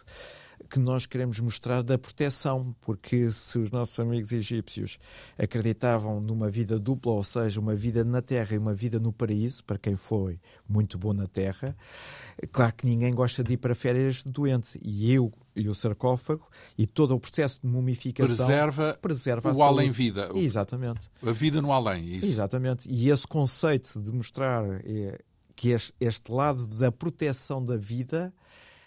que 0.69 0.79
nós 0.79 1.05
queremos 1.05 1.39
mostrar 1.39 1.81
da 1.81 1.97
proteção, 1.97 2.75
porque 2.81 3.31
se 3.31 3.59
os 3.59 3.71
nossos 3.71 3.99
amigos 3.99 4.31
egípcios 4.31 4.97
acreditavam 5.37 6.19
numa 6.19 6.49
vida 6.49 6.79
dupla, 6.79 7.13
ou 7.13 7.23
seja, 7.23 7.59
uma 7.59 7.75
vida 7.75 8.03
na 8.03 8.21
Terra 8.21 8.55
e 8.55 8.57
uma 8.57 8.73
vida 8.73 8.99
no 8.99 9.11
paraíso, 9.11 9.63
para 9.63 9.77
quem 9.77 9.95
foi 9.95 10.39
muito 10.67 10.97
bom 10.97 11.13
na 11.13 11.25
Terra, 11.25 11.75
claro 12.51 12.73
que 12.73 12.85
ninguém 12.85 13.13
gosta 13.13 13.43
de 13.43 13.53
ir 13.53 13.57
para 13.57 13.75
férias 13.75 14.23
doente. 14.23 14.79
E 14.81 15.11
eu 15.11 15.31
e 15.55 15.69
o 15.69 15.73
sarcófago 15.73 16.45
e 16.77 16.85
todo 16.85 17.15
o 17.15 17.19
processo 17.19 17.59
de 17.63 17.67
mumificação 17.67 18.35
preserva, 18.35 18.97
preserva 19.01 19.53
o 19.53 19.63
além-vida. 19.63 20.29
Exatamente. 20.35 21.09
A 21.25 21.31
vida 21.31 21.61
no 21.61 21.71
além. 21.71 22.15
Isso. 22.15 22.27
Exatamente. 22.27 22.89
E 22.89 23.09
esse 23.09 23.25
conceito 23.25 23.99
de 24.01 24.11
mostrar 24.11 24.63
é, 24.83 25.19
que 25.55 25.69
este, 25.69 25.93
este 25.99 26.31
lado 26.31 26.67
da 26.67 26.91
proteção 26.91 27.63
da 27.63 27.77
vida 27.77 28.33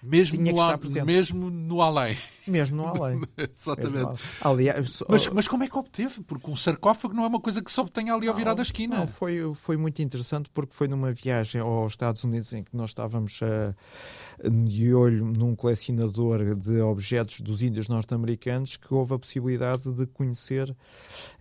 mesmo 0.02 0.36
tinha 0.36 0.52
no, 0.52 0.56
que 0.56 0.64
estar 0.64 0.78
presente. 0.78 1.04
Mesmo 1.04 1.50
no 1.50 1.82
além. 1.82 2.16
Mesmo 2.46 2.76
no 2.76 2.86
além. 2.86 3.20
Exatamente. 3.36 4.20
Aliás, 4.40 5.02
mas, 5.08 5.26
mas 5.28 5.48
como 5.48 5.64
é 5.64 5.68
que 5.68 5.76
obteve? 5.76 6.22
Porque 6.22 6.50
um 6.50 6.56
sarcófago 6.56 7.14
não 7.14 7.24
é 7.24 7.26
uma 7.26 7.40
coisa 7.40 7.62
que 7.62 7.70
só 7.70 7.82
obtenha 7.82 8.14
ali 8.14 8.28
ao 8.28 8.34
virar 8.34 8.54
da 8.54 8.62
esquina. 8.62 8.98
Não, 8.98 9.06
foi, 9.06 9.52
foi 9.54 9.76
muito 9.76 10.00
interessante 10.00 10.48
porque 10.50 10.74
foi 10.74 10.86
numa 10.86 11.12
viagem 11.12 11.60
aos 11.60 11.92
Estados 11.92 12.22
Unidos 12.22 12.52
em 12.52 12.62
que 12.62 12.76
nós 12.76 12.90
estávamos 12.90 13.40
uh, 13.42 14.50
de 14.50 14.94
olho 14.94 15.24
num 15.26 15.56
colecionador 15.56 16.54
de 16.54 16.80
objetos 16.80 17.40
dos 17.40 17.62
índios 17.62 17.88
norte-americanos 17.88 18.76
que 18.76 18.92
houve 18.94 19.14
a 19.14 19.18
possibilidade 19.18 19.92
de 19.92 20.06
conhecer 20.06 20.74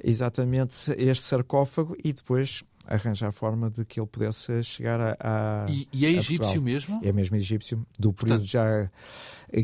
exatamente 0.03 0.91
este 0.97 1.25
sarcófago 1.25 1.95
e 2.03 2.11
depois 2.11 2.63
arranjar 2.87 3.31
forma 3.31 3.69
de 3.69 3.85
que 3.85 3.99
ele 3.99 4.07
pudesse 4.07 4.63
chegar 4.63 4.99
a. 4.99 5.17
a 5.19 5.65
e, 5.69 5.87
e 5.93 6.05
é 6.05 6.11
egípcio 6.11 6.61
mesmo? 6.61 6.99
É 7.03 7.11
mesmo 7.11 7.35
egípcio, 7.35 7.85
do 7.97 8.13
período 8.13 8.39
Portanto, 8.39 8.45
já 8.45 8.89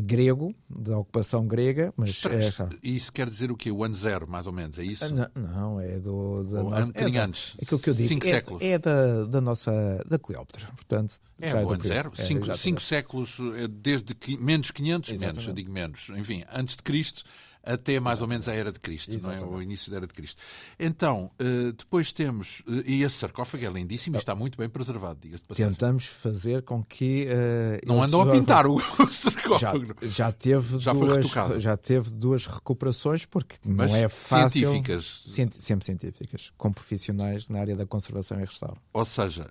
grego, 0.00 0.54
da 0.68 0.98
ocupação 0.98 1.46
grega, 1.46 1.92
mas 1.96 2.24
é, 2.24 2.38
Isso 2.82 3.12
quer 3.12 3.28
dizer 3.28 3.52
o 3.52 3.56
quê? 3.56 3.70
O 3.70 3.84
ano 3.84 3.94
zero, 3.94 4.26
mais 4.26 4.46
ou 4.46 4.52
menos, 4.52 4.78
é 4.78 4.84
isso? 4.84 5.14
Não, 5.14 5.28
não 5.34 5.80
é 5.80 5.98
do. 5.98 6.42
Da 6.44 6.62
Ou 6.62 6.70
nossa, 6.70 6.92
é 6.94 7.10
da, 7.10 7.24
antes. 7.24 7.56
Aquilo 7.60 7.80
que 7.80 7.90
eu 7.90 7.94
digo. 7.94 8.08
Cinco 8.08 8.26
é, 8.26 8.30
séculos. 8.30 8.62
É 8.62 8.78
da, 8.78 9.24
da 9.24 9.40
nossa. 9.40 10.02
da 10.08 10.18
Cleópatra. 10.18 10.66
Portanto, 10.74 11.14
é, 11.40 11.50
do 11.52 11.72
ano 11.72 11.82
zero. 11.82 12.12
É, 12.16 12.22
cinco, 12.22 12.56
cinco 12.56 12.80
séculos, 12.80 13.38
eh, 13.56 13.68
desde 13.68 14.14
menos 14.38 14.70
500, 14.70 15.10
exatamente. 15.10 15.36
menos, 15.36 15.48
eu 15.48 15.54
digo 15.54 15.72
menos. 15.72 16.08
Enfim, 16.16 16.44
antes 16.52 16.76
de 16.76 16.82
Cristo 16.82 17.24
até 17.64 17.98
mais 17.98 18.20
ou 18.20 18.28
menos 18.28 18.48
a 18.48 18.54
Era 18.54 18.70
de 18.70 18.78
Cristo, 18.78 19.14
Exatamente. 19.14 19.44
não 19.44 19.54
é? 19.54 19.56
o 19.56 19.62
início 19.62 19.90
da 19.90 19.96
Era 19.98 20.06
de 20.06 20.12
Cristo. 20.12 20.42
Então, 20.78 21.30
uh, 21.40 21.72
depois 21.72 22.12
temos. 22.12 22.60
Uh, 22.60 22.82
e 22.86 23.02
esse 23.02 23.16
sarcófago 23.16 23.64
é 23.64 23.70
lindíssimo 23.70 24.16
e 24.16 24.18
está 24.18 24.34
muito 24.34 24.58
bem 24.58 24.68
preservado, 24.68 25.18
diga-se 25.20 25.42
de 25.42 25.48
passagem. 25.48 25.72
Tentamos 25.72 26.06
fazer 26.06 26.62
com 26.62 26.82
que. 26.84 27.26
Uh, 27.26 27.86
não 27.86 28.02
andam 28.02 28.20
a 28.22 28.30
pintar 28.30 28.66
o, 28.66 28.76
o 28.76 28.80
sarcófago. 29.12 29.86
Já, 30.02 30.08
já 30.08 30.32
teve 30.32 30.78
já 30.78 30.92
duas, 30.92 31.26
Já 31.58 31.76
teve 31.76 32.10
duas 32.10 32.46
recuperações, 32.46 33.24
porque 33.24 33.56
Mas 33.64 33.90
não 33.90 33.96
é 33.98 34.08
fácil. 34.08 34.68
Científicas. 34.70 35.22
sempre 35.58 35.84
científicas, 35.84 36.52
com 36.56 36.72
profissionais 36.72 37.48
na 37.48 37.60
área 37.60 37.74
da 37.74 37.86
conservação 37.86 38.38
e 38.40 38.44
restauro. 38.44 38.80
Ou 38.92 39.04
seja, 39.04 39.48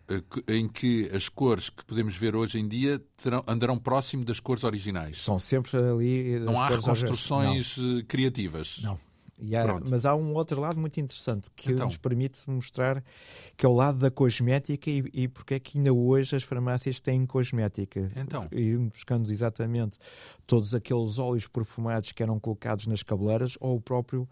em 0.47 0.67
que 0.67 1.09
as 1.13 1.29
cores 1.29 1.69
que 1.69 1.83
podemos 1.85 2.15
ver 2.15 2.35
hoje 2.35 2.59
em 2.59 2.67
dia 2.67 3.01
terão, 3.21 3.43
andarão 3.47 3.77
próximo 3.77 4.23
das 4.23 4.39
cores 4.39 4.63
originais. 4.63 5.21
São 5.21 5.39
sempre 5.39 5.77
ali. 5.77 6.39
Não 6.39 6.61
há 6.61 6.67
reconstruções 6.67 7.77
criativas. 8.03 8.79
Não. 8.83 8.97
Há, 9.39 9.89
mas 9.89 10.05
há 10.05 10.15
um 10.15 10.33
outro 10.35 10.61
lado 10.61 10.79
muito 10.79 10.99
interessante 10.99 11.49
que 11.55 11.71
então. 11.71 11.87
nos 11.87 11.97
permite 11.97 12.39
mostrar 12.49 13.03
que 13.57 13.65
é 13.65 13.69
o 13.69 13.73
lado 13.73 13.97
da 13.97 14.11
cosmética 14.11 14.89
e, 14.89 15.03
e 15.11 15.27
porque 15.27 15.55
é 15.55 15.59
que 15.59 15.77
ainda 15.77 15.91
hoje 15.91 16.35
as 16.35 16.43
farmácias 16.43 17.01
têm 17.01 17.25
cosmética. 17.25 18.11
Então. 18.15 18.47
E 18.51 18.77
buscando 18.77 19.31
exatamente 19.31 19.97
todos 20.45 20.73
aqueles 20.73 21.17
óleos 21.17 21.47
perfumados 21.47 22.11
que 22.11 22.21
eram 22.21 22.39
colocados 22.39 22.87
nas 22.87 23.03
cabeleiras 23.03 23.57
ou 23.59 23.77
o 23.77 23.81
próprio 23.81 24.29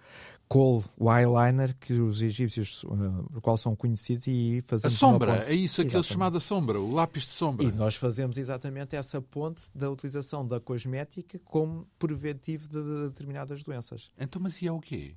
Kohl, 0.51 0.83
o 0.97 1.09
eyeliner 1.09 1.73
que 1.79 1.93
os 1.93 2.21
egípcios, 2.21 2.83
uh, 2.83 3.25
por 3.31 3.41
qual 3.41 3.55
são 3.55 3.73
conhecidos, 3.73 4.27
e 4.27 4.61
fazemos 4.67 4.97
A 4.97 4.99
sombra, 4.99 5.43
é 5.47 5.53
isso, 5.53 5.81
aquele 5.81 6.03
chamado 6.03 6.41
sombra, 6.41 6.77
o 6.77 6.91
lápis 6.91 7.23
de 7.23 7.29
sombra. 7.29 7.65
E 7.65 7.71
nós 7.71 7.95
fazemos 7.95 8.35
exatamente 8.35 8.93
essa 8.93 9.21
ponte 9.21 9.61
da 9.73 9.89
utilização 9.89 10.45
da 10.45 10.59
cosmética 10.59 11.39
como 11.45 11.87
preventivo 11.97 12.67
de 12.67 13.07
determinadas 13.07 13.63
doenças. 13.63 14.11
Então, 14.19 14.41
mas 14.41 14.61
e 14.61 14.67
é 14.67 14.71
o 14.73 14.81
quê? 14.81 15.15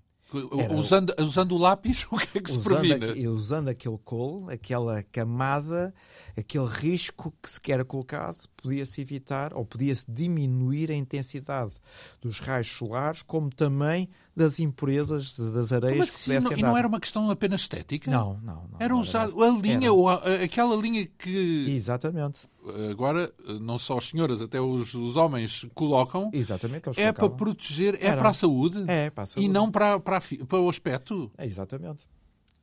usando, 0.76 1.12
usando 1.18 1.52
o 1.52 1.58
lápis, 1.58 2.06
o 2.12 2.16
que 2.16 2.38
é 2.38 2.40
que 2.40 2.52
se 2.52 2.60
previne? 2.60 3.26
usando 3.26 3.68
aquele 3.68 3.98
colo, 4.04 4.48
aquela 4.48 5.02
camada, 5.02 5.92
aquele 6.36 6.66
risco 6.66 7.34
que 7.42 7.50
se 7.50 7.60
quer 7.60 7.84
colocado, 7.84 8.48
podia-se 8.64 8.98
evitar 8.98 9.52
ou 9.52 9.62
podia-se 9.62 10.06
diminuir 10.08 10.90
a 10.90 10.94
intensidade 10.94 11.72
dos 12.20 12.40
raios 12.40 12.68
solares, 12.68 13.20
como 13.20 13.50
também 13.50 14.08
das 14.34 14.58
impurezas 14.58 15.38
das 15.38 15.70
areias 15.70 16.08
assim, 16.08 16.32
que 16.32 16.38
pudessem 16.38 16.58
E 16.60 16.62
não 16.62 16.76
era 16.76 16.88
uma 16.88 16.98
questão 16.98 17.30
apenas 17.30 17.60
estética? 17.60 18.10
Não, 18.10 18.40
não. 18.42 18.66
não 18.70 18.78
era 18.80 18.96
usado 18.96 19.42
a 19.42 19.50
linha, 19.50 19.92
ou 19.92 20.08
aquela 20.08 20.74
linha 20.76 21.06
que... 21.18 21.66
Exatamente. 21.68 22.48
Agora, 22.90 23.30
não 23.60 23.78
só 23.78 23.98
as 23.98 24.06
senhoras, 24.08 24.40
até 24.40 24.58
os, 24.58 24.94
os 24.94 25.16
homens 25.16 25.66
colocam. 25.74 26.30
Exatamente. 26.32 26.88
É 26.96 27.12
para 27.12 27.28
proteger, 27.28 27.96
é 27.96 28.06
era. 28.06 28.16
para 28.22 28.30
a 28.30 28.34
saúde. 28.34 28.82
É, 28.88 29.10
para 29.10 29.24
a 29.24 29.26
saúde. 29.26 29.46
E 29.46 29.52
não 29.52 29.70
para, 29.70 30.00
para, 30.00 30.22
para 30.48 30.58
o 30.58 30.70
aspecto. 30.70 31.30
É, 31.36 31.44
exatamente. 31.44 32.06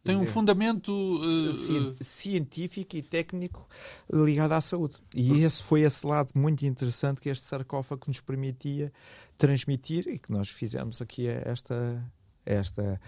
Tem 0.03 0.15
um 0.15 0.25
fundamento 0.25 0.91
uh, 0.91 2.03
científico 2.03 2.95
e 2.97 3.03
técnico 3.03 3.67
ligado 4.11 4.53
à 4.53 4.61
saúde. 4.61 4.97
E 5.15 5.43
esse 5.43 5.61
foi 5.61 5.81
esse 5.81 6.05
lado 6.05 6.31
muito 6.35 6.65
interessante 6.65 7.21
que 7.21 7.29
este 7.29 7.45
sarcófago 7.45 8.05
nos 8.07 8.19
permitia 8.19 8.91
transmitir 9.37 10.07
e 10.07 10.17
que 10.17 10.31
nós 10.31 10.49
fizemos 10.49 11.01
aqui 11.01 11.27
esta 11.27 12.03
esta. 12.45 12.99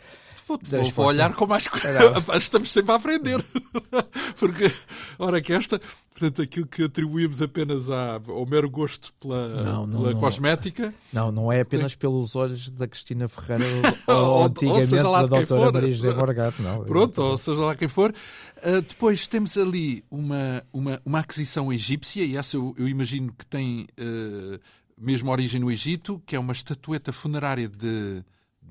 Vou, 0.45 0.59
vou, 0.91 1.05
olhar 1.05 1.34
com 1.34 1.47
mais 1.47 1.69
Estamos 2.38 2.69
sempre 2.69 2.91
a 2.91 2.95
aprender. 2.95 3.43
Porque, 4.38 4.69
ora, 5.17 5.41
que 5.41 5.53
esta, 5.53 5.79
portanto, 6.11 6.41
aquilo 6.41 6.67
que 6.67 6.84
atribuímos 6.84 7.41
apenas 7.41 7.89
à, 7.89 8.19
ao 8.27 8.45
mero 8.45 8.69
gosto 8.69 9.13
pela, 9.21 9.47
não, 9.63 9.88
não, 9.88 10.01
pela 10.01 10.13
não, 10.13 10.19
cosmética. 10.19 10.93
Não, 11.13 11.31
não 11.31 11.51
é 11.51 11.61
apenas 11.61 11.93
Tem... 11.93 11.99
pelos 11.99 12.36
olhos 12.36 12.69
da 12.69 12.88
Cristina 12.88 13.29
Ferreira 13.29 13.63
ou, 14.07 14.15
ou 14.15 14.43
antigamente 14.43 14.95
ou 14.95 15.13
da 15.13 15.25
doutora 15.25 15.71
Maria 15.71 15.93
José 15.93 16.13
Morgato. 16.13 16.61
Não, 16.61 16.84
Pronto, 16.84 17.21
ou 17.21 17.38
seja 17.38 17.61
lá 17.61 17.75
quem 17.75 17.88
for. 17.88 18.13
Uh, 18.57 18.81
depois 18.81 19.25
temos 19.27 19.57
ali 19.57 20.03
uma, 20.11 20.61
uma, 20.73 21.01
uma 21.05 21.19
aquisição 21.19 21.71
egípcia, 21.71 22.25
e 22.25 22.36
essa 22.36 22.57
eu, 22.57 22.73
eu 22.77 22.88
imagino 22.88 23.31
que 23.31 23.45
tem 23.45 23.88
uh, 23.97 24.59
mesmo 24.99 25.31
origem 25.31 25.59
no 25.59 25.71
Egito, 25.71 26.21
que 26.25 26.36
é 26.36 26.39
uma 26.39 26.53
estatueta 26.53 27.13
funerária 27.13 27.69
de 27.69 28.23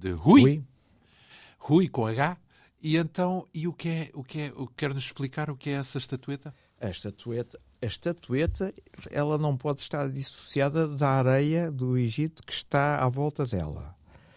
de 0.02 0.10
Rui. 0.10 0.40
Rui. 0.40 0.64
Rui 1.58 1.88
com 1.88 2.06
H. 2.06 2.36
E 2.82 2.96
então, 2.96 3.46
e 3.54 3.68
o 3.68 3.72
que 3.72 3.88
é, 3.88 4.10
o 4.12 4.24
que 4.24 4.40
é, 4.40 4.52
o 4.56 4.66
quer-nos 4.66 5.04
explicar 5.04 5.48
o 5.48 5.56
que 5.56 5.70
é 5.70 5.74
essa 5.74 5.98
estatueta? 5.98 6.52
A 6.80 6.90
estatueta, 6.90 7.60
a 7.80 7.86
estatueta, 7.86 8.74
ela 9.12 9.38
não 9.38 9.56
pode 9.56 9.80
estar 9.80 10.10
dissociada 10.10 10.88
da 10.88 11.10
areia 11.10 11.70
do 11.70 11.96
Egito 11.96 12.42
que 12.44 12.52
está 12.52 12.98
à 12.98 13.08
volta 13.08 13.46
dela. 13.46 13.94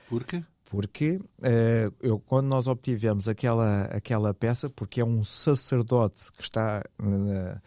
Por 0.07 0.23
quê? 0.23 0.43
Porque 0.69 1.17
uh, 1.17 1.93
eu, 2.01 2.19
quando 2.19 2.47
nós 2.47 2.65
obtivemos 2.65 3.27
aquela, 3.27 3.83
aquela 3.85 4.33
peça, 4.33 4.69
porque 4.69 4.99
é 4.99 5.05
um 5.05 5.23
sacerdote 5.23 6.31
que 6.31 6.41
está 6.41 6.83
uh, 6.99 7.61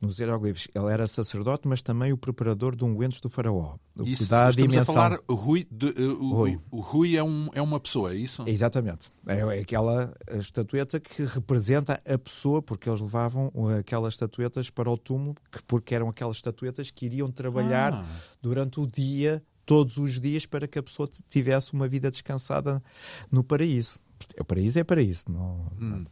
nos 0.00 0.18
hieroglifos, 0.18 0.68
ele 0.72 0.86
era 0.86 1.06
sacerdote, 1.06 1.66
mas 1.66 1.82
também 1.82 2.12
o 2.12 2.16
preparador 2.16 2.76
de 2.76 2.84
ungüentos 2.84 3.20
do 3.20 3.28
faraó. 3.28 3.76
O 3.96 4.02
isso, 4.02 4.24
que 4.24 4.30
dá 4.30 4.46
a 4.46 4.50
dimensão. 4.52 4.82
a 4.82 4.84
falar, 4.84 5.18
Rui, 5.28 5.66
de, 5.70 5.86
uh, 5.86 6.22
o, 6.22 6.34
Rui. 6.34 6.60
O, 6.70 6.78
o, 6.78 6.80
Rui 6.80 7.16
é, 7.16 7.24
um, 7.24 7.48
é 7.54 7.60
uma 7.60 7.80
pessoa, 7.80 8.12
é 8.12 8.16
isso? 8.16 8.44
Exatamente. 8.46 9.10
É, 9.26 9.40
é 9.40 9.60
aquela 9.60 10.14
estatueta 10.30 11.00
que 11.00 11.24
representa 11.24 12.00
a 12.06 12.18
pessoa, 12.18 12.62
porque 12.62 12.88
eles 12.88 13.00
levavam 13.00 13.50
aquelas 13.78 14.14
estatuetas 14.14 14.70
para 14.70 14.88
o 14.88 14.96
túmulo, 14.96 15.34
que, 15.50 15.62
porque 15.64 15.94
eram 15.94 16.08
aquelas 16.08 16.36
estatuetas 16.36 16.90
que 16.90 17.06
iriam 17.06 17.30
trabalhar 17.32 17.94
ah. 17.94 18.04
durante 18.40 18.78
o 18.78 18.86
dia 18.86 19.42
todos 19.64 19.96
os 19.96 20.20
dias 20.20 20.46
para 20.46 20.66
que 20.66 20.78
a 20.78 20.82
pessoa 20.82 21.08
tivesse 21.28 21.72
uma 21.72 21.88
vida 21.88 22.10
descansada 22.10 22.82
no 23.30 23.42
paraíso. 23.42 24.00
O 24.38 24.44
paraíso 24.44 24.78
é 24.78 24.84
paraíso. 24.84 25.24
Não... 25.28 25.70
Hum. 25.80 26.04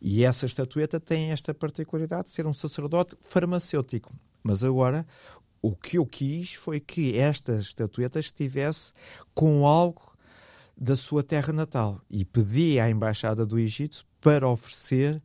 E 0.00 0.24
essa 0.24 0.46
estatueta 0.46 1.00
tem 1.00 1.30
esta 1.30 1.54
particularidade 1.54 2.24
de 2.24 2.30
ser 2.30 2.46
um 2.46 2.52
sacerdote 2.52 3.16
farmacêutico. 3.20 4.14
Mas 4.42 4.62
agora, 4.62 5.06
o 5.62 5.74
que 5.74 5.98
eu 5.98 6.06
quis 6.06 6.54
foi 6.54 6.78
que 6.78 7.18
esta 7.18 7.56
estatueta 7.56 8.20
estivesse 8.20 8.92
com 9.34 9.66
algo 9.66 10.16
da 10.76 10.94
sua 10.94 11.22
terra 11.22 11.52
natal. 11.52 12.00
E 12.10 12.24
pedi 12.24 12.78
à 12.78 12.90
Embaixada 12.90 13.46
do 13.46 13.58
Egito 13.58 14.04
para 14.20 14.46
oferecer 14.48 15.22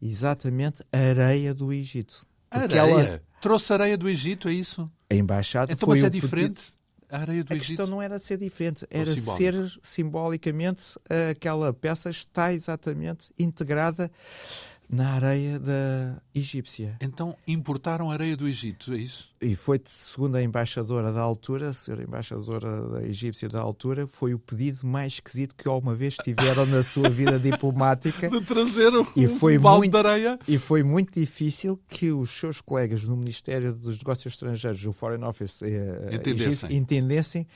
exatamente 0.00 0.82
a 0.90 0.98
areia 0.98 1.54
do 1.54 1.72
Egito. 1.72 2.26
Areia? 2.50 2.78
Ela... 2.78 3.22
Trouxe 3.40 3.72
areia 3.74 3.98
do 3.98 4.08
Egito, 4.08 4.48
é 4.48 4.52
isso? 4.52 4.90
A 5.10 5.14
Embaixada 5.14 5.72
então, 5.72 5.86
foi 5.86 5.98
mas 5.98 6.06
é 6.06 6.10
diferente? 6.10 6.54
Pedido 6.54 6.73
a 7.14 7.20
areia 7.20 7.44
do 7.44 7.52
a 7.52 7.56
Egito? 7.56 7.68
questão 7.68 7.86
não 7.86 8.02
era 8.02 8.18
ser 8.18 8.38
diferente, 8.38 8.86
era 8.90 9.16
ser 9.16 9.54
simbolicamente 9.82 10.98
aquela 11.30 11.72
peça 11.72 12.10
está 12.10 12.52
exatamente 12.52 13.30
integrada 13.38 14.10
na 14.88 15.10
areia 15.10 15.58
da 15.58 16.16
egípcia. 16.34 16.96
Então 17.00 17.36
importaram 17.46 18.10
areia 18.10 18.36
do 18.36 18.46
Egito, 18.46 18.92
é 18.92 18.98
isso? 18.98 19.28
E 19.40 19.54
foi, 19.54 19.80
segundo 19.84 20.36
a 20.36 20.42
embaixadora 20.42 21.12
da 21.12 21.20
altura, 21.20 21.68
a 21.68 21.72
senhora 21.72 22.02
embaixadora 22.02 22.88
da 22.88 23.02
egípcia 23.02 23.48
da 23.48 23.60
altura, 23.60 24.06
foi 24.06 24.32
o 24.32 24.38
pedido 24.38 24.86
mais 24.86 25.14
esquisito 25.14 25.54
que 25.54 25.68
alguma 25.68 25.94
vez 25.94 26.14
tiveram 26.16 26.64
na 26.66 26.82
sua 26.82 27.10
vida 27.10 27.38
diplomática. 27.38 28.28
De 28.34 28.40
trazer 28.40 28.94
um 28.94 29.04
e 29.14 29.28
foi 29.28 29.58
balde 29.58 29.80
muito, 29.80 29.92
de 29.92 29.98
areia. 29.98 30.38
E 30.48 30.58
foi 30.58 30.82
muito 30.82 31.18
difícil 31.18 31.78
que 31.88 32.10
os 32.10 32.30
seus 32.30 32.60
colegas 32.60 33.02
no 33.04 33.16
Ministério 33.16 33.74
dos 33.74 33.98
Negócios 33.98 34.32
Estrangeiros, 34.32 34.84
o 34.86 34.92
Foreign 34.92 35.24
Office, 35.24 35.62
eh, 35.62 36.10
entendessem. 36.12 36.70
Egito, 36.70 36.72
entendessem 36.72 37.46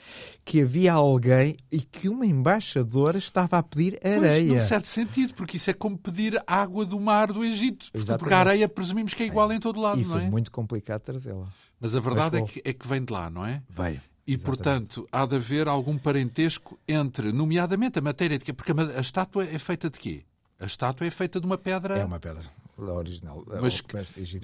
que 0.45 0.61
havia 0.61 0.93
alguém 0.93 1.57
e 1.73 1.81
que 1.81 2.09
uma 2.09 2.27
embaixadora 2.27 3.17
estava 3.17 3.59
a 3.59 3.63
pedir 3.63 3.99
areia. 4.05 4.21
Pois, 4.21 4.43
num 4.47 4.61
certo 4.61 4.87
sentido, 4.87 5.35
porque 5.35 5.57
isso 5.57 5.71
é 5.71 5.75
como 5.75 5.97
pedir 5.97 6.41
água 6.47 6.85
do 6.85 7.01
mar 7.01 7.18
do 7.27 7.45
Egito. 7.45 7.87
Exatamente. 7.93 8.19
Porque 8.21 8.35
a 8.35 8.39
areia 8.39 8.69
presumimos 8.69 9.15
que 9.15 9.23
é 9.23 9.27
igual 9.27 9.51
é. 9.51 9.57
em 9.57 9.61
todo 9.61 9.81
lado, 9.81 10.01
e 10.01 10.05
não 10.05 10.17
é? 10.17 10.21
foi 10.21 10.31
muito 10.31 10.51
complicado 10.51 11.01
trazê-la. 11.03 11.49
Mas 11.81 11.95
a 11.95 12.01
verdade 12.01 12.41
Mas, 12.41 12.51
é, 12.51 12.53
que, 12.53 12.69
é 12.69 12.73
que 12.73 12.87
vem 12.87 13.05
de 13.05 13.13
lá, 13.13 13.31
não 13.31 13.45
é? 13.45 13.63
Vai. 13.69 14.01
E, 14.27 14.35
Exatamente. 14.35 14.45
portanto, 14.45 15.09
há 15.11 15.25
de 15.25 15.37
haver 15.37 15.69
algum 15.69 15.97
parentesco 15.97 16.79
entre, 16.87 17.33
nomeadamente, 17.33 17.99
a 17.99 18.03
matéria 18.03 18.39
de 18.39 18.45
quê? 18.45 18.53
Porque 18.53 18.73
a, 18.73 18.99
a 18.99 19.01
estátua 19.01 19.45
é 19.45 19.59
feita 19.59 19.89
de 19.89 19.99
quê? 19.99 20.25
A 20.61 20.67
estátua 20.67 21.07
é 21.07 21.11
feita 21.11 21.41
de 21.41 21.47
uma 21.47 21.57
pedra. 21.57 21.97
É 21.97 22.05
uma 22.05 22.19
pedra 22.19 22.43
original. 22.87 23.43
Mas, 23.61 23.83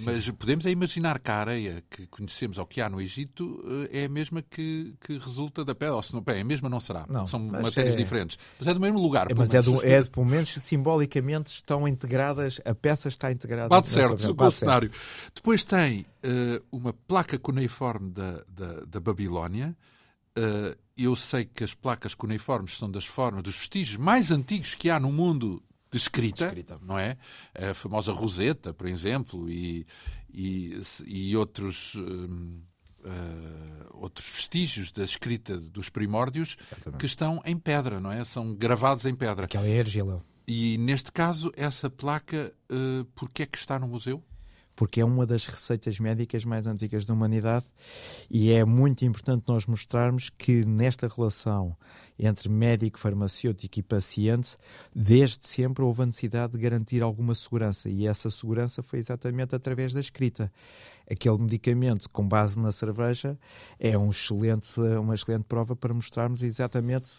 mas 0.04 0.30
podemos 0.30 0.66
é 0.66 0.70
imaginar 0.70 1.18
que 1.18 1.30
a 1.30 1.36
areia 1.36 1.84
que 1.88 2.06
conhecemos 2.06 2.58
ou 2.58 2.66
que 2.66 2.80
há 2.80 2.88
no 2.88 3.00
Egito 3.00 3.62
eh, 3.90 4.02
é 4.02 4.04
a 4.06 4.08
mesma 4.08 4.42
que, 4.42 4.94
que 5.00 5.18
resulta 5.18 5.64
da 5.64 5.74
pedra. 5.74 5.94
Ou 5.94 6.02
se 6.02 6.14
não, 6.14 6.22
é 6.26 6.40
a 6.40 6.44
mesma 6.44 6.68
não 6.68 6.80
será. 6.80 7.06
Não, 7.08 7.26
São 7.26 7.38
matérias 7.38 7.94
é... 7.94 7.98
diferentes. 7.98 8.38
Mas 8.58 8.68
é 8.68 8.74
do 8.74 8.80
mesmo 8.80 8.98
lugar. 8.98 9.30
É, 9.30 9.34
mas 9.34 9.54
é, 9.54 9.62
do, 9.62 9.84
é, 9.86 10.02
pelo 10.04 10.26
menos 10.26 10.50
simbolicamente 10.54 11.50
estão 11.50 11.86
integradas, 11.86 12.60
a 12.64 12.74
peça 12.74 13.08
está 13.08 13.30
integrada. 13.30 13.68
Bate 13.68 13.88
certo, 13.88 14.34
com 14.34 14.46
o 14.46 14.50
cenário. 14.50 14.90
Depois 15.34 15.64
tem 15.64 16.00
uh, 16.00 16.64
uma 16.72 16.92
placa 16.92 17.38
cuneiforme 17.38 18.10
da, 18.10 18.42
da, 18.48 18.84
da 18.86 19.00
Babilónia. 19.00 19.76
Uh, 20.36 20.76
eu 20.96 21.14
sei 21.14 21.44
que 21.44 21.62
as 21.62 21.74
placas 21.74 22.14
cuneiformes 22.14 22.76
são 22.76 22.90
das 22.90 23.04
formas, 23.04 23.42
dos 23.42 23.58
vestígios 23.58 23.96
mais 23.96 24.30
antigos 24.30 24.74
que 24.74 24.90
há 24.90 24.98
no 24.98 25.12
mundo 25.12 25.62
de 25.94 25.98
escrita, 25.98 26.46
escrita, 26.46 26.78
não 26.82 26.98
é? 26.98 27.16
A 27.54 27.72
famosa 27.72 28.12
Roseta, 28.12 28.74
por 28.74 28.88
exemplo, 28.88 29.48
e, 29.48 29.86
e, 30.32 30.80
e 31.06 31.36
outros. 31.36 31.94
uh, 31.94 32.74
outros 33.92 34.26
vestígios 34.28 34.90
da 34.90 35.04
escrita 35.04 35.56
dos 35.56 35.88
primórdios 35.88 36.56
Exatamente. 36.60 37.00
que 37.00 37.06
estão 37.06 37.40
em 37.44 37.56
pedra, 37.56 38.00
não 38.00 38.10
é? 38.10 38.24
São 38.24 38.54
gravados 38.54 39.04
em 39.04 39.14
pedra. 39.14 39.44
Aquela 39.44 39.66
é 39.66 39.78
argila. 39.78 40.20
E 40.46 40.76
neste 40.78 41.12
caso, 41.12 41.52
essa 41.56 41.88
placa, 41.88 42.52
uh, 42.70 43.04
porquê 43.14 43.44
é 43.44 43.46
que 43.46 43.56
está 43.56 43.78
no 43.78 43.86
museu? 43.86 44.22
Porque 44.76 45.00
é 45.00 45.04
uma 45.04 45.26
das 45.26 45.46
receitas 45.46 45.98
médicas 46.00 46.44
mais 46.44 46.66
antigas 46.66 47.06
da 47.06 47.14
humanidade 47.14 47.66
e 48.30 48.52
é 48.52 48.64
muito 48.64 49.04
importante 49.04 49.44
nós 49.48 49.66
mostrarmos 49.66 50.30
que 50.30 50.64
nesta 50.64 51.08
relação 51.08 51.76
entre 52.18 52.48
médico, 52.48 52.98
farmacêutico 52.98 53.78
e 53.78 53.82
paciente, 53.82 54.56
desde 54.94 55.46
sempre 55.46 55.82
houve 55.82 56.02
a 56.02 56.06
necessidade 56.06 56.52
de 56.52 56.58
garantir 56.58 57.02
alguma 57.02 57.34
segurança 57.34 57.88
e 57.88 58.06
essa 58.06 58.30
segurança 58.30 58.82
foi 58.82 58.98
exatamente 58.98 59.54
através 59.54 59.92
da 59.92 60.00
escrita. 60.00 60.52
Aquele 61.10 61.38
medicamento 61.38 62.08
com 62.10 62.26
base 62.26 62.58
na 62.58 62.72
cerveja 62.72 63.38
é 63.78 63.96
um 63.98 64.10
excelente, 64.10 64.80
uma 64.80 65.14
excelente 65.14 65.44
prova 65.44 65.74
para 65.74 65.92
mostrarmos 65.92 66.42
exatamente 66.42 67.10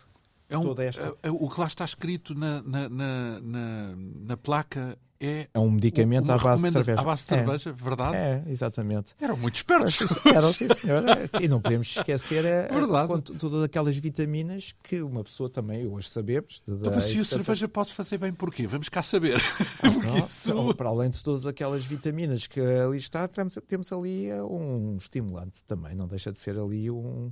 É 0.50 0.58
um, 0.58 0.64
toda 0.64 0.84
esta. 0.84 1.02
é- 1.24 1.28
é- 1.28 1.32
o 1.32 1.50
que 1.50 1.60
lá 1.60 1.68
está 1.68 1.86
escrito 1.86 2.36
na, 2.36 2.62
na, 2.62 2.90
na, 2.90 3.40
na- 3.42 3.96
na 4.28 4.38
placa 4.38 4.98
é. 5.20 5.48
É 5.54 5.60
um 5.60 5.72
medicamento 5.72 6.30
à 6.30 6.38
base 6.38 6.62
de 6.64 6.72
cerveja. 6.74 7.00
À 7.02 7.04
base 7.04 7.26
de 7.26 7.34
É. 7.34 7.38
cerveja, 7.38 7.72
verdade? 7.74 8.16
É, 8.18 8.44
exatamente. 8.48 9.16
Eram 9.20 9.38
muito 9.38 9.56
espertos. 9.56 9.98
Era, 10.26 10.42
sim, 10.42 10.68
senhor. 10.80 11.04
E 11.42 11.48
não 11.48 11.62
podemos 11.62 11.88
esquecer 11.98 12.46
a, 12.46 12.66
a- 12.66 13.22
todas 13.40 13.64
aquelas 13.64 13.96
vitaminas 13.98 14.76
que 14.84 15.02
uma 15.02 15.24
pessoa 15.24 15.50
também, 15.50 15.88
hoje 15.88 16.10
sabemos. 16.10 16.62
Então, 16.68 16.78
da- 16.78 16.92
mas 16.92 17.06
se 17.06 17.18
a 17.20 17.26
cerveja 17.26 17.68
pode 17.68 17.94
fazer 17.94 18.18
bem, 18.18 18.34
porquê? 18.34 18.68
Vamos 18.68 18.90
cá 18.90 19.02
saber. 19.02 19.40
então, 19.80 19.94
Porque 19.94 20.18
isso. 20.20 20.52
então, 20.52 20.74
para 20.76 20.90
além 20.90 21.10
de 21.10 21.24
todas 21.24 21.48
aquelas 21.48 21.86
vitaminas 21.86 22.46
que 22.46 22.60
ali 22.60 22.98
está, 22.98 23.26
temos, 23.28 23.58
temos 23.68 23.92
ali 23.94 24.32
um 24.34 24.98
estimulante 24.98 25.64
também. 25.64 25.96
Não 25.96 26.08
deixa 26.08 26.30
de 26.32 26.38
ser 26.38 26.60
ali 26.60 26.92
um. 26.92 27.32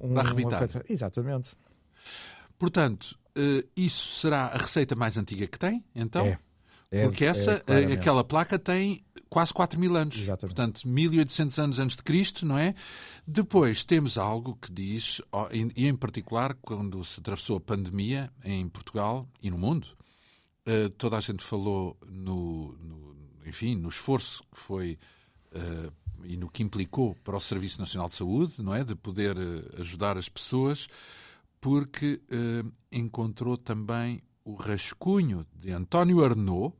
um 0.00 0.14
Para 0.14 0.22
arrebitar. 0.22 0.68
Exatamente. 0.88 1.50
Portanto, 2.58 3.18
eh, 3.36 3.64
isso 3.76 4.20
será 4.20 4.46
a 4.46 4.56
receita 4.58 4.94
mais 4.96 5.16
antiga 5.16 5.46
que 5.46 5.58
tem, 5.58 5.84
então? 5.94 6.26
É. 6.26 6.38
É, 6.90 7.04
Porque 7.04 7.24
é, 7.24 7.28
essa, 7.28 7.60
claramente. 7.60 7.92
aquela 7.98 8.24
placa 8.24 8.58
tem 8.58 8.98
quase 9.28 9.52
4 9.52 9.78
mil 9.78 9.94
anos. 9.94 10.16
Exatamente. 10.16 10.54
Portanto, 10.56 10.88
1800 10.88 11.58
anos 11.58 11.78
antes 11.78 11.96
de 11.98 12.02
Cristo, 12.02 12.46
não 12.46 12.56
é? 12.56 12.74
Depois 13.26 13.84
temos 13.84 14.16
algo 14.16 14.56
que 14.56 14.72
diz, 14.72 15.20
e 15.76 15.86
em 15.86 15.94
particular, 15.94 16.54
quando 16.62 17.04
se 17.04 17.20
atravessou 17.20 17.58
a 17.58 17.60
pandemia 17.60 18.32
em 18.42 18.66
Portugal 18.70 19.28
e 19.42 19.50
no 19.50 19.58
mundo, 19.58 19.86
eh, 20.64 20.88
toda 20.96 21.18
a 21.18 21.20
gente 21.20 21.44
falou 21.44 21.94
no, 22.10 22.72
no- 22.78 23.14
enfim, 23.46 23.74
no 23.76 23.90
esforço 23.90 24.42
que 24.50 24.58
foi 24.58 24.98
e 26.24 26.36
no 26.36 26.48
que 26.50 26.62
implicou 26.62 27.14
para 27.22 27.36
o 27.36 27.40
Serviço 27.40 27.80
Nacional 27.80 28.08
de 28.08 28.14
Saúde, 28.14 28.62
não 28.62 28.74
é? 28.74 28.82
De 28.82 28.94
poder 28.94 29.36
ajudar 29.78 30.16
as 30.16 30.28
pessoas, 30.28 30.88
porque 31.60 32.20
eh, 32.30 32.64
encontrou 32.92 33.56
também 33.56 34.20
o 34.44 34.54
rascunho 34.54 35.46
de 35.54 35.72
António 35.72 36.24
Arnaud 36.24 36.74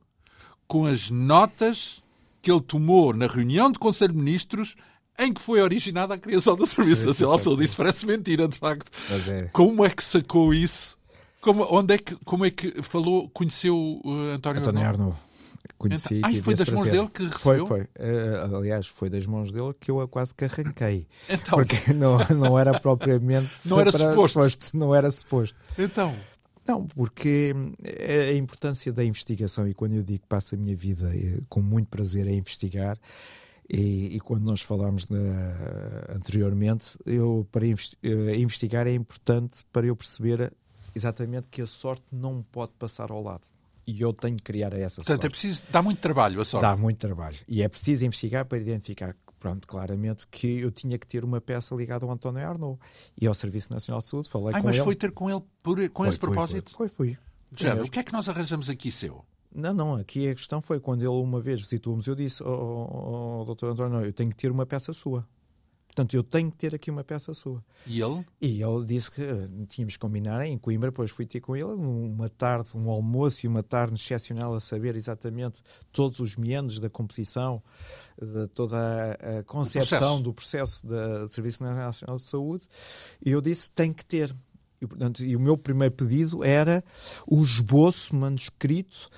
com 0.67 0.85
as 0.85 1.09
notas 1.09 2.01
que 2.41 2.51
ele 2.51 2.61
tomou 2.61 3.13
na 3.13 3.27
reunião 3.27 3.71
de 3.71 3.79
Conselho 3.79 4.13
de 4.13 4.19
Ministros 4.19 4.75
em 5.17 5.33
que 5.33 5.41
foi 5.41 5.61
originada 5.61 6.13
a 6.13 6.17
criação 6.17 6.55
do 6.55 6.65
Serviço 6.65 7.05
Nacional 7.05 7.37
de 7.37 7.43
Saúde. 7.43 7.63
Isto 7.65 7.77
parece 7.77 8.05
mentira, 8.05 8.47
de 8.47 8.57
facto. 8.57 8.89
É. 9.27 9.49
Como 9.51 9.85
é 9.85 9.89
que 9.89 10.03
sacou 10.03 10.53
isso? 10.53 10.97
Como, 11.41 11.67
onde 11.69 11.95
é 11.95 11.97
que, 11.97 12.15
como 12.23 12.45
é 12.45 12.51
que 12.51 12.81
falou, 12.81 13.29
conheceu 13.29 14.01
uh, 14.03 14.33
António, 14.33 14.61
António 14.61 14.81
Arnaud? 14.81 15.01
Arnaud. 15.01 15.28
Conheci. 15.77 16.15
Então- 16.17 16.29
tive 16.31 16.41
foi 16.43 16.53
das 16.55 16.69
mãos 16.69 16.89
dele 16.89 17.07
que 17.07 17.29
Foi, 17.29 17.57
recebeu? 17.57 17.67
foi. 17.67 17.87
Eh, 17.95 18.49
aliás, 18.53 18.87
foi 18.87 19.09
das 19.09 19.25
mãos 19.25 19.51
dele 19.51 19.73
que 19.79 19.91
eu 19.91 19.99
a 20.01 20.07
quase 20.07 20.33
que 20.35 20.45
arranquei. 20.45 21.07
Então, 21.29 21.57
Porque 21.59 21.93
não, 21.93 22.17
não 22.37 22.57
era 22.59 22.77
propriamente. 22.79 23.49
Não 23.65 23.79
era 23.79 23.91
para- 23.91 24.09
suposto. 24.11 24.77
Não 24.77 24.93
era 24.95 25.09
suposto. 25.11 25.57
então, 25.77 26.15
Não, 26.67 26.85
porque 26.85 27.53
a 28.29 28.33
importância 28.33 28.91
da 28.93 29.03
investigação, 29.03 29.67
e 29.67 29.73
quando 29.73 29.95
eu 29.95 30.03
digo 30.03 30.19
que 30.21 30.27
passo 30.27 30.53
a 30.55 30.57
minha 30.57 30.75
vida 30.75 31.11
eh, 31.15 31.39
com 31.49 31.61
muito 31.61 31.87
prazer 31.87 32.27
a 32.27 32.31
investigar, 32.31 32.97
e, 33.71 34.15
e 34.15 34.19
quando 34.19 34.43
nós 34.43 34.61
falámos 34.61 35.05
da- 35.05 35.17
anteriormente, 36.15 36.97
eu, 37.05 37.47
para 37.51 37.65
investi- 37.65 37.97
eh, 38.03 38.35
investigar 38.35 38.87
é 38.87 38.93
importante 38.93 39.63
para 39.71 39.85
eu 39.87 39.95
perceber 39.95 40.51
exatamente 40.95 41.47
que 41.49 41.61
a 41.61 41.67
sorte 41.67 42.03
não 42.11 42.43
pode 42.51 42.71
passar 42.79 43.11
ao 43.11 43.21
lado. 43.21 43.43
E 43.89 44.01
eu 44.01 44.13
tenho 44.13 44.37
que 44.37 44.43
criar 44.43 44.71
essa 44.73 44.97
portanto, 44.97 45.19
é 45.19 45.21
sorte. 45.21 45.29
preciso, 45.29 45.63
dá 45.71 45.81
muito 45.81 45.99
trabalho 45.99 46.39
a 46.39 46.45
sorte. 46.45 46.61
Dá 46.61 46.75
muito 46.75 46.97
trabalho. 46.99 47.37
E 47.47 47.63
é 47.63 47.67
preciso 47.67 48.05
investigar 48.05 48.45
para 48.45 48.59
identificar, 48.59 49.15
pronto, 49.39 49.67
claramente, 49.67 50.27
que 50.27 50.59
eu 50.59 50.71
tinha 50.71 50.97
que 50.99 51.07
ter 51.07 51.25
uma 51.25 51.41
peça 51.41 51.73
ligada 51.73 52.05
ao 52.05 52.11
António 52.11 52.47
Arnaud 52.47 52.79
e 53.19 53.25
ao 53.25 53.33
Serviço 53.33 53.73
Nacional 53.73 54.01
de 54.01 54.07
Saúde. 54.07 54.29
Falei 54.29 54.53
Ai, 54.53 54.61
com 54.61 54.67
mas 54.67 54.75
ele. 54.75 54.85
foi 54.85 54.95
ter 54.95 55.11
com 55.11 55.29
ele 55.29 55.41
por, 55.63 55.89
com 55.89 56.03
Foi, 56.03 56.09
esse 56.09 56.19
foi, 56.19 56.29
propósito? 56.29 56.71
Foi, 56.71 56.87
foi. 56.87 57.17
Mesmo. 57.59 57.83
o 57.83 57.89
que 57.89 57.99
é 57.99 58.03
que 58.03 58.13
nós 58.13 58.29
arranjamos 58.29 58.69
aqui 58.69 58.91
seu? 58.91 59.25
Não, 59.53 59.73
não, 59.73 59.95
aqui 59.95 60.29
a 60.29 60.35
questão 60.35 60.61
foi 60.61 60.79
quando 60.79 61.01
ele 61.01 61.07
uma 61.09 61.41
vez 61.41 61.59
visitou 61.59 61.93
o 61.93 61.95
museu, 61.95 62.13
disse 62.13 62.43
ao 62.43 62.49
oh, 62.49 63.45
oh, 63.47 63.55
Dr. 63.55 63.67
António, 63.67 64.05
eu 64.05 64.13
tenho 64.13 64.29
que 64.29 64.35
ter 64.35 64.51
uma 64.51 64.65
peça 64.65 64.93
sua. 64.93 65.27
Portanto, 65.99 66.13
eu 66.13 66.23
tenho 66.23 66.49
que 66.49 66.55
ter 66.55 66.73
aqui 66.73 66.89
uma 66.89 67.03
peça 67.03 67.33
sua. 67.33 67.61
E 67.85 68.01
ele? 68.01 68.25
E 68.39 68.63
ele 68.63 68.85
disse 68.85 69.11
que 69.11 69.21
eh, 69.21 69.49
tínhamos 69.67 69.95
que 69.95 69.99
combinar 69.99 70.45
em 70.45 70.57
Coimbra, 70.57 70.91
depois 70.91 71.11
fui 71.11 71.25
ter 71.25 71.41
com 71.41 71.57
ele 71.57 71.73
uma 71.73 72.29
tarde, 72.29 72.69
um 72.73 72.89
almoço 72.89 73.45
e 73.45 73.49
uma 73.49 73.61
tarde 73.61 73.95
excepcional 73.95 74.53
a 74.53 74.61
saber 74.61 74.95
exatamente 74.95 75.61
todos 75.91 76.19
os 76.19 76.37
meandros 76.37 76.79
da 76.79 76.89
composição, 76.89 77.61
de 78.17 78.47
toda 78.47 78.77
a, 79.11 79.43
concepção 79.43 80.21
do 80.21 80.33
processo 80.33 80.87
do 80.87 81.27
Serviço 81.27 81.61
Nacional 81.63 82.15
de 82.15 82.23
Saúde. 82.23 82.63
E 83.25 83.31
eu 83.31 83.41
disse, 83.41 83.69
tem 83.69 83.91
que 83.91 84.05
ter. 84.05 84.33
E, 84.81 84.87
portanto, 84.87 85.21
e 85.21 85.35
o 85.35 85.39
meu 85.39 85.57
primeiro 85.57 85.93
pedido 85.93 86.45
era 86.45 86.81
o 87.27 87.41
esboço 87.43 88.15
manuscrito 88.15 89.09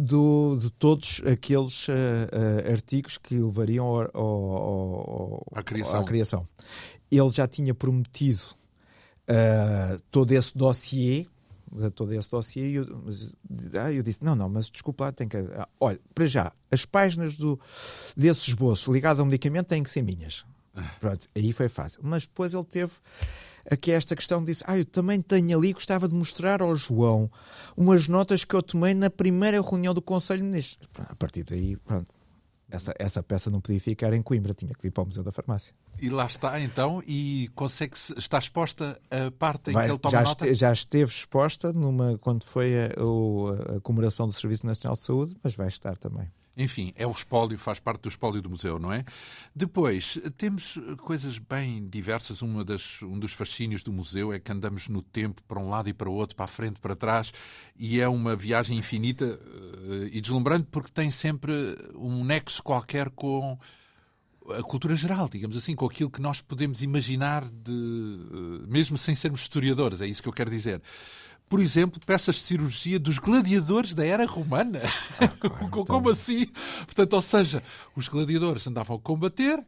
do, 0.00 0.56
de 0.58 0.70
todos 0.70 1.20
aqueles 1.30 1.86
eh, 1.88 2.64
eh, 2.66 2.72
artigos 2.72 3.18
que 3.18 3.34
levariam 3.34 3.84
ao, 3.86 4.00
ao- 4.14 4.20
ao- 4.20 5.46
À 5.54 5.62
criação. 5.62 6.00
à 6.00 6.04
criação. 6.04 6.48
Ele 7.10 7.30
já 7.30 7.46
tinha 7.46 7.74
prometido 7.74 8.40
eh, 9.28 9.98
todo 10.10 10.32
esse 10.32 10.56
dossiê, 10.56 11.26
todo 11.94 12.12
esse 12.14 12.30
dossiê, 12.30 12.70
e 12.70 12.74
eu, 12.76 13.02
mas, 13.04 13.32
ah, 13.74 13.92
eu 13.92 14.02
disse, 14.02 14.24
não, 14.24 14.34
não, 14.34 14.48
mas 14.48 14.70
desculpa 14.70 15.04
lá, 15.04 15.12
tem 15.12 15.28
que... 15.28 15.36
ah, 15.36 15.68
olha, 15.78 16.00
para 16.14 16.26
já, 16.26 16.52
as 16.70 16.84
páginas 16.84 17.36
do, 17.36 17.60
desse 18.16 18.48
esboço 18.50 18.92
ligado 18.92 19.20
ao 19.20 19.26
medicamento 19.26 19.66
têm 19.68 19.82
que 19.82 19.90
ser 19.90 20.02
minhas. 20.02 20.44
Pronto, 20.98 21.28
aí 21.36 21.52
foi 21.52 21.68
fácil. 21.68 22.00
Mas 22.02 22.22
depois 22.26 22.54
ele 22.54 22.64
teve 22.64 22.92
aqui 23.70 23.90
esta 23.90 24.14
questão, 24.14 24.44
disse, 24.44 24.62
ah, 24.66 24.78
eu 24.78 24.84
também 24.84 25.20
tenho 25.20 25.58
ali, 25.58 25.72
gostava 25.72 26.06
de 26.06 26.14
mostrar 26.14 26.62
ao 26.62 26.76
João 26.76 27.30
umas 27.76 28.06
notas 28.06 28.44
que 28.44 28.54
eu 28.54 28.62
tomei 28.62 28.94
na 28.94 29.10
primeira 29.10 29.60
reunião 29.60 29.92
do 29.94 30.02
Conselho 30.02 30.40
de 30.42 30.46
Ministros. 30.46 30.88
A 31.08 31.14
partir 31.16 31.42
daí, 31.44 31.76
pronto, 31.76 32.12
essa, 32.70 32.94
essa 32.98 33.22
peça 33.22 33.50
não 33.50 33.60
podia 33.60 33.80
ficar 33.80 34.12
em 34.12 34.22
Coimbra, 34.22 34.54
tinha 34.54 34.72
que 34.72 34.80
vir 34.82 34.92
para 34.92 35.02
o 35.02 35.06
Museu 35.06 35.24
da 35.24 35.32
Farmácia. 35.32 35.74
E 36.00 36.08
lá 36.08 36.26
está, 36.26 36.60
então, 36.60 37.02
e 37.06 37.48
consegue 37.54 37.96
está 38.16 38.38
exposta 38.38 39.00
a 39.10 39.30
parte 39.32 39.70
em 39.70 39.74
Vai- 39.74 39.86
que 39.86 39.90
ele 39.90 39.98
toma 39.98 40.12
já, 40.12 40.22
nota? 40.22 40.44
este- 40.46 40.54
já 40.60 40.72
esteve 40.72 41.10
exposta 41.10 41.72
numa, 41.72 42.16
quando 42.18 42.44
foi 42.44 42.72
a, 42.96 43.02
o- 43.02 43.48
a 43.76 43.80
comemoração 43.80 44.26
do 44.28 44.32
Serviço 44.32 44.64
Nacional 44.64 44.94
de 44.96 45.02
Saúde, 45.02 45.36
mas 45.42 45.54
vai 45.56 45.66
estar 45.68 45.96
também. 45.98 46.30
Enfim, 46.56 46.92
é 46.96 47.06
o 47.06 47.12
espólio, 47.12 47.56
faz 47.58 47.78
parte 47.78 48.02
do 48.02 48.08
espólio 48.08 48.42
do 48.42 48.50
museu, 48.50 48.78
não 48.78 48.92
é? 48.92 49.04
Depois, 49.54 50.18
temos 50.36 50.78
coisas 50.98 51.38
bem 51.38 51.88
diversas. 51.88 52.42
Uma 52.42 52.64
das, 52.64 53.02
um 53.02 53.18
dos 53.18 53.32
fascínios 53.32 53.82
do 53.82 53.92
museu 53.92 54.32
é 54.32 54.38
que 54.38 54.50
andamos 54.50 54.88
no 54.88 55.00
tempo 55.00 55.42
para 55.44 55.60
um 55.60 55.68
lado 55.68 55.88
e 55.88 55.92
para 55.92 56.10
o 56.10 56.12
outro, 56.12 56.36
para 56.36 56.44
a 56.44 56.48
frente, 56.48 56.80
para 56.80 56.96
trás, 56.96 57.32
e 57.76 58.00
é 58.00 58.08
uma 58.08 58.34
viagem 58.34 58.76
infinita 58.76 59.24
eh, 59.24 60.10
e 60.12 60.20
deslumbrante 60.20 60.66
porque 60.70 60.90
tem 60.90 61.10
sempre 61.10 61.52
um 61.94 62.24
nexo 62.24 62.62
qualquer 62.62 63.10
com 63.10 63.58
a 64.48 64.62
cultura 64.62 64.96
geral, 64.96 65.28
digamos 65.28 65.56
assim, 65.56 65.76
com 65.76 65.86
aquilo 65.86 66.10
que 66.10 66.20
nós 66.20 66.40
podemos 66.40 66.82
imaginar, 66.82 67.44
de, 67.44 67.72
eh, 67.72 68.66
mesmo 68.66 68.98
sem 68.98 69.14
sermos 69.14 69.42
historiadores, 69.42 70.00
é 70.00 70.06
isso 70.06 70.22
que 70.22 70.28
eu 70.28 70.32
quero 70.32 70.50
dizer. 70.50 70.82
Por 71.50 71.60
exemplo, 71.60 72.00
peças 72.06 72.36
de 72.36 72.42
cirurgia 72.42 72.96
dos 72.98 73.18
gladiadores 73.18 73.92
da 73.92 74.06
era 74.06 74.24
romana. 74.24 74.80
então. 75.66 75.84
Como 75.84 76.08
assim? 76.08 76.46
Portanto, 76.86 77.12
ou 77.14 77.20
seja, 77.20 77.60
os 77.96 78.06
gladiadores 78.08 78.66
andavam 78.68 78.96
a 78.96 79.00
combater, 79.00 79.58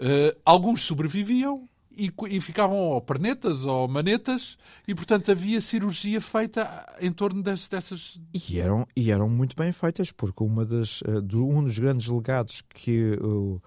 eh, 0.00 0.36
alguns 0.42 0.80
sobreviviam 0.82 1.68
e, 1.94 2.10
e 2.30 2.40
ficavam 2.40 2.76
ou 2.78 3.00
pernetas 3.02 3.64
ou 3.66 3.86
manetas, 3.86 4.56
e 4.88 4.94
portanto 4.94 5.30
havia 5.30 5.60
cirurgia 5.60 6.18
feita 6.20 6.86
em 7.00 7.12
torno 7.12 7.42
das- 7.42 7.68
dessas. 7.68 8.18
E 8.32 8.58
eram, 8.58 8.86
e 8.96 9.10
eram 9.10 9.28
muito 9.28 9.54
bem 9.54 9.72
feitas, 9.72 10.10
porque 10.10 10.42
uma 10.42 10.64
das, 10.64 11.00
eh, 11.06 11.20
do- 11.20 11.46
um 11.46 11.62
dos 11.62 11.78
grandes 11.78 12.06
legados 12.08 12.62
que, 12.74 13.18
o- 13.22 13.60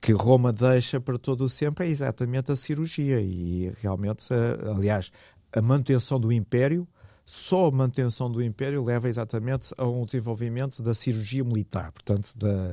que 0.00 0.10
Roma 0.12 0.52
deixa 0.52 1.00
para 1.00 1.16
todo 1.16 1.44
o 1.44 1.48
sempre 1.48 1.86
é 1.86 1.88
exatamente 1.88 2.50
a 2.50 2.56
cirurgia. 2.56 3.20
E 3.20 3.70
realmente, 3.80 4.26
aliás, 4.74 5.12
a 5.52 5.60
manutenção 5.62 6.18
do 6.18 6.32
Império, 6.32 6.86
só 7.24 7.68
a 7.68 7.70
manutenção 7.70 8.28
do 8.30 8.42
Império 8.42 8.82
leva 8.82 9.08
exatamente 9.08 9.72
a 9.78 9.86
um 9.86 10.04
desenvolvimento 10.04 10.82
da 10.82 10.92
cirurgia 10.92 11.44
militar, 11.44 11.92
portanto, 11.92 12.32
da, 12.36 12.72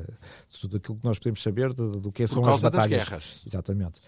de 0.49 0.59
tudo 0.59 0.77
aquilo 0.77 0.97
que 0.97 1.05
nós 1.05 1.19
podemos 1.19 1.41
saber 1.41 1.69
de- 1.71 1.99
do 1.99 2.11
que 2.11 2.25
são 2.25 2.39
as 2.41 2.45
causa 2.47 2.69
das 2.69 2.79
batalhas. 2.81 3.07
guerras. 3.07 3.43
Exatamente. 3.45 3.99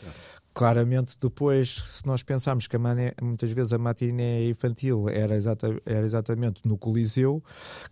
Claramente, 0.53 1.15
depois, 1.21 1.69
se 1.85 2.05
nós 2.05 2.23
pensarmos 2.23 2.67
que 2.67 2.77
mané, 2.77 3.13
muitas 3.21 3.51
vezes 3.51 3.71
a 3.71 3.77
matiné 3.77 4.49
infantil 4.49 5.07
era, 5.07 5.35
exata, 5.35 5.67
era 5.85 6.05
exatamente 6.05 6.59
no 6.67 6.77
Coliseu, 6.77 7.41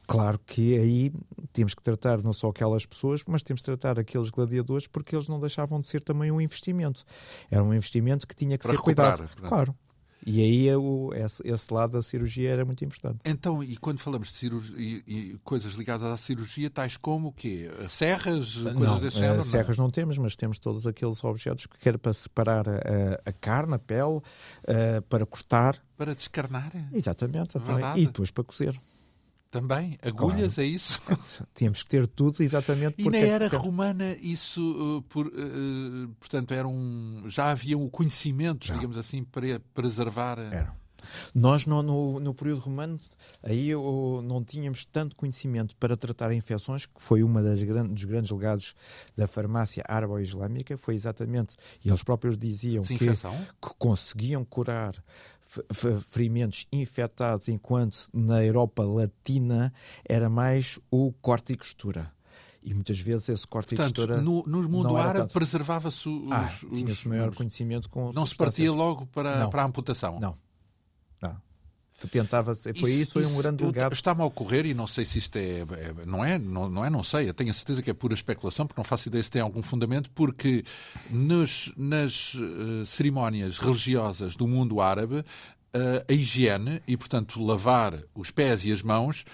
claro 0.07 0.38
que 0.45 0.75
aí 0.77 1.13
temos 1.53 1.73
que 1.73 1.82
tratar 1.82 2.21
não 2.21 2.34
só 2.34 2.49
aquelas 2.49 2.86
pessoas, 2.86 3.21
mas 3.25 3.43
temos 3.43 3.61
que 3.61 3.65
tratar 3.65 3.97
aqueles 3.97 4.30
gladiadores 4.30 4.88
porque 4.88 5.15
eles 5.15 5.27
não 5.30 5.39
deixavam 5.39 5.80
de 5.80 5.88
ser 5.88 6.03
também 6.03 6.32
um 6.32 6.41
investimento. 6.41 7.05
Era 7.49 7.63
um 7.63 7.73
investimento 7.73 8.27
que 8.27 8.36
tinha 8.36 8.57
que 8.57 8.63
Para 8.65 8.75
ser 8.75 8.82
cuidado. 8.82 9.30
Claro. 9.47 9.73
E 10.26 10.41
aí 10.41 10.76
o, 10.76 11.11
esse, 11.13 11.41
esse, 11.45 11.74
lado 11.74 11.93
da 11.93 12.01
cirurgia 12.01 12.49
era 12.49 12.65
muito 12.65 12.84
importante. 12.84 13.20
Então, 13.26 13.63
e 13.63 13.78
quando 13.78 13.99
falamos 13.99 14.30
de 14.30 14.38
cirurgia, 14.38 14.78
e, 14.78 15.03
e 15.07 15.38
coisas 15.43 15.74
ligadas 15.74 16.03
à 16.03 16.17
cirurgia, 16.17 16.70
tais 16.70 16.97
como 16.97 17.30
o 17.30 17.32
quê? 17.32 17.70
Serras? 17.89 18.55
Coisas 18.55 18.76
não, 18.76 18.99
desse 18.99 19.20
género? 19.20 19.43
Serras 19.43 19.78
não? 19.78 19.86
não 19.86 19.91
temos, 19.91 20.17
mas 20.17 20.36
temos 20.36 20.59
todos 20.59 20.86
aqueles 20.86 21.24
objetos 21.24 21.65
que 21.65 21.78
quer 21.78 21.97
para 21.97 22.13
separar 22.13 22.67
a, 22.67 23.22
a 23.26 23.32
carne, 23.32 23.76
a 23.76 23.80
pele, 23.80 24.17
uh, 24.17 24.22
para 25.07 25.26
cortar. 25.26 25.82
Para 25.97 26.13
descarnar? 26.13 26.72
Exatamente. 26.93 27.57
E 27.95 28.05
depois 28.05 28.32
para 28.32 28.43
cozer. 28.43 28.80
Também? 29.51 29.97
Agulhas, 30.03 30.55
claro. 30.55 30.69
é 30.69 30.71
isso? 30.71 31.01
Tínhamos 31.55 31.81
que 31.81 31.89
ter 31.89 32.07
tudo 32.07 32.43
exatamente 32.43 33.01
E 33.01 33.09
na 33.09 33.17
era 33.17 33.47
romana 33.47 34.15
isso, 34.21 34.61
uh, 34.61 35.01
por, 35.03 35.25
uh, 35.25 36.07
portanto, 36.19 36.53
era 36.53 36.67
um, 36.67 37.23
já 37.25 37.49
havia 37.49 37.75
o 37.77 37.85
um 37.85 37.89
conhecimento, 37.89 38.67
já. 38.67 38.75
digamos 38.75 38.97
assim, 38.97 39.23
para 39.23 39.59
preservar... 39.73 40.37
Era. 40.37 40.77
Nós, 41.33 41.65
no, 41.65 41.81
no, 41.81 42.19
no, 42.19 42.33
período 42.33 42.59
romano, 42.59 42.99
aí 43.41 43.69
eu, 43.69 44.21
não 44.23 44.43
tínhamos 44.43 44.85
tanto 44.85 45.15
conhecimento 45.15 45.75
para 45.77 45.95
tratar 45.97 46.31
infecções, 46.33 46.85
que 46.85 47.01
foi 47.01 47.23
uma 47.23 47.41
das 47.41 47.63
grandes, 47.63 47.93
dos 47.93 48.03
grandes 48.03 48.31
legados 48.31 48.75
da 49.15 49.27
farmácia 49.27 49.83
árabe-islâmica, 49.87 50.77
foi 50.77 50.95
exatamente, 50.95 51.55
e 51.83 51.89
eles 51.89 52.03
próprios 52.03 52.37
diziam 52.37 52.83
que, 52.83 52.97
que 52.97 53.75
conseguiam 53.77 54.43
curar 54.43 54.93
ferimentos 56.07 56.67
infectados, 56.71 57.47
enquanto 57.47 58.09
na 58.13 58.43
Europa 58.43 58.83
Latina 58.83 59.73
era 60.07 60.29
mais 60.29 60.79
o 60.91 61.11
corte 61.21 61.53
e 61.53 61.57
costura. 61.57 62.11
E 62.61 62.73
muitas 62.73 62.99
vezes 62.99 63.29
esse 63.29 63.47
corte 63.47 63.75
Portanto, 63.75 63.97
e 63.97 64.07
costura. 64.07 64.21
No, 64.21 64.43
no 64.45 64.69
mundo 64.69 64.97
árabe 64.97 65.31
preservava-se 65.31 66.09
os. 66.09 66.29
Ah, 66.29 66.49
tinha-se 66.73 67.07
maior 67.07 67.33
conhecimento 67.33 67.89
com. 67.89 68.11
Não 68.11 68.25
se 68.25 68.35
partia 68.35 68.71
logo 68.71 69.05
para, 69.07 69.47
para 69.47 69.63
a 69.63 69.65
amputação? 69.65 70.19
Não. 70.19 70.29
Não 70.31 70.48
tentava 72.07 72.55
ser. 72.55 72.77
Foi 72.77 72.91
isso 72.91 73.13
foi 73.13 73.25
um 73.25 73.37
grande 73.37 73.63
legado. 73.65 73.93
Está-me 73.93 74.21
a 74.21 74.25
ocorrer, 74.25 74.65
e 74.65 74.73
não 74.73 74.87
sei 74.87 75.05
se 75.05 75.19
isto 75.19 75.35
é. 75.37 75.59
é 75.59 75.65
não, 76.05 76.23
é 76.23 76.37
não, 76.37 76.69
não 76.69 76.85
é, 76.85 76.89
não 76.89 77.03
sei. 77.03 77.29
Eu 77.29 77.33
tenho 77.33 77.51
a 77.51 77.53
certeza 77.53 77.81
que 77.81 77.89
é 77.89 77.93
pura 77.93 78.13
especulação, 78.13 78.65
porque 78.65 78.79
não 78.79 78.85
faço 78.85 79.09
ideia 79.09 79.23
se 79.23 79.31
tem 79.31 79.41
algum 79.41 79.61
fundamento, 79.61 80.09
porque 80.11 80.63
nos, 81.09 81.73
nas 81.75 82.33
uh, 82.35 82.85
cerimónias 82.85 83.57
religiosas 83.57 84.35
do 84.35 84.47
mundo 84.47 84.81
árabe, 84.81 85.19
uh, 85.19 86.05
a 86.07 86.13
higiene 86.13 86.81
e, 86.87 86.95
portanto, 86.95 87.43
lavar 87.43 88.01
os 88.15 88.31
pés 88.31 88.65
e 88.65 88.71
as 88.71 88.81
mãos 88.81 89.25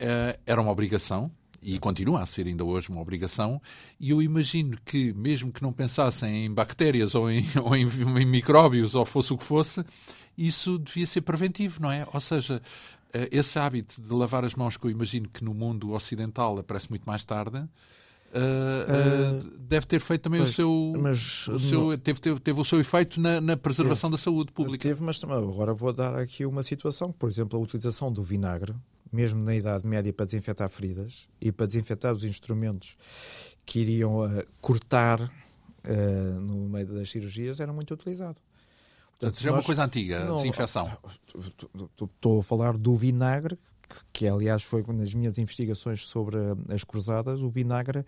uh, 0.00 0.38
era 0.46 0.60
uma 0.60 0.70
obrigação. 0.70 1.30
E 1.62 1.78
continua 1.78 2.22
a 2.22 2.26
ser 2.26 2.46
ainda 2.46 2.64
hoje 2.64 2.88
uma 2.88 3.02
obrigação, 3.02 3.60
e 4.00 4.08
eu 4.08 4.22
imagino 4.22 4.78
que, 4.82 5.12
mesmo 5.12 5.52
que 5.52 5.60
não 5.62 5.74
pensassem 5.74 6.46
em 6.46 6.54
bactérias 6.54 7.14
ou 7.14 7.30
em, 7.30 7.44
ou 7.62 7.76
em, 7.76 7.82
em 7.82 8.24
micróbios 8.24 8.94
ou 8.94 9.04
fosse 9.04 9.34
o 9.34 9.36
que 9.36 9.44
fosse, 9.44 9.84
isso 10.40 10.78
devia 10.78 11.06
ser 11.06 11.20
preventivo, 11.20 11.82
não 11.82 11.92
é? 11.92 12.06
Ou 12.12 12.20
seja, 12.20 12.62
eh, 13.12 13.28
esse 13.30 13.58
hábito 13.58 14.00
de 14.00 14.12
lavar 14.12 14.42
as 14.42 14.54
mãos, 14.54 14.76
que 14.78 14.86
eu 14.86 14.90
imagino 14.90 15.28
que 15.28 15.44
no 15.44 15.52
mundo 15.52 15.92
ocidental 15.92 16.58
aparece 16.58 16.88
muito 16.88 17.04
mais 17.04 17.26
tarde, 17.26 17.58
uh, 17.58 17.68
uh, 18.38 19.58
deve 19.58 19.84
ter 19.86 20.00
feito 20.00 20.22
também 20.22 20.40
pois, 20.40 20.52
o 20.52 20.54
seu. 20.54 20.94
Mas, 20.98 21.46
o 21.48 21.58
seu 21.58 21.98
teve, 21.98 22.20
teve, 22.20 22.40
teve, 22.40 22.58
o 22.58 22.64
seu 22.64 22.80
efeito 22.80 23.20
na, 23.20 23.38
na 23.38 23.54
preservação 23.54 24.08
teve, 24.08 24.18
da 24.18 24.24
saúde 24.24 24.50
pública. 24.50 24.82
Teve, 24.82 25.02
mas 25.02 25.22
agora 25.22 25.74
vou 25.74 25.92
dar 25.92 26.14
aqui 26.14 26.46
uma 26.46 26.62
situação. 26.62 27.12
Por 27.12 27.28
exemplo, 27.28 27.58
a 27.58 27.62
utilização 27.62 28.10
do 28.10 28.22
vinagre, 28.22 28.74
mesmo 29.12 29.44
na 29.44 29.54
Idade 29.54 29.86
Média, 29.86 30.10
para 30.10 30.24
desinfetar 30.24 30.70
feridas 30.70 31.28
e 31.38 31.52
para 31.52 31.66
desinfetar 31.66 32.14
os 32.14 32.24
instrumentos 32.24 32.96
que 33.66 33.80
iriam 33.80 34.24
uh, 34.24 34.42
cortar 34.60 35.30
no 36.42 36.68
meio 36.68 36.86
das 36.88 37.10
cirurgias, 37.10 37.58
era 37.58 37.72
muito 37.72 37.94
utilizado. 37.94 38.38
Portanto, 39.20 39.42
já 39.42 39.50
é 39.50 39.52
uma 39.52 39.62
coisa 39.62 39.84
antiga, 39.84 40.24
não, 40.24 40.36
desinfecção. 40.36 40.90
Estou 42.00 42.40
a 42.40 42.42
falar 42.42 42.78
do 42.78 42.96
vinagre, 42.96 43.58
que 44.14 44.26
aliás 44.26 44.62
foi 44.62 44.82
nas 44.88 45.12
minhas 45.12 45.36
investigações 45.36 46.08
sobre 46.08 46.38
as 46.70 46.84
cruzadas, 46.84 47.42
o 47.42 47.50
vinagre 47.50 48.02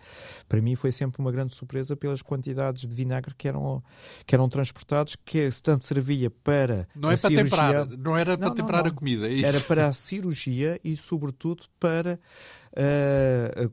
para 0.48 0.62
mim 0.62 0.74
foi 0.74 0.90
sempre 0.90 1.20
uma 1.20 1.30
grande 1.30 1.54
surpresa 1.54 1.94
pelas 1.94 2.22
quantidades 2.22 2.88
de 2.88 2.94
vinagre 2.94 3.34
que 3.36 3.46
eram, 3.46 3.82
que 4.24 4.34
eram 4.34 4.48
transportados, 4.48 5.14
que 5.22 5.50
tanto 5.62 5.84
servia 5.84 6.30
para 6.30 6.88
não 6.94 7.10
é 7.10 7.16
para 7.16 7.28
cirurgia... 7.28 7.44
temperar, 7.44 7.88
não 7.98 8.16
era 8.16 8.38
para 8.38 8.48
não, 8.48 8.54
temperar 8.54 8.84
não, 8.84 8.90
a 8.90 8.94
comida, 8.94 9.28
é 9.28 9.42
era 9.42 9.60
para 9.60 9.88
a 9.88 9.92
cirurgia 9.92 10.80
e 10.82 10.96
sobretudo 10.96 11.64
para 11.78 12.18
uh, 12.72 13.68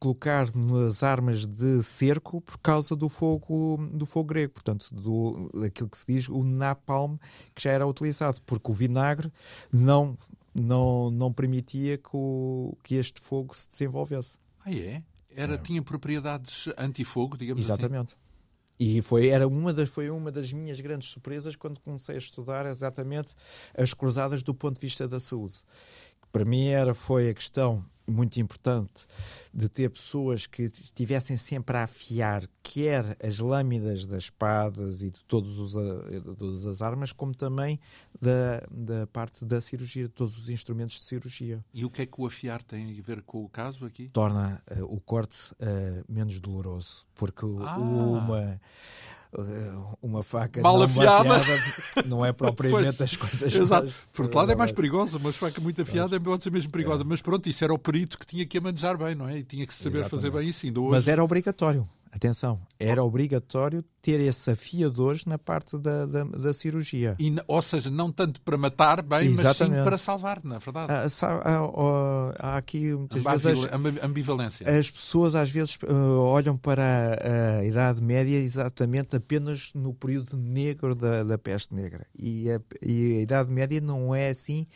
colocar 0.00 0.52
nas 0.56 1.02
armas 1.02 1.46
de 1.46 1.82
cerco 1.82 2.40
por 2.40 2.58
causa 2.58 2.96
do 2.96 3.08
fogo 3.08 3.76
do 3.92 4.06
fogo 4.06 4.28
grego, 4.28 4.54
portanto, 4.54 4.88
do 4.92 5.50
aquilo 5.64 5.90
que 5.90 5.98
se 5.98 6.06
diz 6.06 6.28
o 6.28 6.42
napalm 6.42 7.16
que 7.54 7.62
já 7.62 7.72
era 7.72 7.86
utilizado, 7.86 8.40
porque 8.46 8.70
o 8.70 8.74
vinagre 8.74 9.30
não 9.70 10.18
não 10.54 11.10
não 11.10 11.30
permitia 11.32 11.98
que, 11.98 12.10
o, 12.14 12.76
que 12.82 12.94
este 12.94 13.20
fogo 13.20 13.54
se 13.54 13.68
desenvolvesse. 13.68 14.38
Ah 14.64 14.72
é? 14.72 15.02
Era, 15.36 15.56
tinha 15.56 15.80
propriedades 15.82 16.68
antifogo, 16.76 17.36
digamos 17.36 17.62
Exatamente. 17.62 18.14
assim. 18.14 18.16
Exatamente. 18.16 18.30
E 18.80 19.02
foi, 19.02 19.28
era 19.28 19.46
uma 19.46 19.74
das, 19.74 19.90
foi 19.90 20.08
uma 20.08 20.32
das 20.32 20.50
minhas 20.54 20.80
grandes 20.80 21.10
surpresas 21.10 21.54
quando 21.54 21.78
comecei 21.80 22.14
a 22.14 22.18
estudar 22.18 22.64
exatamente 22.64 23.34
as 23.76 23.92
cruzadas 23.92 24.42
do 24.42 24.54
ponto 24.54 24.76
de 24.76 24.80
vista 24.80 25.06
da 25.06 25.20
saúde. 25.20 25.56
Para 26.32 26.46
mim 26.46 26.68
era, 26.68 26.94
foi 26.94 27.28
a 27.28 27.34
questão 27.34 27.84
muito 28.10 28.40
importante 28.40 29.06
de 29.52 29.68
ter 29.68 29.90
pessoas 29.90 30.46
que 30.46 30.64
estivessem 30.64 31.36
sempre 31.36 31.76
a 31.76 31.84
afiar 31.84 32.48
quer 32.62 33.16
as 33.22 33.38
lâminas 33.38 34.06
das 34.06 34.24
espadas 34.24 35.02
e 35.02 35.10
de 35.10 35.24
todos 35.24 35.58
os, 35.58 35.74
eh, 35.74 36.20
de 36.20 36.36
todas 36.36 36.66
as 36.66 36.82
armas, 36.82 37.12
como 37.12 37.34
também 37.34 37.80
da, 38.20 38.62
da 38.70 39.06
parte 39.06 39.44
da 39.44 39.60
cirurgia, 39.60 40.04
de 40.04 40.10
todos 40.10 40.38
os 40.38 40.48
instrumentos 40.48 41.00
de 41.00 41.04
cirurgia. 41.04 41.64
E 41.74 41.84
o 41.84 41.90
que 41.90 42.02
é 42.02 42.06
que 42.06 42.20
o 42.20 42.26
afiar 42.26 42.62
tem 42.62 42.98
a 42.98 43.02
ver 43.02 43.22
com 43.22 43.44
o 43.44 43.48
caso 43.48 43.84
aqui? 43.84 44.08
Torna 44.08 44.62
uh, 44.70 44.84
o 44.84 45.00
corte 45.00 45.52
uh, 45.54 46.04
menos 46.08 46.40
doloroso, 46.40 47.06
porque 47.14 47.44
ah. 47.44 47.78
uma 47.78 48.40
eh, 48.40 48.60
uma 50.02 50.22
faca 50.22 50.60
mal 50.60 50.82
afiada. 50.82 51.34
afiada. 51.34 52.08
não 52.08 52.24
é 52.24 52.32
propriamente 52.32 52.98
pois, 52.98 53.12
as 53.12 53.16
coisas 53.16 53.54
Exato. 53.54 53.84
Mais, 53.86 53.96
Por 54.12 54.22
outro 54.24 54.38
lado 54.38 54.52
é 54.52 54.56
mais 54.56 54.72
perigosa, 54.72 55.18
uma 55.18 55.32
faca 55.32 55.60
muito 55.60 55.80
afiada 55.82 56.10
pois. 56.10 56.22
pode 56.22 56.44
ser 56.44 56.50
mesmo 56.50 56.70
perigosa. 56.70 57.02
É. 57.02 57.06
Mas 57.06 57.22
pronto, 57.22 57.48
isso 57.48 57.62
era 57.62 57.72
o 57.72 57.78
perito 57.78 58.18
que 58.18 58.26
tinha 58.26 58.44
que 58.44 58.58
a 58.58 58.60
manejar 58.60 58.96
bem, 58.96 59.14
não 59.14 59.28
é? 59.28 59.38
E 59.38 59.44
tinha 59.44 59.66
que 59.66 59.74
saber 59.74 60.00
Exatamente. 60.00 60.10
fazer 60.10 60.30
bem 60.30 60.48
isso. 60.48 60.66
Ainda 60.66 60.80
hoje... 60.80 60.90
Mas 60.90 61.08
era 61.08 61.22
obrigatório. 61.22 61.88
Atenção, 62.12 62.60
era 62.78 63.04
obrigatório 63.04 63.84
ter 64.02 64.18
esses 64.20 64.48
afiadores 64.48 65.24
na 65.24 65.38
parte 65.38 65.78
da, 65.78 66.06
da, 66.06 66.24
da 66.24 66.52
cirurgia. 66.52 67.14
E, 67.20 67.34
ou 67.46 67.62
seja, 67.62 67.88
não 67.88 68.10
tanto 68.10 68.40
para 68.40 68.56
matar 68.56 69.00
bem, 69.00 69.28
Exatamente. 69.28 69.76
mas 69.76 69.78
sim 69.78 69.84
para 69.84 69.98
salvar, 69.98 70.40
na 70.42 70.56
é 70.56 70.58
verdade. 70.58 70.92
Há, 70.92 71.06
há, 71.26 72.34
há 72.38 72.56
aqui 72.56 72.92
muitas 72.92 73.22
vezes. 73.22 73.64
As, 73.64 74.04
ambivalência. 74.04 74.68
As 74.68 74.90
pessoas 74.90 75.36
às 75.36 75.50
vezes 75.50 75.76
uh, 75.84 76.18
olham 76.18 76.56
para 76.56 76.82
a, 76.82 77.58
a, 77.58 77.64
Idade 77.64 78.02
Média 78.02 78.38
exatamente 78.38 79.14
apenas 79.14 79.70
no 79.72 79.94
período 79.94 80.36
negro 80.36 80.96
da, 80.96 81.22
da 81.22 81.38
peste 81.38 81.72
negra. 81.74 82.06
E 82.18 82.50
a, 82.50 82.60
e 82.82 83.18
a 83.18 83.22
Idade 83.22 83.52
Média 83.52 83.80
não 83.80 84.12
é 84.12 84.30
assim 84.30 84.66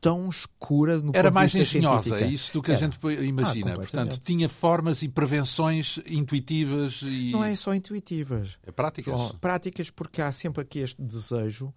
tão 0.00 0.28
escura 0.28 1.00
no 1.00 1.12
Era 1.14 1.30
mais 1.30 1.54
engenhosa, 1.54 2.20
é 2.20 2.26
isso 2.26 2.52
do 2.52 2.62
que 2.62 2.70
Era. 2.70 2.78
a 2.78 2.82
gente 2.88 2.98
imagina. 3.26 3.72
Ah, 3.72 3.76
Portanto, 3.76 4.18
tinha 4.20 4.48
formas 4.48 5.02
e 5.02 5.08
prevenções 5.08 5.98
intuitivas 6.06 7.02
e. 7.02 7.30
Não 7.32 7.44
é 7.44 7.54
só 7.54 7.74
intuitivas. 7.74 8.58
É 8.66 8.70
práticas. 8.70 9.18
Só 9.18 9.32
práticas, 9.40 9.90
porque 9.90 10.22
há 10.22 10.30
sempre 10.32 10.62
aqui 10.62 10.80
este 10.80 11.00
desejo 11.02 11.72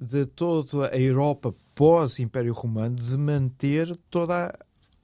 de 0.00 0.26
toda 0.26 0.88
a 0.88 0.98
Europa 0.98 1.54
pós-Império 1.74 2.52
Romano 2.52 2.96
de 2.96 3.16
manter 3.16 3.96
toda 4.10 4.48
a 4.48 4.58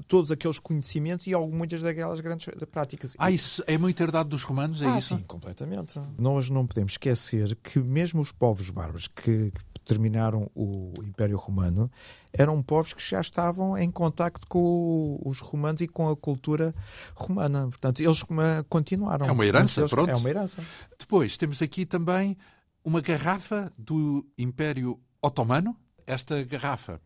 todos 0.07 0.31
aqueles 0.31 0.59
conhecimentos 0.59 1.27
e 1.27 1.35
muitas 1.37 1.83
daquelas 1.83 2.21
grandes 2.21 2.49
práticas. 2.71 3.15
Ah, 3.19 3.31
isso 3.31 3.63
é 3.67 3.77
uma 3.77 3.91
herdade 3.91 4.29
dos 4.29 4.43
romanos? 4.43 4.83
É 4.83 4.87
ah, 4.87 4.99
isso? 4.99 5.17
Sim, 5.17 5.23
completamente. 5.23 6.01
Nós 6.19 6.51
não 6.51 6.67
podemos 6.67 6.93
esquecer 6.93 7.57
que 7.57 7.79
mesmo 7.79 8.21
os 8.21 8.33
povos 8.33 8.71
bárbaros 8.71 9.09
que, 9.09 9.51
que 9.53 9.81
terminaram 9.85 10.51
o 10.55 10.93
Império 11.03 11.37
Romano, 11.37 11.91
eram 12.33 12.63
povos 12.63 12.93
que 12.93 13.03
já 13.03 13.21
estavam 13.21 13.77
em 13.77 13.91
contacto 13.91 14.47
com 14.47 15.21
os 15.25 15.41
romanos 15.41 15.81
e 15.81 15.89
com 15.89 16.09
a 16.09 16.17
cultura 16.17 16.73
romana. 17.15 17.67
Portanto, 17.67 18.01
eles 18.01 18.23
continuaram. 18.69 19.27
É 19.27 19.33
uma 19.33 19.45
herança, 19.45 19.81
eles, 19.81 19.91
pronto. 19.91 20.11
É 20.11 20.15
uma 20.15 20.31
herança. 20.31 20.63
Depois, 20.99 21.37
temos 21.37 21.61
aqui 21.61 21.85
também 21.85 22.37
uma 22.85 23.01
garrafa 23.01 23.73
do 23.77 24.25
Império 24.39 25.01
Otomano. 25.21 25.77
Esta 26.07 26.43
garrafa, 26.45 27.01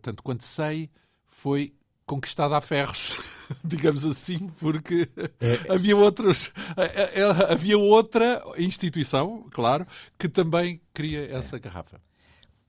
tanto 0.00 0.22
quanto 0.22 0.44
sei, 0.44 0.90
foi 1.26 1.72
conquistada 2.06 2.56
a 2.56 2.60
ferros, 2.60 3.16
digamos 3.64 4.04
assim, 4.04 4.48
porque 4.60 5.08
é. 5.40 5.72
havia 5.72 5.96
outros, 5.96 6.50
é, 6.76 7.20
é, 7.20 7.52
havia 7.52 7.78
outra 7.78 8.42
instituição, 8.58 9.46
claro, 9.50 9.86
que 10.18 10.28
também 10.28 10.80
queria 10.94 11.30
essa 11.34 11.58
garrafa. 11.58 12.00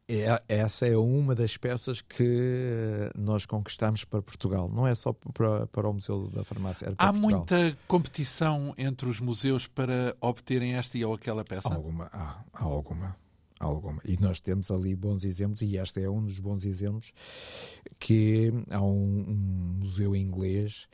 É, 0.07 0.43
essa 0.49 0.85
é 0.85 0.97
uma 0.97 1.33
das 1.33 1.55
peças 1.55 2.01
que 2.01 3.09
nós 3.15 3.45
conquistamos 3.45 4.03
para 4.03 4.21
Portugal. 4.21 4.69
Não 4.69 4.85
é 4.85 4.93
só 4.93 5.13
para, 5.13 5.65
para 5.67 5.87
o 5.87 5.93
Museu 5.93 6.27
da 6.27 6.43
Farmácia. 6.43 6.93
Há 6.97 7.11
Portugal. 7.11 7.13
muita 7.13 7.77
competição 7.87 8.73
entre 8.77 9.07
os 9.07 9.21
museus 9.21 9.65
para 9.65 10.15
obterem 10.19 10.75
esta 10.75 10.97
ou 11.07 11.13
aquela 11.13 11.45
peça? 11.45 11.69
Há 11.69 11.75
alguma, 11.75 12.09
há, 12.11 12.43
há 12.53 12.63
alguma 12.63 13.22
alguma. 13.63 14.01
E 14.05 14.17
nós 14.17 14.39
temos 14.39 14.69
ali 14.71 14.95
bons 14.95 15.23
exemplos, 15.23 15.61
e 15.61 15.77
este 15.77 16.01
é 16.01 16.09
um 16.09 16.23
dos 16.23 16.39
bons 16.39 16.65
exemplos, 16.65 17.13
que 17.99 18.51
há 18.69 18.81
um, 18.81 19.25
um 19.27 19.77
museu 19.79 20.15
inglês 20.15 20.87